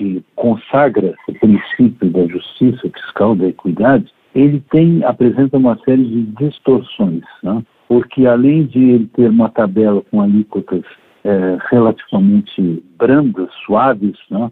que 0.00 0.24
consagra 0.34 1.14
o 1.28 1.32
princípio 1.34 2.10
da 2.10 2.26
justiça 2.26 2.88
fiscal, 2.88 3.36
da 3.36 3.48
equidade, 3.48 4.06
ele 4.34 4.64
tem 4.70 5.04
apresenta 5.04 5.58
uma 5.58 5.78
série 5.84 6.02
de 6.02 6.22
distorções, 6.38 7.22
né? 7.42 7.62
porque 7.86 8.26
além 8.26 8.64
de 8.64 8.78
ele 8.78 9.06
ter 9.14 9.28
uma 9.28 9.50
tabela 9.50 10.02
com 10.10 10.22
alíquotas 10.22 10.84
é, 11.22 11.58
relativamente 11.70 12.82
brandas, 12.96 13.50
suaves, 13.66 14.16
né? 14.30 14.50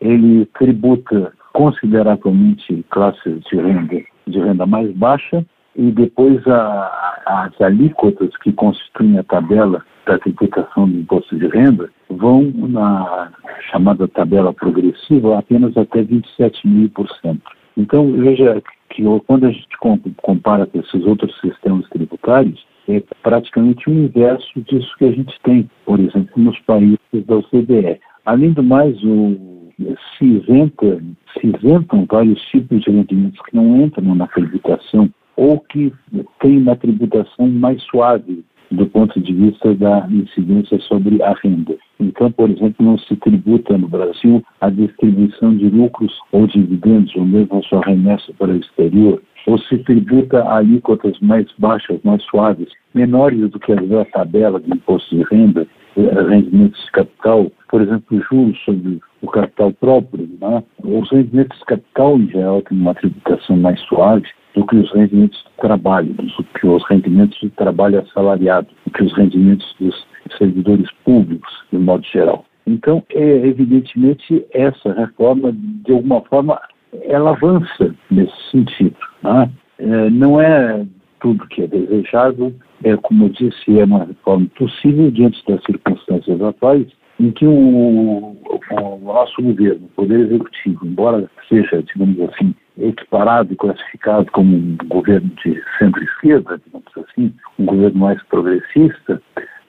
ele 0.00 0.46
tributa 0.56 1.32
consideravelmente 1.52 2.84
classes 2.90 3.42
de 3.50 3.56
renda 3.56 4.00
de 4.26 4.38
renda 4.38 4.64
mais 4.64 4.90
baixa 4.92 5.44
e 5.76 5.90
depois 5.90 6.46
a, 6.46 7.14
as 7.26 7.60
alíquotas 7.60 8.36
que 8.38 8.52
constituem 8.52 9.18
a 9.18 9.24
tabela 9.24 9.84
da 10.06 10.18
tributação 10.18 10.88
do 10.88 10.98
imposto 10.98 11.36
de 11.36 11.46
renda 11.48 11.90
vão 12.10 12.42
na 12.42 13.32
chamada 13.70 14.06
tabela 14.08 14.52
progressiva 14.52 15.38
apenas 15.38 15.76
até 15.76 16.02
27,5%. 16.02 17.40
Então, 17.76 18.12
veja 18.12 18.62
que 18.90 19.02
quando 19.26 19.46
a 19.46 19.50
gente 19.50 19.76
compara 20.22 20.66
com 20.66 20.78
esses 20.78 21.04
outros 21.04 21.34
sistemas 21.40 21.88
tributários, 21.88 22.64
é 22.88 23.02
praticamente 23.22 23.88
o 23.88 23.92
inverso 23.92 24.60
disso 24.62 24.94
que 24.98 25.06
a 25.06 25.10
gente 25.10 25.34
tem, 25.42 25.68
por 25.84 25.98
exemplo, 25.98 26.30
nos 26.36 26.58
países 26.60 26.98
da 27.12 27.36
OCDE. 27.36 27.98
Além 28.26 28.52
do 28.52 28.62
mais, 28.62 28.96
o, 29.02 29.72
se, 30.16 30.24
isenta, 30.24 31.02
se 31.32 31.46
isentam 31.46 32.06
vários 32.08 32.40
tipos 32.42 32.82
de 32.82 32.90
rendimentos 32.90 33.40
que 33.40 33.56
não 33.56 33.76
entram 33.78 34.14
na 34.14 34.26
tributação 34.28 35.10
ou 35.36 35.60
que 35.60 35.92
têm 36.40 36.58
uma 36.58 36.76
tributação 36.76 37.48
mais 37.48 37.82
suave 37.84 38.44
do 38.70 38.86
ponto 38.86 39.20
de 39.20 39.32
vista 39.32 39.74
da 39.74 40.06
incidência 40.10 40.78
sobre 40.80 41.22
a 41.22 41.32
renda. 41.42 41.76
Então, 42.00 42.30
por 42.32 42.50
exemplo, 42.50 42.84
não 42.84 42.98
se 42.98 43.14
tributa 43.16 43.76
no 43.78 43.88
Brasil 43.88 44.42
a 44.60 44.68
distribuição 44.70 45.56
de 45.56 45.68
lucros 45.68 46.12
ou 46.32 46.46
dividendos, 46.46 47.14
ou 47.14 47.24
mesmo 47.24 47.58
a 47.58 47.62
sua 47.62 47.82
remessa 47.84 48.32
para 48.38 48.52
o 48.52 48.56
exterior, 48.56 49.22
ou 49.46 49.58
se 49.58 49.78
tributa 49.78 50.42
a 50.42 50.56
alíquotas 50.56 51.18
mais 51.20 51.46
baixas, 51.58 52.00
mais 52.02 52.22
suaves, 52.24 52.68
menores 52.94 53.50
do 53.50 53.60
que 53.60 53.72
as 53.72 53.88
da 53.88 54.04
tabela 54.06 54.60
de 54.60 54.70
imposto 54.70 55.14
de 55.14 55.22
renda, 55.24 55.66
eh, 55.96 56.22
rendimentos 56.28 56.82
de 56.84 56.92
capital, 56.92 57.52
por 57.68 57.82
exemplo, 57.82 58.22
juros 58.30 58.58
sobre 58.64 58.98
o 59.22 59.26
capital 59.28 59.72
próprio. 59.72 60.28
Né? 60.40 60.62
Os 60.82 61.10
rendimentos 61.10 61.58
de 61.58 61.64
capital, 61.66 62.18
em 62.18 62.28
geral, 62.28 62.62
têm 62.62 62.78
uma 62.78 62.94
tributação 62.94 63.56
mais 63.56 63.80
suave, 63.82 64.26
do 64.54 64.66
que 64.66 64.76
os 64.76 64.90
rendimentos 64.92 65.42
do 65.42 65.62
trabalho, 65.62 66.14
do 66.14 66.44
que 66.58 66.66
os 66.66 66.84
rendimentos 66.88 67.38
do 67.40 67.50
trabalho 67.50 68.00
assalariado, 68.00 68.68
do 68.86 68.92
que 68.92 69.02
os 69.02 69.12
rendimentos 69.14 69.74
dos 69.80 70.06
servidores 70.38 70.90
públicos, 71.04 71.52
de 71.72 71.78
modo 71.78 72.04
geral. 72.04 72.44
Então, 72.66 73.02
é, 73.10 73.46
evidentemente, 73.46 74.44
essa 74.52 74.92
reforma, 74.92 75.52
de 75.52 75.92
alguma 75.92 76.20
forma, 76.22 76.60
ela 77.02 77.30
avança 77.30 77.94
nesse 78.10 78.50
sentido. 78.50 78.96
Né? 79.22 79.50
É, 79.78 80.10
não 80.10 80.40
é 80.40 80.86
tudo 81.20 81.46
que 81.48 81.62
é 81.62 81.66
desejável, 81.66 82.54
é, 82.82 82.96
como 82.96 83.24
eu 83.24 83.28
disse, 83.30 83.78
é 83.78 83.84
uma 83.84 84.04
reforma 84.04 84.46
possível 84.56 85.10
diante 85.10 85.42
das 85.46 85.62
circunstâncias 85.64 86.40
atuais, 86.40 86.86
em 87.18 87.30
que 87.30 87.46
o, 87.46 87.52
o 87.52 88.98
nosso 89.02 89.40
governo, 89.40 89.86
o 89.86 89.88
Poder 89.96 90.20
Executivo, 90.20 90.86
embora 90.86 91.30
seja, 91.48 91.82
digamos 91.82 92.20
assim, 92.20 92.54
equiparado 92.78 93.52
e 93.52 93.56
classificado 93.56 94.30
como 94.32 94.56
um 94.56 94.76
governo 94.86 95.30
de 95.42 95.62
centro-esquerda, 95.78 96.60
digamos 96.64 96.92
assim, 96.96 97.32
um 97.58 97.64
governo 97.64 97.98
mais 97.98 98.22
progressista, 98.24 99.20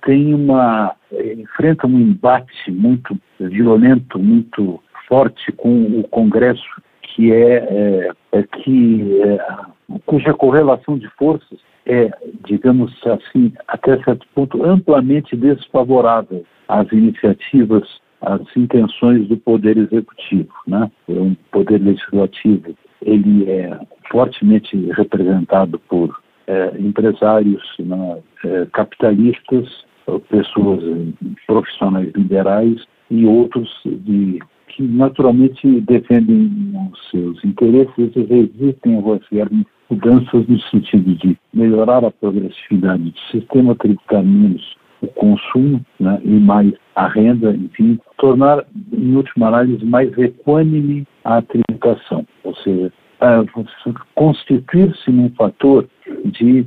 tem 0.06 0.34
uma 0.34 0.96
enfrenta 1.38 1.88
um 1.88 2.00
embate 2.00 2.72
muito 2.72 3.18
violento, 3.40 4.20
muito 4.20 4.82
forte 5.08 5.52
com 5.52 6.00
o 6.00 6.08
Congresso, 6.08 6.82
que 7.02 7.32
é, 7.32 7.56
é, 7.56 8.12
é 8.32 8.44
que 8.44 9.22
é, 9.22 9.98
cuja 10.06 10.34
correlação 10.34 10.98
de 10.98 11.08
forças 11.12 11.60
é, 11.86 12.10
digamos 12.46 12.92
assim, 13.06 13.54
até 13.68 14.02
certo 14.04 14.26
ponto 14.34 14.64
amplamente 14.66 15.36
desfavorável 15.36 16.44
às 16.68 16.92
iniciativas, 16.92 17.84
às 18.22 18.42
intenções 18.56 19.28
do 19.28 19.38
poder 19.38 19.78
executivo, 19.78 20.54
né? 20.68 20.90
O 21.08 21.36
poder 21.52 21.82
legislativo. 21.82 22.76
Ele 23.02 23.50
é 23.50 23.80
fortemente 24.10 24.76
representado 24.92 25.80
por 25.88 26.20
é, 26.48 26.74
empresários 26.80 27.62
né, 27.80 28.22
é, 28.44 28.66
capitalistas, 28.74 29.86
pessoas 30.30 30.84
profissionais 31.48 32.12
liberais 32.16 32.84
e 33.10 33.26
outros 33.26 33.70
de, 33.84 34.40
que 34.68 34.84
naturalmente 34.84 35.82
defendem 35.82 36.52
os 36.92 37.10
seus 37.10 37.44
interesses 37.44 38.12
e 38.16 38.24
resistem 38.24 39.00
a 39.00 39.02
quaisquer 39.02 39.48
mudanças 39.90 40.48
no 40.48 40.60
sentido 40.62 41.16
de 41.16 41.38
melhorar 41.54 42.06
a 42.06 42.12
progressividade 42.12 43.04
do 43.04 43.20
sistema 43.32 43.76
tributário 43.76 44.28
menos 44.28 44.76
o 45.02 45.08
consumo 45.08 45.84
né, 46.00 46.20
e 46.24 46.30
mais 46.30 46.74
a 46.96 47.08
renda, 47.08 47.52
enfim, 47.52 48.00
tornar, 48.18 48.66
em 48.92 49.16
última 49.16 49.48
análise, 49.48 49.84
mais 49.86 50.18
equânime 50.18 51.06
a 51.24 51.42
tributação, 51.42 52.26
ou 52.44 52.56
seja, 52.56 52.92
constituir-se 54.16 55.12
num 55.12 55.30
fator 55.32 55.88
de 56.26 56.66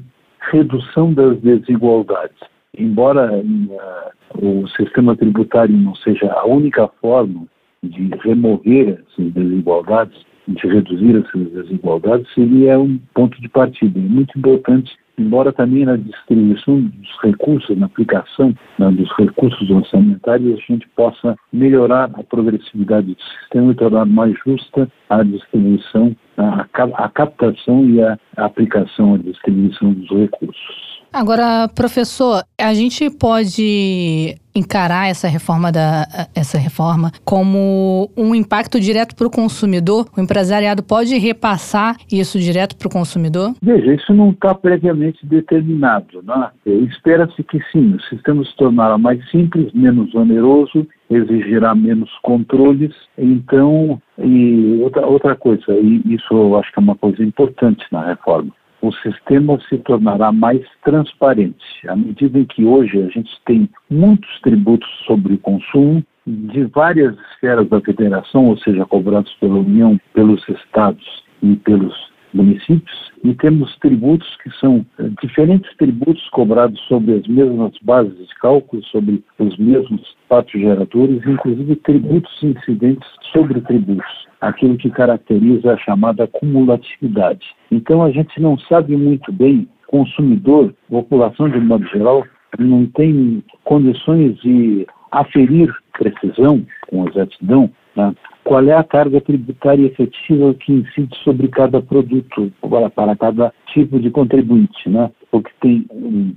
redução 0.52 1.12
das 1.12 1.38
desigualdades. 1.40 2.38
Embora 2.76 3.32
uh, 3.32 4.62
o 4.62 4.68
sistema 4.68 5.16
tributário 5.16 5.76
não 5.76 5.94
seja 5.96 6.30
a 6.32 6.46
única 6.46 6.88
forma 7.00 7.46
de 7.82 8.10
remover 8.22 9.02
essas 9.10 9.32
desigualdades, 9.32 10.27
de 10.48 10.66
reduzir 10.66 11.16
essas 11.16 11.50
desigualdades, 11.52 12.32
seria 12.34 12.78
um 12.78 12.98
ponto 13.14 13.40
de 13.40 13.48
partida. 13.48 13.98
É 13.98 14.02
muito 14.02 14.38
importante 14.38 14.96
embora 15.18 15.52
também 15.52 15.84
na 15.84 15.96
distribuição 15.96 16.80
dos 16.80 17.20
recursos, 17.22 17.76
na 17.76 17.86
aplicação 17.86 18.54
né, 18.78 18.90
dos 18.90 19.10
recursos 19.18 19.68
orçamentários, 19.68 20.58
a 20.58 20.72
gente 20.72 20.88
possa 20.90 21.36
melhorar 21.52 22.10
a 22.14 22.22
progressividade 22.22 23.14
do 23.14 23.22
sistema 23.40 23.72
e 23.72 23.74
tornar 23.74 24.06
mais 24.06 24.34
justa 24.44 24.88
a 25.10 25.22
distribuição, 25.22 26.16
a, 26.36 26.66
a 26.94 27.08
captação 27.08 27.84
e 27.88 28.00
a 28.00 28.16
aplicação, 28.36 29.14
a 29.14 29.18
distribuição 29.18 29.92
dos 29.92 30.08
recursos. 30.10 30.97
Agora, 31.12 31.68
professor, 31.74 32.42
a 32.60 32.74
gente 32.74 33.08
pode 33.10 34.36
encarar 34.54 35.08
essa 35.08 35.28
reforma 35.28 35.70
da 35.70 36.04
essa 36.34 36.58
reforma 36.58 37.12
como 37.24 38.10
um 38.16 38.34
impacto 38.34 38.80
direto 38.80 39.14
para 39.14 39.26
o 39.26 39.30
consumidor? 39.30 40.06
O 40.16 40.20
empresariado 40.20 40.82
pode 40.82 41.16
repassar 41.16 41.96
isso 42.10 42.38
direto 42.38 42.76
para 42.76 42.88
o 42.88 42.90
consumidor? 42.90 43.54
Veja, 43.62 43.94
isso 43.94 44.12
não 44.12 44.30
está 44.30 44.54
previamente 44.54 45.24
determinado. 45.24 46.22
Né? 46.22 46.50
Espera-se 46.66 47.42
que 47.42 47.58
sim, 47.72 47.94
o 47.94 48.02
sistema 48.02 48.44
se 48.44 48.54
tornará 48.56 48.98
mais 48.98 49.18
simples, 49.30 49.72
menos 49.72 50.14
oneroso, 50.14 50.86
exigirá 51.08 51.74
menos 51.74 52.10
controles. 52.22 52.94
Então, 53.16 54.00
e 54.18 54.78
outra, 54.82 55.06
outra 55.06 55.36
coisa, 55.36 55.72
e 55.72 56.02
isso 56.06 56.32
eu 56.32 56.58
acho 56.58 56.72
que 56.72 56.78
é 56.78 56.82
uma 56.82 56.96
coisa 56.96 57.22
importante 57.22 57.84
na 57.90 58.04
reforma 58.04 58.52
o 58.80 58.92
sistema 58.92 59.58
se 59.68 59.78
tornará 59.78 60.30
mais 60.32 60.64
transparente. 60.84 61.88
À 61.88 61.96
medida 61.96 62.38
em 62.38 62.44
que 62.44 62.64
hoje 62.64 63.02
a 63.02 63.08
gente 63.08 63.30
tem 63.44 63.68
muitos 63.90 64.40
tributos 64.40 64.88
sobre 65.06 65.34
o 65.34 65.38
consumo, 65.38 66.04
de 66.26 66.64
várias 66.64 67.16
esferas 67.32 67.68
da 67.68 67.80
federação, 67.80 68.46
ou 68.46 68.58
seja, 68.58 68.84
cobrados 68.84 69.32
pela 69.40 69.58
União, 69.58 69.98
pelos 70.12 70.46
estados 70.48 71.24
e 71.42 71.56
pelos 71.56 71.94
municípios, 72.32 73.12
e 73.24 73.34
temos 73.34 73.76
tributos 73.78 74.28
que 74.42 74.50
são 74.58 74.84
eh, 74.98 75.10
diferentes 75.22 75.74
tributos 75.76 76.28
cobrados 76.30 76.80
sobre 76.88 77.14
as 77.14 77.26
mesmas 77.26 77.72
bases 77.82 78.16
de 78.16 78.34
cálculo, 78.36 78.82
sobre 78.84 79.22
os 79.38 79.56
mesmos 79.58 80.16
fatos 80.28 80.52
geradores, 80.52 81.26
inclusive 81.26 81.76
tributos 81.76 82.32
incidentes 82.42 83.08
sobre 83.32 83.60
tributos 83.62 84.28
aquilo 84.40 84.76
que 84.76 84.90
caracteriza 84.90 85.74
a 85.74 85.78
chamada 85.78 86.26
cumulatividade. 86.26 87.44
Então 87.70 88.02
a 88.02 88.10
gente 88.10 88.40
não 88.40 88.58
sabe 88.58 88.96
muito 88.96 89.32
bem, 89.32 89.68
consumidor, 89.88 90.74
população 90.88 91.48
de 91.48 91.58
modo 91.58 91.84
geral, 91.88 92.24
não 92.58 92.86
tem 92.86 93.42
condições 93.64 94.38
de 94.40 94.86
aferir 95.10 95.74
precisão, 95.92 96.64
com 96.88 97.08
exatidão, 97.08 97.70
né, 97.96 98.14
qual 98.48 98.66
é 98.66 98.72
a 98.72 98.82
carga 98.82 99.20
tributária 99.20 99.84
efetiva 99.84 100.54
que 100.54 100.72
incide 100.72 101.14
sobre 101.22 101.48
cada 101.48 101.82
produto, 101.82 102.50
para, 102.62 102.88
para 102.88 103.14
cada 103.14 103.52
tipo 103.66 104.00
de 104.00 104.10
contribuinte, 104.10 104.88
né? 104.88 105.10
porque 105.30 105.50
tem 105.60 105.86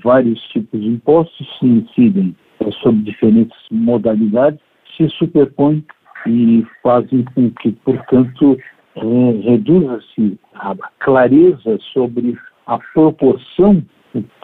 vários 0.03 0.37
tipos 0.49 0.81
de 0.81 0.87
impostos 0.89 1.47
que 1.57 1.65
incidem 1.65 2.35
sobre 2.83 3.03
diferentes 3.03 3.57
modalidades, 3.71 4.59
se 4.97 5.07
superpõem 5.11 5.85
e 6.27 6.65
fazem 6.83 7.23
com 7.33 7.49
que, 7.51 7.71
portanto, 7.85 8.57
é, 8.97 9.49
reduza-se 9.49 10.37
a 10.55 10.75
clareza 10.99 11.79
sobre 11.93 12.37
a 12.67 12.77
proporção 12.93 13.81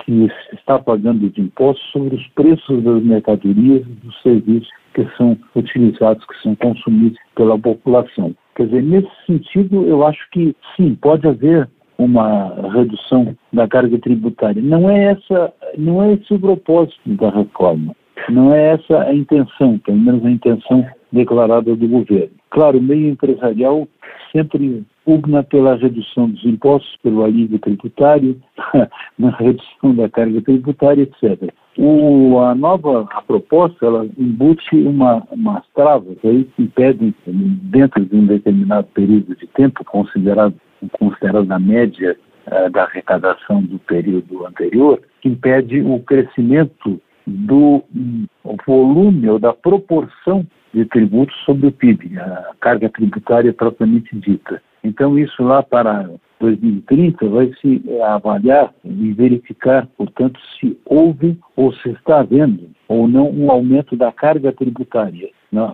que 0.06 0.30
se 0.30 0.56
está 0.56 0.80
pagando 0.80 1.30
de 1.30 1.42
impostos 1.42 1.86
sobre 1.92 2.16
os 2.16 2.28
preços 2.30 2.82
das 2.82 3.04
mercadorias 3.04 3.82
e 3.86 4.06
dos 4.06 4.22
serviços 4.22 4.70
que 4.98 5.16
são 5.16 5.38
utilizados, 5.56 6.26
que 6.26 6.42
são 6.42 6.56
consumidos 6.56 7.20
pela 7.36 7.58
população. 7.60 8.36
Quer 8.56 8.66
dizer, 8.66 8.82
nesse 8.82 9.12
sentido, 9.28 9.86
eu 9.86 10.06
acho 10.06 10.28
que 10.32 10.56
sim, 10.76 10.96
pode 10.96 11.28
haver 11.28 11.70
uma 12.00 12.50
redução 12.74 13.36
da 13.54 13.68
carga 13.68 14.00
tributária. 14.00 14.62
Não 14.62 14.90
é 14.90 15.12
essa, 15.12 15.54
não 15.78 16.02
é 16.02 16.14
esse 16.14 16.34
o 16.34 16.40
propósito 16.40 16.98
da 17.06 17.30
reforma. 17.30 17.96
Não 18.30 18.52
é 18.52 18.74
essa 18.74 19.04
a 19.04 19.14
intenção, 19.14 19.78
pelo 19.80 20.00
menos 20.00 20.26
a 20.26 20.32
intenção 20.32 20.84
declarada 21.12 21.76
do 21.76 21.88
governo. 21.88 22.32
Claro, 22.50 22.80
o 22.80 22.82
meio 22.82 23.10
empresarial 23.10 23.88
sempre 24.32 24.84
pugna 25.06 25.44
pela 25.44 25.76
redução 25.76 26.30
dos 26.30 26.44
impostos, 26.44 26.98
pelo 27.04 27.24
alívio 27.24 27.60
tributário, 27.60 28.36
na 29.18 29.30
redução 29.30 29.96
da 29.96 30.10
carga 30.10 30.42
tributária, 30.42 31.04
etc. 31.04 31.54
O, 31.78 32.40
a 32.40 32.56
nova 32.56 33.08
a 33.12 33.22
proposta, 33.22 33.86
ela 33.86 34.08
embute 34.18 34.76
uma, 34.76 35.24
umas 35.30 35.64
travas 35.76 36.18
aí 36.26 36.44
que 36.56 36.64
impedem, 36.64 37.14
dentro 37.28 38.04
de 38.04 38.16
um 38.16 38.26
determinado 38.26 38.88
período 38.88 39.36
de 39.36 39.46
tempo, 39.48 39.86
considerado, 39.86 40.56
considerado 40.94 41.52
a 41.52 41.60
média 41.60 42.18
uh, 42.48 42.70
da 42.72 42.84
arrecadação 42.84 43.62
do 43.62 43.78
período 43.78 44.48
anterior, 44.48 45.00
que 45.22 45.30
impede 45.30 45.82
o 45.82 46.00
crescimento 46.00 47.00
do 47.28 47.84
volume 48.66 49.30
ou 49.30 49.38
da 49.38 49.54
proporção 49.54 50.48
de 50.74 50.86
tributos 50.86 51.36
sobre 51.46 51.68
o 51.68 51.72
PIB, 51.72 52.18
a 52.18 52.54
carga 52.60 52.90
tributária 52.90 53.54
propriamente 53.54 54.16
dita. 54.16 54.62
Então, 54.88 55.20
isso 55.20 55.44
lá 55.44 55.62
para 55.62 56.10
2030 56.40 57.28
vai 57.28 57.52
se 57.62 57.82
avaliar 58.04 58.74
e 58.86 59.12
verificar, 59.12 59.88
portanto, 59.98 60.40
se 60.60 60.78
houve 60.86 61.38
ou 61.56 61.74
se 61.74 61.90
está 61.90 62.22
havendo 62.22 62.70
ou 62.88 63.08
não 63.08 63.30
um 63.30 63.52
aumento 63.52 63.98
da 63.98 64.12
carga 64.12 64.52
tributária 64.54 65.30
né, 65.52 65.74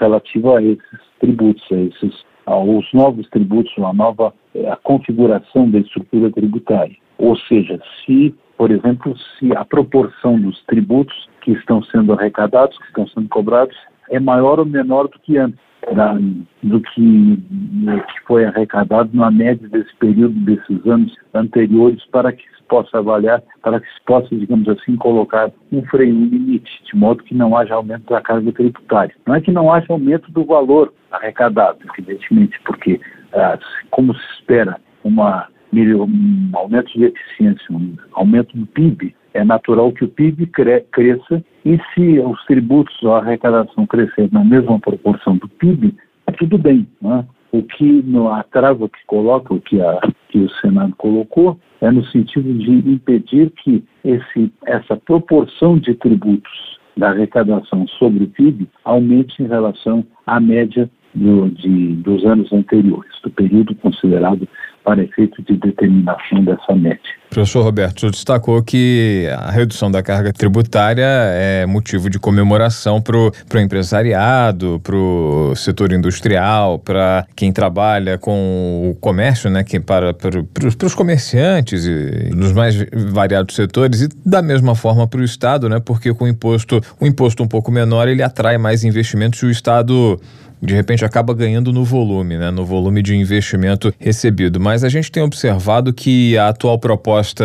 relativa 0.00 0.58
a 0.58 0.62
esses 0.62 1.00
tributos, 1.20 1.64
a 1.70 1.76
esses 1.76 2.24
aos 2.44 2.92
novos 2.92 3.28
tributos, 3.30 3.72
a 3.78 3.92
nova 3.92 4.32
a 4.70 4.76
configuração 4.76 5.70
da 5.70 5.78
estrutura 5.78 6.30
tributária. 6.30 6.96
Ou 7.18 7.36
seja, 7.36 7.80
se 8.04 8.34
por 8.56 8.70
exemplo, 8.70 9.14
se 9.38 9.54
a 9.54 9.64
proporção 9.64 10.40
dos 10.40 10.62
tributos 10.64 11.28
que 11.42 11.52
estão 11.52 11.82
sendo 11.82 12.14
arrecadados, 12.14 12.78
que 12.78 12.86
estão 12.86 13.06
sendo 13.08 13.28
cobrados, 13.28 13.76
é 14.10 14.18
maior 14.18 14.58
ou 14.58 14.64
menor 14.64 15.08
do 15.08 15.18
que 15.18 15.36
antes, 15.36 15.60
da, 15.94 16.16
do 16.62 16.80
que, 16.80 17.36
que 17.36 18.26
foi 18.26 18.44
arrecadado 18.44 19.10
na 19.12 19.30
média 19.30 19.68
desse 19.68 19.94
período, 19.96 20.34
desses 20.40 20.86
anos 20.86 21.14
anteriores, 21.34 22.04
para 22.06 22.32
que 22.32 22.42
se 22.42 22.62
possa 22.68 22.98
avaliar, 22.98 23.42
para 23.62 23.80
que 23.80 23.86
se 23.86 24.00
possa, 24.04 24.34
digamos 24.34 24.68
assim, 24.68 24.96
colocar 24.96 25.50
um 25.70 25.82
freio, 25.86 26.14
um 26.14 26.26
limite, 26.26 26.82
de 26.84 26.96
modo 26.96 27.22
que 27.22 27.34
não 27.34 27.56
haja 27.56 27.74
aumento 27.74 28.10
da 28.10 28.20
carga 28.20 28.52
tributária. 28.52 29.14
Não 29.26 29.34
é 29.34 29.40
que 29.40 29.52
não 29.52 29.72
haja 29.72 29.86
aumento 29.90 30.30
do 30.32 30.44
valor 30.44 30.92
arrecadado, 31.12 31.78
evidentemente, 31.92 32.60
porque, 32.64 33.00
ah, 33.32 33.58
como 33.90 34.14
se 34.14 34.32
espera 34.34 34.80
uma 35.04 35.48
um 35.72 36.50
aumento 36.54 36.92
de 36.92 37.04
eficiência, 37.04 37.66
um 37.70 37.96
aumento 38.12 38.56
do 38.56 38.66
PIB, 38.66 39.14
é 39.34 39.44
natural 39.44 39.92
que 39.92 40.04
o 40.04 40.08
PIB 40.08 40.46
cre 40.46 40.80
cresça 40.92 41.44
e 41.64 41.78
se 41.92 42.18
os 42.20 42.42
tributos 42.46 43.02
ou 43.02 43.14
a 43.14 43.18
arrecadação 43.18 43.86
crescer 43.86 44.30
na 44.32 44.42
mesma 44.42 44.78
proporção 44.80 45.36
do 45.36 45.48
PIB, 45.48 45.94
é 46.26 46.32
tudo 46.32 46.56
bem. 46.56 46.86
Né? 47.00 47.24
O 47.52 47.62
que 47.62 48.04
a 48.30 48.42
trava 48.44 48.88
que 48.88 48.98
coloca, 49.06 49.52
o 49.52 49.60
que, 49.60 49.80
a, 49.80 50.00
que 50.28 50.38
o 50.38 50.50
Senado 50.60 50.94
colocou, 50.96 51.58
é 51.80 51.90
no 51.90 52.04
sentido 52.06 52.52
de 52.54 52.70
impedir 52.70 53.50
que 53.50 53.84
esse, 54.04 54.52
essa 54.64 54.96
proporção 54.96 55.78
de 55.78 55.94
tributos 55.94 56.76
da 56.96 57.10
arrecadação 57.10 57.86
sobre 57.98 58.24
o 58.24 58.28
PIB 58.28 58.68
aumente 58.84 59.42
em 59.42 59.46
relação 59.46 60.04
à 60.26 60.40
média 60.40 60.90
de, 61.16 61.94
dos 61.96 62.24
anos 62.24 62.52
anteriores, 62.52 63.10
do 63.22 63.30
período 63.30 63.74
considerado 63.76 64.46
para 64.86 65.02
efeito 65.02 65.42
de 65.42 65.56
determinação 65.56 66.44
dessa 66.44 66.72
média. 66.76 67.00
Professor 67.28 67.62
Roberto, 67.62 67.96
o 67.96 68.00
senhor 68.00 68.12
destacou 68.12 68.62
que 68.62 69.28
a 69.36 69.50
redução 69.50 69.90
da 69.90 70.00
carga 70.00 70.32
tributária 70.32 71.04
é 71.04 71.66
motivo 71.66 72.08
de 72.08 72.20
comemoração 72.20 73.02
para 73.02 73.16
o 73.16 73.58
empresariado, 73.58 74.80
para 74.84 74.94
o 74.94 75.56
setor 75.56 75.92
industrial, 75.92 76.78
para 76.78 77.26
quem 77.34 77.52
trabalha 77.52 78.16
com 78.16 78.92
o 78.92 78.94
comércio, 79.00 79.50
né, 79.50 79.64
que 79.64 79.80
para, 79.80 80.14
para, 80.14 80.44
para 80.44 80.86
os 80.86 80.94
comerciantes 80.94 81.84
e 81.84 82.30
nos 82.32 82.52
mais 82.52 82.76
variados 83.12 83.56
setores 83.56 84.02
e 84.02 84.08
da 84.24 84.40
mesma 84.40 84.76
forma 84.76 85.06
para 85.08 85.20
o 85.20 85.24
Estado, 85.24 85.68
né, 85.68 85.80
porque 85.84 86.14
com 86.14 86.26
o 86.26 86.28
imposto, 86.28 86.80
um 87.00 87.06
imposto 87.06 87.42
um 87.42 87.48
pouco 87.48 87.72
menor 87.72 88.06
ele 88.06 88.22
atrai 88.22 88.56
mais 88.56 88.84
investimentos 88.84 89.42
e 89.42 89.46
o 89.46 89.50
Estado 89.50 90.20
de 90.66 90.74
repente 90.74 91.04
acaba 91.04 91.32
ganhando 91.32 91.72
no 91.72 91.84
volume, 91.84 92.36
né, 92.36 92.50
no 92.50 92.64
volume 92.64 93.02
de 93.02 93.14
investimento 93.16 93.94
recebido. 93.98 94.60
Mas 94.60 94.84
a 94.84 94.88
gente 94.88 95.10
tem 95.10 95.22
observado 95.22 95.92
que 95.92 96.36
a 96.36 96.48
atual 96.48 96.78
proposta 96.78 97.44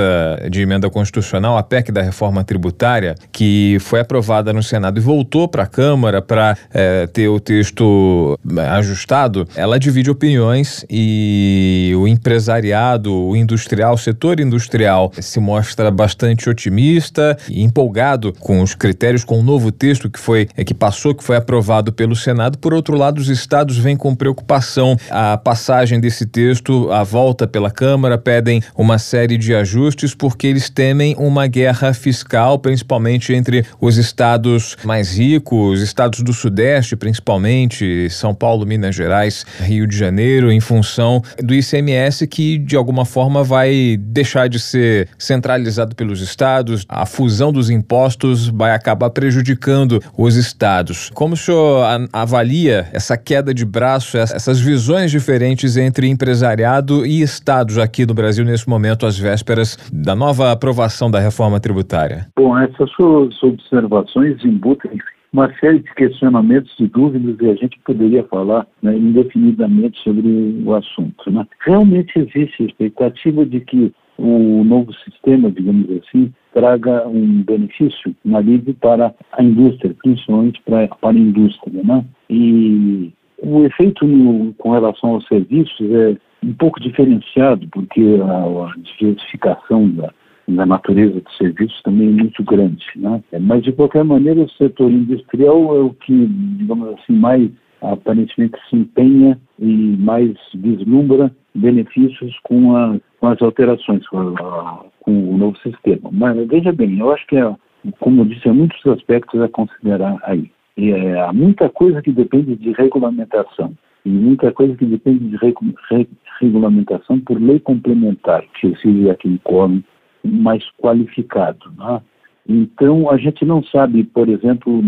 de 0.50 0.62
emenda 0.62 0.90
constitucional, 0.90 1.58
a 1.58 1.64
PEC 1.64 1.92
da 1.92 2.02
reforma 2.02 2.44
tributária, 2.44 3.16
que 3.32 3.78
foi 3.80 4.00
aprovada 4.00 4.52
no 4.52 4.64
Senado 4.64 5.00
e 5.00 5.02
voltou 5.02 5.48
para 5.48 5.64
a 5.64 5.68
Câmara 5.68 6.22
para 6.22 6.58
é, 6.74 7.08
ter 7.08 7.28
o 7.28 7.40
texto 7.40 8.40
é, 8.58 8.62
ajustado, 8.70 9.48
ela 9.56 9.80
divide 9.80 10.10
opiniões 10.10 10.86
e 10.90 11.94
o 11.98 12.08
empresariado, 12.08 13.14
o 13.14 13.36
industrial, 13.36 13.94
o 13.94 13.98
setor 13.98 14.40
industrial 14.40 15.12
se 15.20 15.40
mostra 15.40 15.92
bastante 15.92 16.50
otimista 16.50 17.38
e 17.50 17.62
empolgado 17.64 18.34
com 18.40 18.62
os 18.62 18.76
critérios, 18.76 19.24
com 19.24 19.40
o 19.40 19.44
novo 19.44 19.72
texto 19.72 20.10
que 20.10 20.20
foi 20.20 20.48
é, 20.56 20.64
que 20.64 20.74
passou, 20.74 21.14
que 21.14 21.24
foi 21.24 21.36
aprovado 21.36 21.92
pelo 21.92 22.16
Senado. 22.16 22.58
Por 22.58 22.74
outro 22.74 22.96
lado, 22.96 23.11
os 23.20 23.30
estados 23.30 23.78
vêm 23.78 23.98
com 23.98 24.16
preocupação 24.16 24.98
a 25.10 25.38
passagem 25.38 26.00
desse 26.00 26.26
texto, 26.26 26.92
a 26.92 27.04
volta 27.04 27.48
pela 27.48 27.70
Câmara, 27.70 28.18
pedem 28.18 28.62
uma 28.76 28.98
série 28.98 29.38
de 29.38 29.54
ajustes 29.54 30.14
porque 30.14 30.48
eles 30.48 30.70
temem 30.70 31.16
uma 31.18 31.48
guerra 31.48 31.94
fiscal, 31.94 32.60
principalmente 32.60 33.34
entre 33.34 33.66
os 33.80 33.98
estados 33.98 34.78
mais 34.84 35.18
ricos, 35.18 35.82
estados 35.82 36.22
do 36.22 36.34
Sudeste, 36.34 36.96
principalmente 36.96 38.10
São 38.10 38.34
Paulo, 38.34 38.66
Minas 38.66 38.96
Gerais, 38.96 39.46
Rio 39.60 39.88
de 39.88 39.98
Janeiro, 39.98 40.52
em 40.52 40.60
função 40.60 41.22
do 41.42 41.54
ICMS 41.54 42.28
que 42.28 42.58
de 42.58 42.76
alguma 42.76 43.06
forma 43.06 43.44
vai 43.44 43.98
deixar 44.00 44.48
de 44.48 44.60
ser 44.60 45.10
centralizado 45.18 45.96
pelos 45.96 46.22
estados. 46.22 46.86
A 46.88 47.06
fusão 47.06 47.52
dos 47.52 47.70
impostos 47.70 48.48
vai 48.48 48.72
acabar 48.72 49.10
prejudicando 49.10 50.02
os 50.18 50.36
estados. 50.36 51.10
Como 51.14 51.34
o 51.34 51.38
senhor 51.38 51.86
avalia 52.12 52.88
essa 52.94 53.18
queda 53.18 53.54
de 53.54 53.66
braço, 53.66 54.18
essas 54.18 54.60
visões 54.60 55.12
diferentes 55.12 55.78
entre 55.78 56.08
empresariado 56.08 57.06
e 57.06 57.22
estados 57.22 57.78
aqui 57.78 58.06
no 58.06 58.14
Brasil 58.14 58.46
nesse 58.46 58.68
momento, 58.68 59.06
às 59.06 59.18
vésperas 59.18 59.78
da 59.92 60.16
nova 60.16 60.52
aprovação 60.52 61.10
da 61.10 61.20
reforma 61.20 61.60
tributária? 61.60 62.28
Bom, 62.38 62.58
essas 62.58 62.90
suas 62.92 63.42
observações 63.44 64.44
embutem 64.44 64.92
uma 65.34 65.50
série 65.60 65.80
de 65.80 65.94
questionamentos 65.96 66.74
e 66.80 66.88
dúvidas 66.88 67.38
e 67.40 67.50
a 67.50 67.56
gente 67.56 67.80
poderia 67.86 68.24
falar 68.26 68.68
né, 68.82 68.96
indefinidamente 68.96 69.98
sobre 70.04 70.62
o 70.66 70.76
assunto. 70.76 71.32
Né? 71.32 71.46
Realmente 71.66 72.12
existe 72.20 72.64
a 72.64 72.66
expectativa 72.66 73.46
de 73.46 73.62
que 73.62 73.94
o 74.18 74.64
novo 74.64 74.94
sistema, 75.06 75.50
digamos 75.50 75.88
assim, 75.90 76.32
traga 76.54 77.08
um 77.08 77.44
benefício, 77.44 78.16
um 78.26 78.36
alívio 78.36 78.76
para 78.76 79.14
a 79.32 79.44
indústria, 79.44 79.96
principalmente 80.04 80.62
para, 80.64 80.88
para 80.88 81.18
a 81.18 81.20
indústria. 81.20 81.82
Né? 81.82 82.06
E 82.32 83.12
o 83.44 83.66
efeito 83.66 84.08
no, 84.08 84.54
com 84.54 84.72
relação 84.72 85.12
aos 85.12 85.28
serviços 85.28 85.92
é 85.92 86.16
um 86.44 86.54
pouco 86.54 86.80
diferenciado, 86.80 87.68
porque 87.72 88.02
a, 88.24 88.66
a 88.66 88.74
diversificação 88.98 89.90
da, 89.90 90.14
da 90.48 90.66
natureza 90.66 91.20
dos 91.20 91.38
serviços 91.38 91.82
também 91.84 92.08
é 92.08 92.12
muito 92.12 92.42
grande. 92.44 92.86
Né? 92.96 93.22
Mas, 93.42 93.64
de 93.64 93.74
qualquer 93.74 94.06
maneira, 94.06 94.40
o 94.42 94.50
setor 94.52 94.90
industrial 94.90 95.76
é 95.76 95.80
o 95.82 95.90
que, 95.92 96.26
digamos 96.58 96.88
assim, 96.90 97.14
mais 97.14 97.50
aparentemente 97.82 98.58
se 98.70 98.76
empenha 98.76 99.40
e 99.60 99.98
mais 99.98 100.32
vislumbra 100.54 101.36
benefícios 101.54 102.38
com, 102.44 102.76
a, 102.76 102.98
com 103.20 103.28
as 103.28 103.42
alterações, 103.42 104.08
com, 104.08 104.20
a, 104.20 104.86
com, 105.02 105.34
o 105.34 105.38
novo 105.38 105.58
sistema. 105.58 106.10
Mas 106.12 106.48
veja 106.48 106.72
bem, 106.72 107.00
eu 107.00 107.12
acho 107.12 107.26
que, 107.28 107.38
é, 107.38 107.56
como 108.00 108.22
eu 108.22 108.26
disse, 108.26 108.48
há 108.48 108.54
muitos 108.54 108.86
aspectos 108.86 109.42
a 109.42 109.50
considerar 109.50 110.18
aí. 110.24 110.50
É, 110.90 111.22
há 111.22 111.32
muita 111.32 111.70
coisa 111.70 112.02
que 112.02 112.12
depende 112.12 112.56
de 112.56 112.72
regulamentação 112.72 113.74
e 114.04 114.10
muita 114.10 114.52
coisa 114.52 114.76
que 114.76 114.86
depende 114.86 115.30
de 115.30 115.36
re, 115.38 115.54
re, 115.92 116.08
regulamentação 116.40 117.20
por 117.20 117.40
lei 117.40 117.60
complementar, 117.60 118.44
que 118.60 118.68
exige 118.68 119.10
aquele 119.10 119.40
quórum 119.44 119.84
mais 120.24 120.64
qualificado. 120.82 121.72
Né? 121.78 122.02
Então, 122.48 123.12
a 123.12 123.18
gente 123.18 123.46
não 123.46 123.64
sabe, 123.64 124.04
por 124.04 124.28
exemplo, 124.28 124.82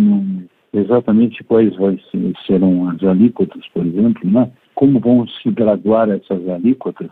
exatamente 0.74 1.44
quais 1.44 1.76
ser, 1.76 2.34
serão 2.48 2.90
as 2.90 3.04
alíquotas, 3.04 3.68
por 3.74 3.86
exemplo, 3.86 4.30
né? 4.30 4.52
como 4.74 5.00
vão 5.00 5.28
se 5.28 5.52
graduar 5.52 6.10
essas 6.10 6.48
alíquotas. 6.50 7.12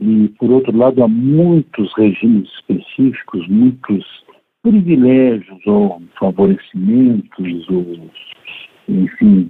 E, 0.00 0.28
por 0.38 0.50
outro 0.50 0.76
lado, 0.76 1.02
há 1.02 1.08
muitos 1.08 1.92
regimes 1.96 2.50
específicos, 2.54 3.46
muitos 3.48 4.04
privilégios 4.66 5.64
ou 5.64 6.02
favorecimentos, 6.18 7.68
ou, 7.70 8.10
enfim, 8.88 9.48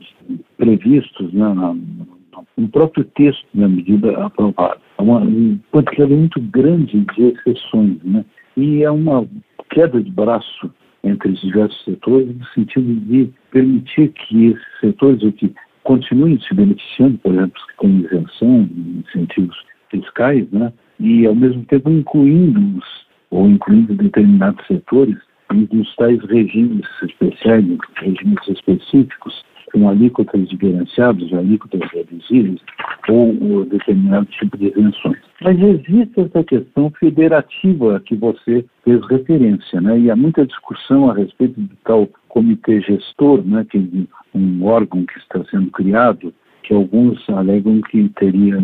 previstos 0.59 1.33
né, 1.33 1.47
no 2.59 2.69
próprio 2.69 3.05
texto 3.17 3.47
da 3.55 3.67
medida 3.67 4.13
aprovada. 4.27 4.79
É 4.99 5.03
uma 5.03 5.21
um 5.21 5.59
quantidade 5.73 6.15
muito 6.15 6.41
grande 6.41 7.01
de 7.15 7.23
exceções, 7.23 7.99
né? 8.05 8.25
E 8.59 8.83
é 8.83 8.91
uma 8.91 9.27
queda 9.71 10.03
de 10.03 10.11
braço 10.11 10.71
entre 11.03 11.31
os 11.31 11.41
diversos 11.41 11.83
setores 11.85 12.37
no 12.37 12.45
sentido 12.49 12.95
de 13.07 13.31
permitir 13.51 14.13
que 14.13 14.49
esses 14.49 14.81
setores 14.81 15.23
que 15.37 15.51
continuem 15.85 16.39
se 16.41 16.53
beneficiando, 16.53 17.17
por 17.19 17.33
exemplo, 17.33 17.63
têm 17.81 18.01
isenção, 18.01 18.69
incentivos 18.99 19.57
fiscais, 19.91 20.47
né? 20.51 20.73
E 21.01 21.27
ao 21.27 21.35
mesmo 21.35 21.65
tempo 21.65 21.89
incluindo-os 21.89 23.06
ou 23.31 23.49
incluindo 23.49 23.95
determinados 23.95 24.67
setores 24.67 25.17
nos 25.53 25.95
tais 25.97 26.23
regimes 26.25 26.87
especiais, 27.03 27.65
regimes 27.97 28.49
específicos, 28.49 29.45
com 29.73 29.89
alíquotas 29.89 30.49
diferenciadas, 30.49 31.33
alíquotas 31.33 31.91
reduzíveis 31.91 32.61
ou, 33.09 33.37
ou 33.43 33.65
determinado 33.65 34.27
tipo 34.27 34.57
de 34.57 34.69
isenções. 34.69 35.19
Mas 35.43 35.59
existe 35.61 36.21
essa 36.21 36.43
questão 36.45 36.91
federativa 36.99 38.01
que 38.01 38.17
você 38.17 38.65
fez 38.85 39.07
referência, 39.07 39.81
né? 39.81 39.99
E 39.99 40.11
há 40.11 40.17
muita 40.17 40.47
discussão 40.47 41.11
a 41.11 41.15
respeito 41.15 41.61
do 41.61 41.77
tal 41.85 42.09
comitê 42.29 42.81
gestor, 42.81 43.43
né? 43.45 43.67
Que 43.71 43.79
é 43.79 44.39
um 44.39 44.65
órgão 44.65 45.05
que 45.05 45.19
está 45.19 45.45
sendo 45.51 45.71
criado, 45.71 46.33
que 46.63 46.73
alguns 46.73 47.29
alegam 47.29 47.81
que 47.83 48.09
teria 48.11 48.59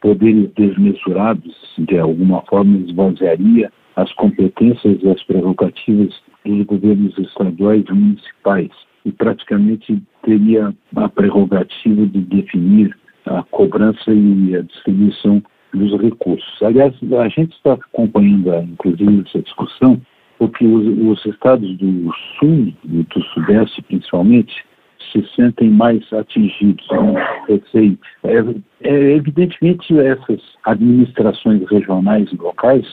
poderes 0.00 0.50
desmesurados, 0.56 1.54
de 1.78 1.98
alguma 1.98 2.42
forma 2.42 2.78
esvaziaria 2.78 3.70
as 3.96 4.12
competências 4.14 4.98
e 5.02 5.08
as 5.08 5.22
prerrogativas 5.24 6.14
dos 6.44 6.64
governos 6.66 7.16
estaduais 7.18 7.84
e 7.88 7.92
municipais 7.92 8.70
e 9.04 9.12
praticamente 9.12 10.02
teria 10.22 10.74
a 10.96 11.08
prerrogativa 11.08 12.06
de 12.06 12.20
definir 12.20 12.96
a 13.24 13.42
cobrança 13.44 14.12
e 14.12 14.54
a 14.54 14.62
distribuição 14.62 15.42
dos 15.72 16.00
recursos. 16.00 16.62
Aliás, 16.62 16.94
a 17.18 17.28
gente 17.28 17.52
está 17.52 17.74
acompanhando, 17.74 18.72
inclusive, 18.72 19.24
essa 19.26 19.42
discussão, 19.42 20.00
porque 20.38 20.64
os, 20.64 20.86
os 20.86 21.26
estados 21.26 21.76
do 21.78 22.12
sul 22.38 22.72
e 22.84 23.02
do 23.02 23.22
sudeste, 23.34 23.82
principalmente, 23.82 24.64
se 25.12 25.24
sentem 25.34 25.70
mais 25.70 26.04
atingidos. 26.12 26.86
Né? 26.90 27.98
É, 28.24 28.88
é, 28.88 29.12
evidentemente, 29.12 29.98
essas 29.98 30.40
administrações 30.64 31.62
regionais 31.70 32.30
e 32.32 32.36
locais 32.36 32.86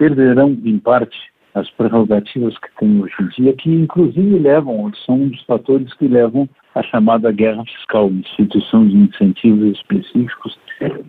perderão, 0.00 0.56
em 0.64 0.78
parte, 0.78 1.14
as 1.54 1.68
prerrogativas 1.72 2.56
que 2.56 2.68
tem 2.78 3.02
hoje 3.02 3.14
em 3.20 3.28
dia, 3.28 3.52
que 3.52 3.70
inclusive 3.70 4.38
levam, 4.38 4.90
são 5.04 5.16
um 5.16 5.28
dos 5.28 5.42
fatores 5.42 5.92
que 5.94 6.08
levam 6.08 6.48
à 6.74 6.82
chamada 6.82 7.30
guerra 7.30 7.62
fiscal, 7.66 8.08
instituição 8.10 8.88
de 8.88 8.96
incentivos 8.96 9.76
específicos 9.76 10.58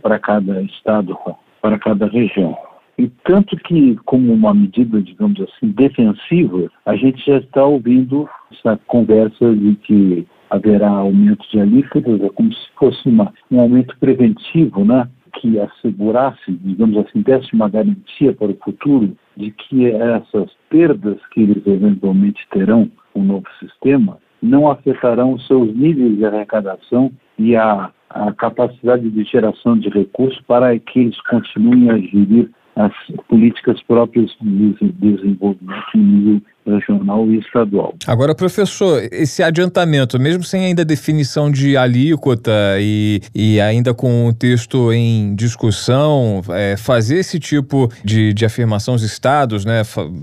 para 0.01 0.19
cada 0.19 0.61
estado, 0.63 1.17
para 1.61 1.79
cada 1.79 2.05
região. 2.07 2.57
E 2.97 3.07
tanto 3.23 3.55
que, 3.55 3.95
como 4.03 4.33
uma 4.33 4.53
medida, 4.53 5.01
digamos 5.01 5.39
assim, 5.39 5.69
defensiva, 5.71 6.69
a 6.85 6.95
gente 6.97 7.25
já 7.25 7.37
está 7.37 7.63
ouvindo 7.63 8.27
essa 8.51 8.77
conversa 8.87 9.55
de 9.55 9.75
que 9.75 10.27
haverá 10.49 10.89
aumento 10.89 11.49
de 11.49 11.61
alíquotas, 11.61 12.21
é 12.21 12.29
como 12.29 12.53
se 12.53 12.67
fosse 12.77 13.07
uma, 13.07 13.33
um 13.49 13.61
aumento 13.61 13.95
preventivo, 13.99 14.83
né? 14.83 15.07
Que 15.33 15.59
assegurasse, 15.59 16.51
digamos 16.51 16.97
assim, 16.97 17.21
desse 17.21 17.53
uma 17.53 17.69
garantia 17.69 18.33
para 18.33 18.51
o 18.51 18.57
futuro 18.63 19.15
de 19.35 19.51
que 19.51 19.87
essas 19.87 20.49
perdas 20.69 21.17
que 21.31 21.41
eles 21.41 21.65
eventualmente 21.65 22.47
terão 22.51 22.89
com 23.13 23.21
o 23.21 23.23
novo 23.23 23.45
sistema 23.59 24.17
não 24.41 24.69
afetarão 24.69 25.37
seus 25.39 25.73
níveis 25.75 26.17
de 26.17 26.25
arrecadação 26.25 27.11
e 27.37 27.55
a, 27.55 27.91
a 28.09 28.33
capacidade 28.33 29.09
de 29.09 29.23
geração 29.23 29.77
de 29.77 29.89
recursos 29.89 30.41
para 30.47 30.77
que 30.79 30.99
eles 30.99 31.21
continuem 31.21 31.89
a 31.89 31.97
gerir 31.97 32.49
as 32.75 32.91
políticas 33.27 33.81
próprias 33.83 34.31
de 34.41 34.91
desenvolvimento 34.93 35.85
em 35.95 35.99
nível 35.99 36.41
regional 36.65 37.27
e 37.27 37.39
estadual. 37.39 37.95
Agora, 38.07 38.35
professor, 38.35 39.01
esse 39.11 39.41
adiantamento, 39.41 40.19
mesmo 40.19 40.43
sem 40.43 40.65
ainda 40.65 40.85
definição 40.85 41.51
de 41.51 41.75
alíquota 41.75 42.51
e, 42.79 43.19
e 43.33 43.59
ainda 43.59 43.93
com 43.93 44.27
o 44.27 44.33
texto 44.33 44.91
em 44.93 45.35
discussão, 45.35 46.41
é, 46.51 46.77
fazer 46.77 47.17
esse 47.17 47.39
tipo 47.39 47.89
de, 48.03 48.33
de 48.33 48.45
afirmação 48.45 48.93
aos 48.93 49.01
estados, 49.01 49.65
né, 49.65 49.81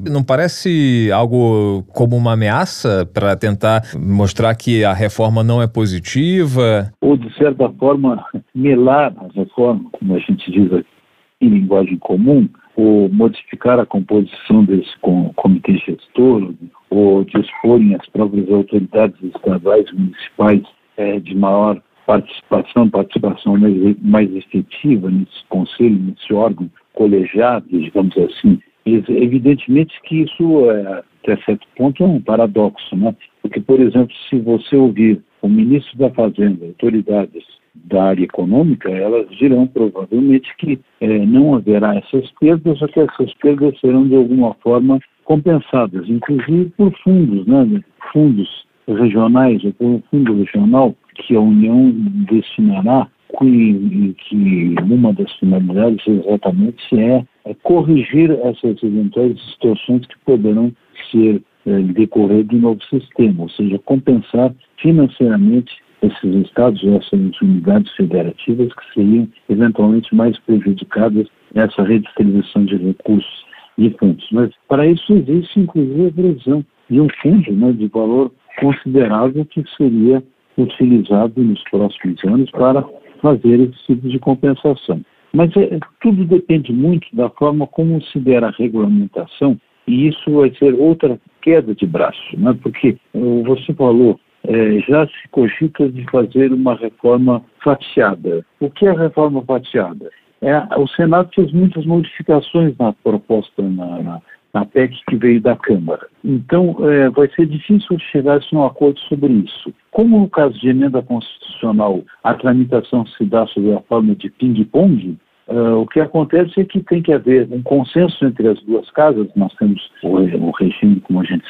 não 0.09 0.23
parece 0.23 1.11
algo 1.13 1.83
como 1.93 2.17
uma 2.17 2.35
ameaça 2.35 3.09
para 3.13 3.37
tentar 3.37 3.83
mostrar 3.99 4.55
que 4.55 4.85
a 4.85 4.93
reforma 4.93 5.43
não 5.43 5.61
é 5.61 5.67
positiva? 5.67 6.93
Ou, 7.01 7.17
de 7.17 7.33
certa 7.37 7.69
forma, 7.71 8.25
melar 8.55 9.13
a 9.17 9.41
reforma, 9.41 9.91
como 9.93 10.15
a 10.15 10.19
gente 10.19 10.51
diz 10.51 10.73
aqui 10.73 10.98
em 11.41 11.49
linguagem 11.49 11.99
comum, 11.99 12.49
ou 12.77 13.09
modificar 13.09 13.79
a 13.79 13.87
composição 13.87 14.65
desse 14.65 14.97
comitê 15.37 15.79
gestor, 15.79 16.53
ou 16.91 17.25
disporem 17.25 17.95
as 17.95 18.07
próprias 18.09 18.51
autoridades 18.51 19.21
estaduais 19.23 19.91
municipais 19.93 20.63
é, 20.97 21.21
de 21.21 21.35
maior 21.35 21.81
participação, 22.07 22.89
participação 22.89 23.57
mais, 23.57 23.97
mais 24.01 24.35
efetiva 24.35 25.11
nesse 25.11 25.45
conselho, 25.49 25.99
nesse 25.99 26.33
órgão 26.33 26.71
colegiado, 26.95 27.67
digamos 27.69 28.17
assim. 28.17 28.61
Evidentemente 28.87 30.01
que 30.05 30.23
isso, 30.23 30.71
é, 30.71 31.05
até 31.23 31.37
certo 31.45 31.67
ponto, 31.77 32.03
é 32.03 32.07
um 32.07 32.21
paradoxo, 32.21 32.97
né? 32.97 33.15
Porque, 33.43 33.61
por 33.61 33.79
exemplo, 33.81 34.15
se 34.29 34.39
você 34.39 34.77
ouvir 34.77 35.23
o 35.43 35.49
ministro 35.49 35.99
da 35.99 36.11
Fazenda, 36.11 36.65
autoridades 36.65 37.45
da 37.75 38.05
área 38.05 38.25
econômica, 38.25 38.91
elas 38.91 39.29
dirão 39.31 39.67
provavelmente 39.67 40.55
que 40.59 40.79
é, 41.01 41.27
não 41.27 41.55
haverá 41.55 41.97
essas 41.97 42.31
perdas, 42.41 42.81
ou 42.83 42.89
que 42.89 43.01
essas 43.01 43.33
perdas 43.35 43.79
serão 43.81 44.07
de 44.07 44.17
alguma 44.17 44.55
forma 44.55 45.01
compensadas, 45.25 46.09
inclusive 46.09 46.73
por 46.77 46.93
fundos, 47.03 47.47
né, 47.47 47.83
fundos 48.13 48.67
regionais 48.87 49.63
ou 49.65 49.73
por 49.75 49.87
um 49.87 50.03
fundo 50.11 50.35
regional 50.35 50.95
que 51.15 51.37
a 51.37 51.41
União 51.41 51.91
destinará, 52.31 53.07
que, 53.39 54.15
que 54.17 54.75
uma 54.83 55.13
das 55.13 55.31
finalidades 55.35 56.07
exatamente 56.07 56.99
é, 56.99 57.25
é 57.45 57.55
corrigir 57.63 58.31
essas 58.43 58.83
eventuais 58.83 59.37
distorções 59.37 60.07
que 60.07 60.19
poderão 60.25 60.73
ser 61.11 61.43
é, 61.67 61.79
decorrer 61.81 62.45
do 62.45 62.57
novo 62.57 62.83
sistema, 62.85 63.43
ou 63.43 63.51
seja, 63.51 63.79
compensar 63.81 64.55
financeiramente 64.79 65.71
esses 66.03 66.47
estados, 66.47 66.83
essas 66.85 67.41
unidades 67.41 67.91
federativas 67.93 68.73
que 68.73 68.95
seriam 68.95 69.29
eventualmente 69.49 70.15
mais 70.15 70.39
prejudicadas 70.41 71.27
nessa 71.55 71.83
redistribuição 71.83 72.65
de 72.65 72.77
recursos 72.77 73.45
e 73.77 73.91
fundos. 73.91 74.27
Mas 74.33 74.51
para 74.69 74.87
isso 74.87 75.13
existe 75.13 75.61
inclusive 75.61 76.09
a 76.09 76.13
previsão 76.13 76.65
de 76.91 77.01
um 77.01 77.09
fundo 77.23 77.53
né, 77.53 77.73
de 77.73 77.87
valor 77.89 78.31
considerável 78.61 79.45
que 79.45 79.65
seria 79.77 80.23
utilizado 80.57 81.41
nos 81.43 81.63
próximos 81.71 82.23
anos 82.25 82.51
para 82.51 82.85
fazer 83.23 83.61
esse 83.61 83.87
tipo 83.87 84.09
de 84.09 84.19
compensação. 84.19 85.01
Mas 85.33 85.55
é, 85.57 85.79
tudo 86.01 86.25
depende 86.25 86.73
muito 86.73 87.07
da 87.15 87.29
forma 87.31 87.67
como 87.67 88.03
se 88.03 88.19
der 88.19 88.43
a 88.43 88.51
regulamentação 88.51 89.59
e 89.87 90.09
isso 90.09 90.31
vai 90.31 90.53
ser 90.57 90.75
outra 90.75 91.19
queda 91.41 91.75
de 91.75 91.87
braço, 91.87 92.39
né? 92.39 92.57
porque 92.63 92.97
você 93.15 93.73
falou 93.75 94.19
é, 94.49 94.81
já 94.81 95.07
se 95.07 95.29
cogita 95.31 95.89
de 95.91 96.05
fazer 96.11 96.53
uma 96.53 96.75
reforma 96.75 97.45
fatiada. 97.63 98.45
O 98.59 98.71
que 98.71 98.87
é 98.87 98.93
reforma 98.93 99.43
fatiada? 99.43 100.11
É, 100.41 100.57
o 100.79 100.89
Senado 100.89 101.29
fez 101.35 101.53
muitas 101.53 101.85
modificações 101.85 102.75
na 102.79 102.93
proposta, 102.93 103.63
na, 103.63 104.03
na, 104.03 104.23
na 104.55 104.65
PEC 104.65 104.95
que 105.07 105.17
veio 105.17 105.41
da 105.41 105.55
Câmara. 105.57 106.07
Então, 106.25 106.77
é, 106.81 107.11
vai 107.11 107.29
ser 107.31 107.47
difícil 107.47 107.99
chegar 108.11 108.39
a 108.41 108.57
um 108.57 108.65
acordo 108.65 108.99
sobre 109.01 109.33
isso. 109.33 109.73
Como 109.91 110.19
no 110.19 110.31
caso 110.31 110.59
de 110.59 110.71
emenda 110.71 111.03
constitucional, 111.03 112.03
a 112.25 112.35
tramitação 112.35 113.05
se 113.07 113.25
dá 113.27 113.47
sob 113.49 113.73
a 113.75 113.81
forma 113.83 114.15
de 114.15 114.31
ping-pong, 114.31 115.19
Uh, 115.51 115.81
o 115.81 115.87
que 115.87 115.99
acontece 115.99 116.61
é 116.61 116.65
que 116.67 116.79
tem 116.81 117.01
que 117.01 117.11
haver 117.11 117.49
um 117.51 117.63
consenso 117.63 118.23
entre 118.23 118.49
as 118.49 118.61
duas 118.65 118.91
casas. 118.91 119.27
Nós 119.35 119.51
temos 119.55 119.81
o, 120.03 120.19
o 120.19 120.51
regime, 120.51 121.01
como 121.01 121.23
a 121.23 121.25
gente 121.25 121.43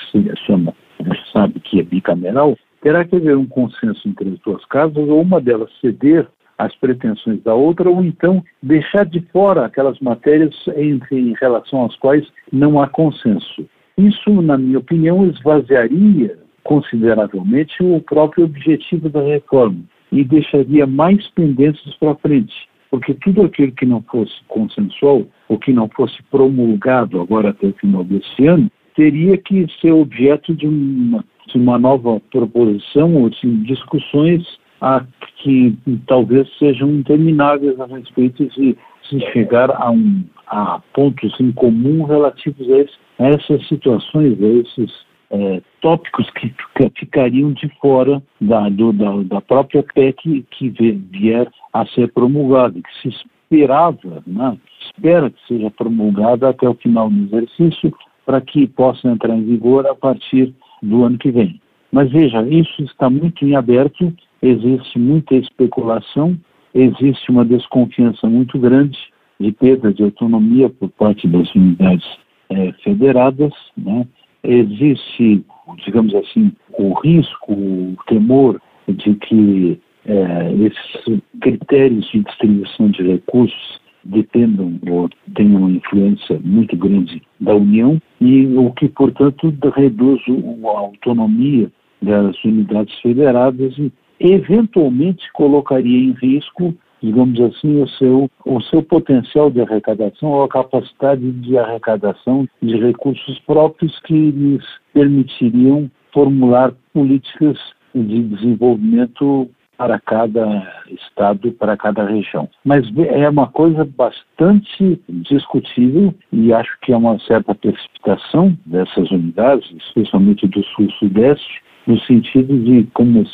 chama, 0.46 0.72
a 1.00 1.02
gente 1.02 1.32
sabe 1.32 1.58
que 1.58 1.80
é 1.80 1.82
bicameral, 1.82 2.56
terá 2.82 3.04
que 3.04 3.16
haver 3.16 3.36
um 3.36 3.46
consenso 3.46 4.08
entre 4.08 4.28
as 4.30 4.38
duas 4.40 4.64
casas, 4.66 4.96
ou 4.96 5.20
uma 5.20 5.40
delas 5.40 5.70
ceder 5.80 6.26
às 6.56 6.74
pretensões 6.76 7.42
da 7.42 7.54
outra, 7.54 7.88
ou 7.88 8.04
então 8.04 8.42
deixar 8.62 9.04
de 9.06 9.20
fora 9.32 9.64
aquelas 9.64 9.98
matérias 10.00 10.54
em, 10.76 11.00
em 11.12 11.34
relação 11.40 11.86
às 11.86 11.94
quais 11.96 12.26
não 12.52 12.80
há 12.80 12.88
consenso. 12.88 13.68
Isso, 13.96 14.42
na 14.42 14.58
minha 14.58 14.78
opinião, 14.78 15.26
esvaziaria 15.26 16.38
consideravelmente 16.64 17.82
o 17.82 18.00
próprio 18.00 18.44
objetivo 18.44 19.08
da 19.08 19.22
reforma 19.22 19.80
e 20.12 20.22
deixaria 20.24 20.86
mais 20.86 21.26
pendências 21.30 21.94
para 21.96 22.14
frente, 22.16 22.54
porque 22.90 23.14
tudo 23.14 23.42
aquilo 23.42 23.72
que 23.72 23.86
não 23.86 24.02
fosse 24.02 24.34
consensual, 24.48 25.26
ou 25.48 25.58
que 25.58 25.72
não 25.72 25.88
fosse 25.88 26.22
promulgado 26.30 27.20
agora 27.20 27.50
até 27.50 27.68
o 27.68 27.72
final 27.74 28.04
desse 28.04 28.46
ano, 28.46 28.70
teria 28.94 29.36
que 29.38 29.66
ser 29.80 29.92
objeto 29.92 30.54
de 30.54 30.66
uma 30.66 31.24
uma 31.56 31.78
nova 31.78 32.20
proposição 32.30 33.14
ou 33.14 33.30
de 33.30 33.64
discussões 33.64 34.44
a, 34.80 35.04
que 35.38 35.76
talvez 36.06 36.48
sejam 36.58 36.90
intermináveis 36.90 37.78
a 37.80 37.86
respeito 37.86 38.46
de 38.46 38.76
se 39.08 39.20
chegar 39.32 39.70
a, 39.70 39.90
um, 39.90 40.24
a 40.46 40.80
pontos 40.92 41.38
em 41.40 41.52
comum 41.52 42.04
relativos 42.04 42.68
a, 42.70 42.78
esse, 42.78 42.94
a 43.18 43.26
essas 43.28 43.68
situações, 43.68 44.42
a 44.42 44.46
esses 44.46 45.08
é, 45.30 45.60
tópicos 45.80 46.28
que 46.30 46.54
ficariam 46.98 47.52
de 47.52 47.68
fora 47.80 48.22
da, 48.40 48.68
do, 48.68 48.92
da, 48.92 49.22
da, 49.24 49.40
própria 49.40 49.82
PEC 49.82 50.46
que 50.50 50.70
vier 50.70 51.48
a 51.72 51.86
ser 51.86 52.12
promulgada, 52.12 52.80
que 52.80 53.02
se 53.02 53.16
esperava, 53.42 54.22
né, 54.26 54.58
espera 54.80 55.30
que 55.30 55.46
seja 55.46 55.70
promulgada 55.70 56.48
até 56.48 56.68
o 56.68 56.74
final 56.74 57.10
do 57.10 57.24
exercício, 57.24 57.92
para 58.24 58.40
que 58.40 58.66
possa 58.66 59.08
entrar 59.08 59.34
em 59.34 59.44
vigor 59.44 59.86
a 59.86 59.94
partir 59.94 60.54
do 60.82 61.04
ano 61.04 61.18
que 61.18 61.30
vem. 61.30 61.60
Mas 61.90 62.10
veja, 62.10 62.42
isso 62.48 62.82
está 62.82 63.08
muito 63.08 63.44
em 63.44 63.56
aberto, 63.56 64.12
existe 64.42 64.98
muita 64.98 65.34
especulação, 65.34 66.38
existe 66.74 67.30
uma 67.30 67.44
desconfiança 67.44 68.28
muito 68.28 68.58
grande 68.58 68.98
de 69.40 69.52
perda 69.52 69.92
de 69.92 70.02
autonomia 70.02 70.68
por 70.68 70.90
parte 70.90 71.26
das 71.26 71.52
unidades 71.54 72.06
é, 72.50 72.72
federadas, 72.84 73.52
né? 73.76 74.06
existe, 74.42 75.44
digamos 75.84 76.14
assim, 76.14 76.52
o 76.78 76.92
risco, 77.00 77.52
o 77.52 77.96
temor 78.06 78.60
de 78.86 79.14
que 79.14 79.80
é, 80.06 80.52
esses 80.54 81.20
critérios 81.40 82.10
de 82.10 82.20
distribuição 82.20 82.90
de 82.90 83.02
recursos 83.02 83.77
dependam 84.08 84.78
ou 84.90 85.08
tenham 85.34 85.62
uma 85.62 85.70
influência 85.70 86.40
muito 86.42 86.76
grande 86.76 87.22
da 87.40 87.54
União 87.54 88.00
e 88.20 88.46
o 88.56 88.72
que, 88.72 88.88
portanto, 88.88 89.54
reduz 89.74 90.20
a 90.64 90.78
autonomia 90.78 91.70
das 92.00 92.42
unidades 92.44 92.98
federadas 93.00 93.76
e 93.78 93.92
eventualmente 94.20 95.30
colocaria 95.32 95.98
em 95.98 96.12
risco, 96.12 96.74
digamos 97.02 97.40
assim, 97.40 97.80
o 97.82 97.88
seu, 97.88 98.30
o 98.44 98.60
seu 98.62 98.82
potencial 98.82 99.50
de 99.50 99.60
arrecadação 99.60 100.30
ou 100.30 100.42
a 100.42 100.48
capacidade 100.48 101.30
de 101.30 101.58
arrecadação 101.58 102.48
de 102.62 102.76
recursos 102.76 103.38
próprios 103.40 103.98
que 104.00 104.30
lhes 104.30 104.64
permitiriam 104.92 105.90
formular 106.12 106.72
políticas 106.92 107.58
de 107.94 108.22
desenvolvimento 108.22 109.48
para 109.78 109.98
cada 110.00 110.70
estado, 110.90 111.52
para 111.52 111.76
cada 111.76 112.04
região. 112.04 112.48
Mas 112.64 112.84
é 112.98 113.28
uma 113.30 113.46
coisa 113.46 113.88
bastante 113.96 115.00
discutível 115.08 116.12
e 116.32 116.52
acho 116.52 116.76
que 116.82 116.92
é 116.92 116.96
uma 116.96 117.16
certa 117.20 117.54
precipitação 117.54 118.58
dessas 118.66 119.08
unidades, 119.12 119.70
especialmente 119.86 120.48
do 120.48 120.64
sul-sudeste, 120.64 121.62
no 121.86 121.98
sentido 122.00 122.58
de, 122.58 122.88
como 122.92 123.24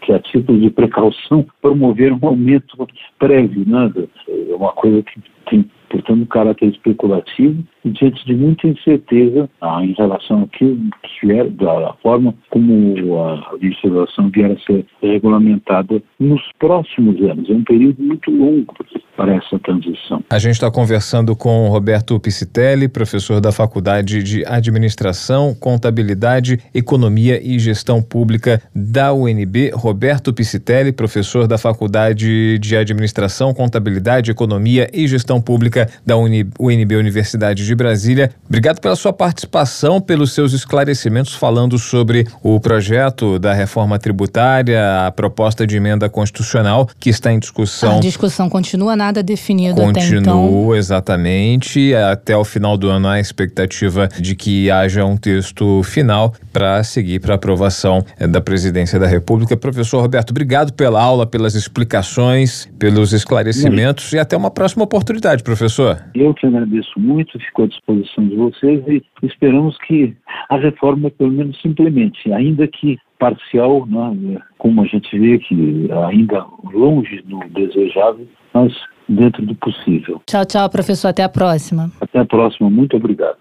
que 0.00 0.12
a 0.12 0.18
título 0.18 0.58
de 0.58 0.70
precaução, 0.70 1.46
promover 1.60 2.12
um 2.12 2.26
aumento 2.26 2.88
prévio. 3.18 3.64
Né? 3.68 3.92
É 4.28 4.54
uma 4.54 4.72
coisa 4.72 5.02
que 5.02 5.20
tem, 5.48 5.70
portanto, 5.92 6.22
um 6.22 6.26
caráter 6.26 6.70
especulativo 6.70 7.62
e 7.84 7.90
diante 7.90 8.24
de 8.24 8.34
muita 8.34 8.66
incerteza 8.66 9.48
ah, 9.60 9.84
em 9.84 9.92
relação 9.92 10.48
que 10.48 10.78
vier, 11.22 11.48
da 11.50 11.94
forma 12.02 12.34
como 12.50 13.18
a 13.20 13.54
legislação 13.60 14.30
vier 14.30 14.50
a 14.52 14.58
ser 14.66 14.86
regulamentada 15.02 16.02
nos 16.18 16.40
próximos 16.58 17.20
anos. 17.20 17.48
É 17.50 17.52
um 17.52 17.64
período 17.64 18.02
muito 18.02 18.30
longo 18.30 18.74
para 19.16 19.34
essa 19.34 19.58
transição. 19.58 20.24
A 20.30 20.38
gente 20.38 20.54
está 20.54 20.70
conversando 20.70 21.36
com 21.36 21.68
Roberto 21.68 22.18
Piscitelli, 22.18 22.88
professor 22.88 23.40
da 23.40 23.52
Faculdade 23.52 24.22
de 24.22 24.44
Administração, 24.46 25.54
Contabilidade, 25.54 26.58
Economia 26.74 27.40
e 27.42 27.58
Gestão 27.58 28.02
Pública 28.02 28.62
da 28.74 29.12
UNB. 29.12 29.70
Roberto 29.74 30.32
Piscitelli, 30.32 30.92
professor 30.92 31.46
da 31.46 31.58
Faculdade 31.58 32.58
de 32.58 32.76
Administração, 32.76 33.52
Contabilidade, 33.52 34.30
Economia 34.30 34.88
e 34.92 35.06
Gestão 35.06 35.40
Pública 35.40 35.81
da 36.04 36.16
UNB 36.16 36.96
Universidade 36.96 37.64
de 37.64 37.74
Brasília. 37.74 38.30
Obrigado 38.46 38.80
pela 38.80 38.96
sua 38.96 39.12
participação, 39.12 40.00
pelos 40.00 40.32
seus 40.32 40.52
esclarecimentos 40.52 41.34
falando 41.34 41.78
sobre 41.78 42.26
o 42.42 42.58
projeto 42.60 43.38
da 43.38 43.52
reforma 43.52 43.98
tributária, 43.98 45.06
a 45.06 45.10
proposta 45.10 45.66
de 45.66 45.76
emenda 45.76 46.08
constitucional 46.08 46.88
que 46.98 47.10
está 47.10 47.32
em 47.32 47.38
discussão. 47.38 47.96
A 47.96 48.00
discussão 48.00 48.48
continua 48.48 48.94
nada 48.96 49.22
definido 49.22 49.80
continua, 49.80 49.90
até 49.90 50.16
então. 50.16 50.42
Continua, 50.42 50.78
exatamente. 50.78 51.94
Até 51.94 52.36
o 52.36 52.44
final 52.44 52.76
do 52.76 52.88
ano 52.88 53.08
há 53.08 53.14
a 53.14 53.20
expectativa 53.20 54.08
de 54.20 54.34
que 54.34 54.70
haja 54.70 55.04
um 55.04 55.16
texto 55.16 55.82
final 55.82 56.34
para 56.52 56.82
seguir 56.84 57.20
para 57.20 57.34
aprovação 57.34 58.04
eh, 58.18 58.26
da 58.26 58.40
presidência 58.40 58.98
da 58.98 59.06
República. 59.06 59.56
Professor 59.56 60.00
Roberto, 60.00 60.30
obrigado 60.30 60.72
pela 60.72 61.02
aula, 61.02 61.26
pelas 61.26 61.54
explicações, 61.54 62.68
pelos 62.78 63.12
esclarecimentos 63.12 64.12
e 64.12 64.18
até 64.18 64.36
uma 64.36 64.50
próxima 64.50 64.84
oportunidade, 64.84 65.42
professor. 65.42 65.71
Eu 66.14 66.34
que 66.34 66.46
agradeço 66.46 66.98
muito, 66.98 67.38
fico 67.38 67.62
à 67.62 67.66
disposição 67.66 68.26
de 68.26 68.36
vocês 68.36 68.84
e 68.88 69.02
esperamos 69.22 69.76
que 69.78 70.14
a 70.48 70.56
reforma 70.56 71.10
pelo 71.10 71.32
menos 71.32 71.60
se 71.60 71.68
implemente, 71.68 72.32
ainda 72.32 72.66
que 72.66 72.98
parcial, 73.18 73.86
né, 73.86 74.38
como 74.58 74.82
a 74.82 74.86
gente 74.86 75.16
vê 75.16 75.38
que 75.38 75.88
ainda 76.08 76.44
longe 76.72 77.22
do 77.22 77.38
desejável, 77.50 78.26
mas 78.52 78.72
dentro 79.08 79.44
do 79.46 79.54
possível. 79.54 80.20
Tchau, 80.26 80.44
tchau, 80.44 80.68
professor. 80.68 81.08
Até 81.08 81.22
a 81.22 81.28
próxima. 81.28 81.90
Até 82.00 82.18
a 82.18 82.24
próxima. 82.24 82.68
Muito 82.68 82.96
obrigado. 82.96 83.36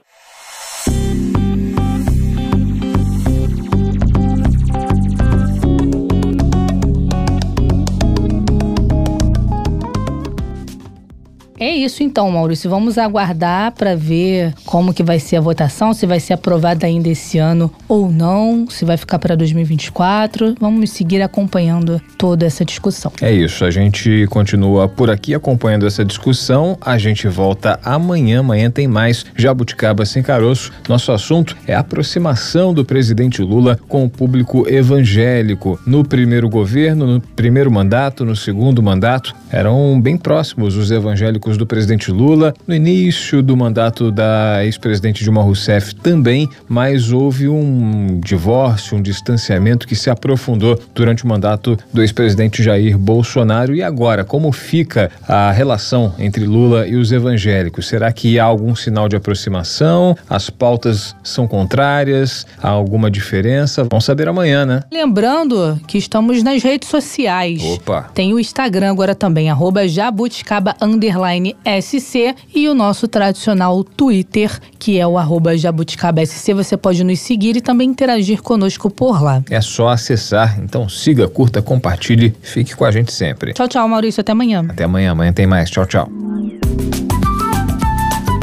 É 11.62 11.70
isso 11.70 12.02
então, 12.02 12.32
Maurício. 12.32 12.68
Vamos 12.68 12.98
aguardar 12.98 13.72
para 13.74 13.96
ver 13.96 14.52
como 14.66 14.92
que 14.92 15.04
vai 15.04 15.20
ser 15.20 15.36
a 15.36 15.42
votação, 15.42 15.94
se 15.94 16.08
vai 16.08 16.20
ser 16.20 16.34
aprovada 16.34 16.88
ainda 16.88 17.08
esse 17.08 17.38
ano 17.38 17.72
ou 17.88 18.12
não, 18.12 18.68
se 18.68 18.84
vai 18.84 18.98
ficar 18.98 19.20
para 19.20 19.36
2024. 19.36 20.56
Vamos 20.60 20.90
seguir 20.90 21.22
acompanhando 21.22 22.02
toda 22.18 22.48
essa 22.48 22.66
discussão. 22.66 23.12
É 23.22 23.32
isso. 23.32 23.64
A 23.64 23.70
gente 23.70 24.26
continua 24.32 24.90
por 24.90 25.12
aqui 25.12 25.36
acompanhando 25.36 25.86
essa 25.86 26.04
discussão. 26.04 26.80
A 26.82 26.98
gente 26.98 27.28
volta 27.28 27.80
amanhã. 27.86 28.40
Amanhã 28.40 28.72
tem 28.72 28.88
mais 28.88 29.24
Jabuticaba 29.36 30.04
sem 30.04 30.24
caroço. 30.24 30.72
Nosso 30.90 31.12
assunto 31.12 31.56
é 31.68 31.76
a 31.76 31.82
aproximação 31.82 32.74
do 32.74 32.84
presidente 32.84 33.40
Lula 33.44 33.80
com 33.88 34.04
o 34.04 34.10
público 34.10 34.68
evangélico. 34.68 35.80
No 35.86 36.04
primeiro 36.04 36.50
governo, 36.50 37.06
no 37.06 37.22
primeiro 37.22 37.72
mandato, 37.72 38.26
no 38.26 38.36
segundo 38.36 38.82
mandato, 38.82 39.36
eram 39.52 40.02
bem 40.02 40.18
próximos 40.18 40.76
os 40.76 40.90
evangélicos 40.90 41.51
do 41.58 41.66
presidente 41.66 42.12
Lula. 42.12 42.54
No 42.68 42.76
início 42.76 43.42
do 43.42 43.56
mandato 43.56 44.12
da 44.12 44.64
ex-presidente 44.64 45.24
Dilma 45.24 45.42
Rousseff 45.42 45.96
também, 45.96 46.50
mas 46.68 47.12
houve 47.12 47.48
um 47.48 48.20
divórcio, 48.20 48.98
um 48.98 49.02
distanciamento 49.02 49.88
que 49.88 49.96
se 49.96 50.10
aprofundou 50.10 50.80
durante 50.94 51.24
o 51.24 51.28
mandato 51.28 51.78
do 51.94 52.02
ex-presidente 52.02 52.64
Jair 52.64 52.98
Bolsonaro. 52.98 53.76
E 53.76 53.82
agora, 53.82 54.24
como 54.24 54.52
fica 54.52 55.12
a 55.28 55.52
relação 55.52 56.14
entre 56.20 56.46
Lula 56.46 56.88
e 56.88 56.96
os 56.96 57.12
evangélicos? 57.12 57.88
Será 57.88 58.12
que 58.12 58.40
há 58.40 58.44
algum 58.44 58.76
sinal 58.76 59.10
de 59.10 59.16
aproximação? 59.16 60.16
As 60.30 60.50
pautas 60.50 61.16
são 61.24 61.48
contrárias? 61.48 62.46
Há 62.62 62.70
alguma 62.70 63.10
diferença? 63.10 63.84
Vamos 63.84 64.06
saber 64.06 64.28
amanhã, 64.28 64.66
né? 64.66 64.84
Lembrando 64.92 65.80
que 65.88 65.98
estamos 65.98 66.44
nas 66.44 66.64
redes 66.64 66.90
sociais. 66.90 67.64
Opa! 67.64 68.10
Tem 68.14 68.34
o 68.34 68.40
Instagram 68.40 68.92
agora 68.92 69.16
também, 69.16 69.50
arroba 69.50 69.88
jabuticaba 69.88 70.76
underline 70.82 71.41
SC 71.66 72.36
e 72.54 72.68
o 72.70 72.74
nosso 72.74 73.08
tradicional 73.08 73.84
Twitter, 73.84 74.60
que 74.80 75.00
é 75.00 75.08
o 75.08 75.18
arroba 75.18 75.58
jabuticabasc. 75.58 76.54
Você 76.54 76.78
pode 76.78 77.04
nos 77.04 77.20
seguir 77.20 77.56
e 77.56 77.62
também 77.62 77.90
interagir 77.90 78.42
conosco 78.42 78.90
por 78.90 79.22
lá. 79.22 79.44
É 79.50 79.62
só 79.62 79.90
acessar. 79.90 80.60
Então 80.60 80.88
siga, 80.88 81.28
curta, 81.28 81.62
compartilhe, 81.62 82.36
fique 82.42 82.76
com 82.76 82.86
a 82.86 82.92
gente 82.92 83.12
sempre. 83.12 83.54
Tchau, 83.54 83.68
tchau, 83.68 83.88
Maurício. 83.88 84.22
Até 84.22 84.32
amanhã. 84.32 84.66
Até 84.70 84.84
amanhã. 84.84 85.12
Amanhã 85.12 85.34
tem 85.34 85.48
mais. 85.48 85.70
Tchau, 85.70 85.86
tchau. 85.86 86.10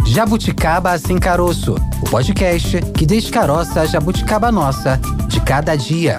Jabuticaba 0.07 0.99
Sem 0.99 1.19
Caroço, 1.19 1.77
o 2.03 2.11
podcast 2.11 2.81
que 2.97 3.07
descaroça 3.07 3.83
a 3.83 3.87
jabuticaba 3.87 4.51
nossa 4.51 4.99
de 5.29 5.41
cada 5.41 5.77
dia. 5.77 6.19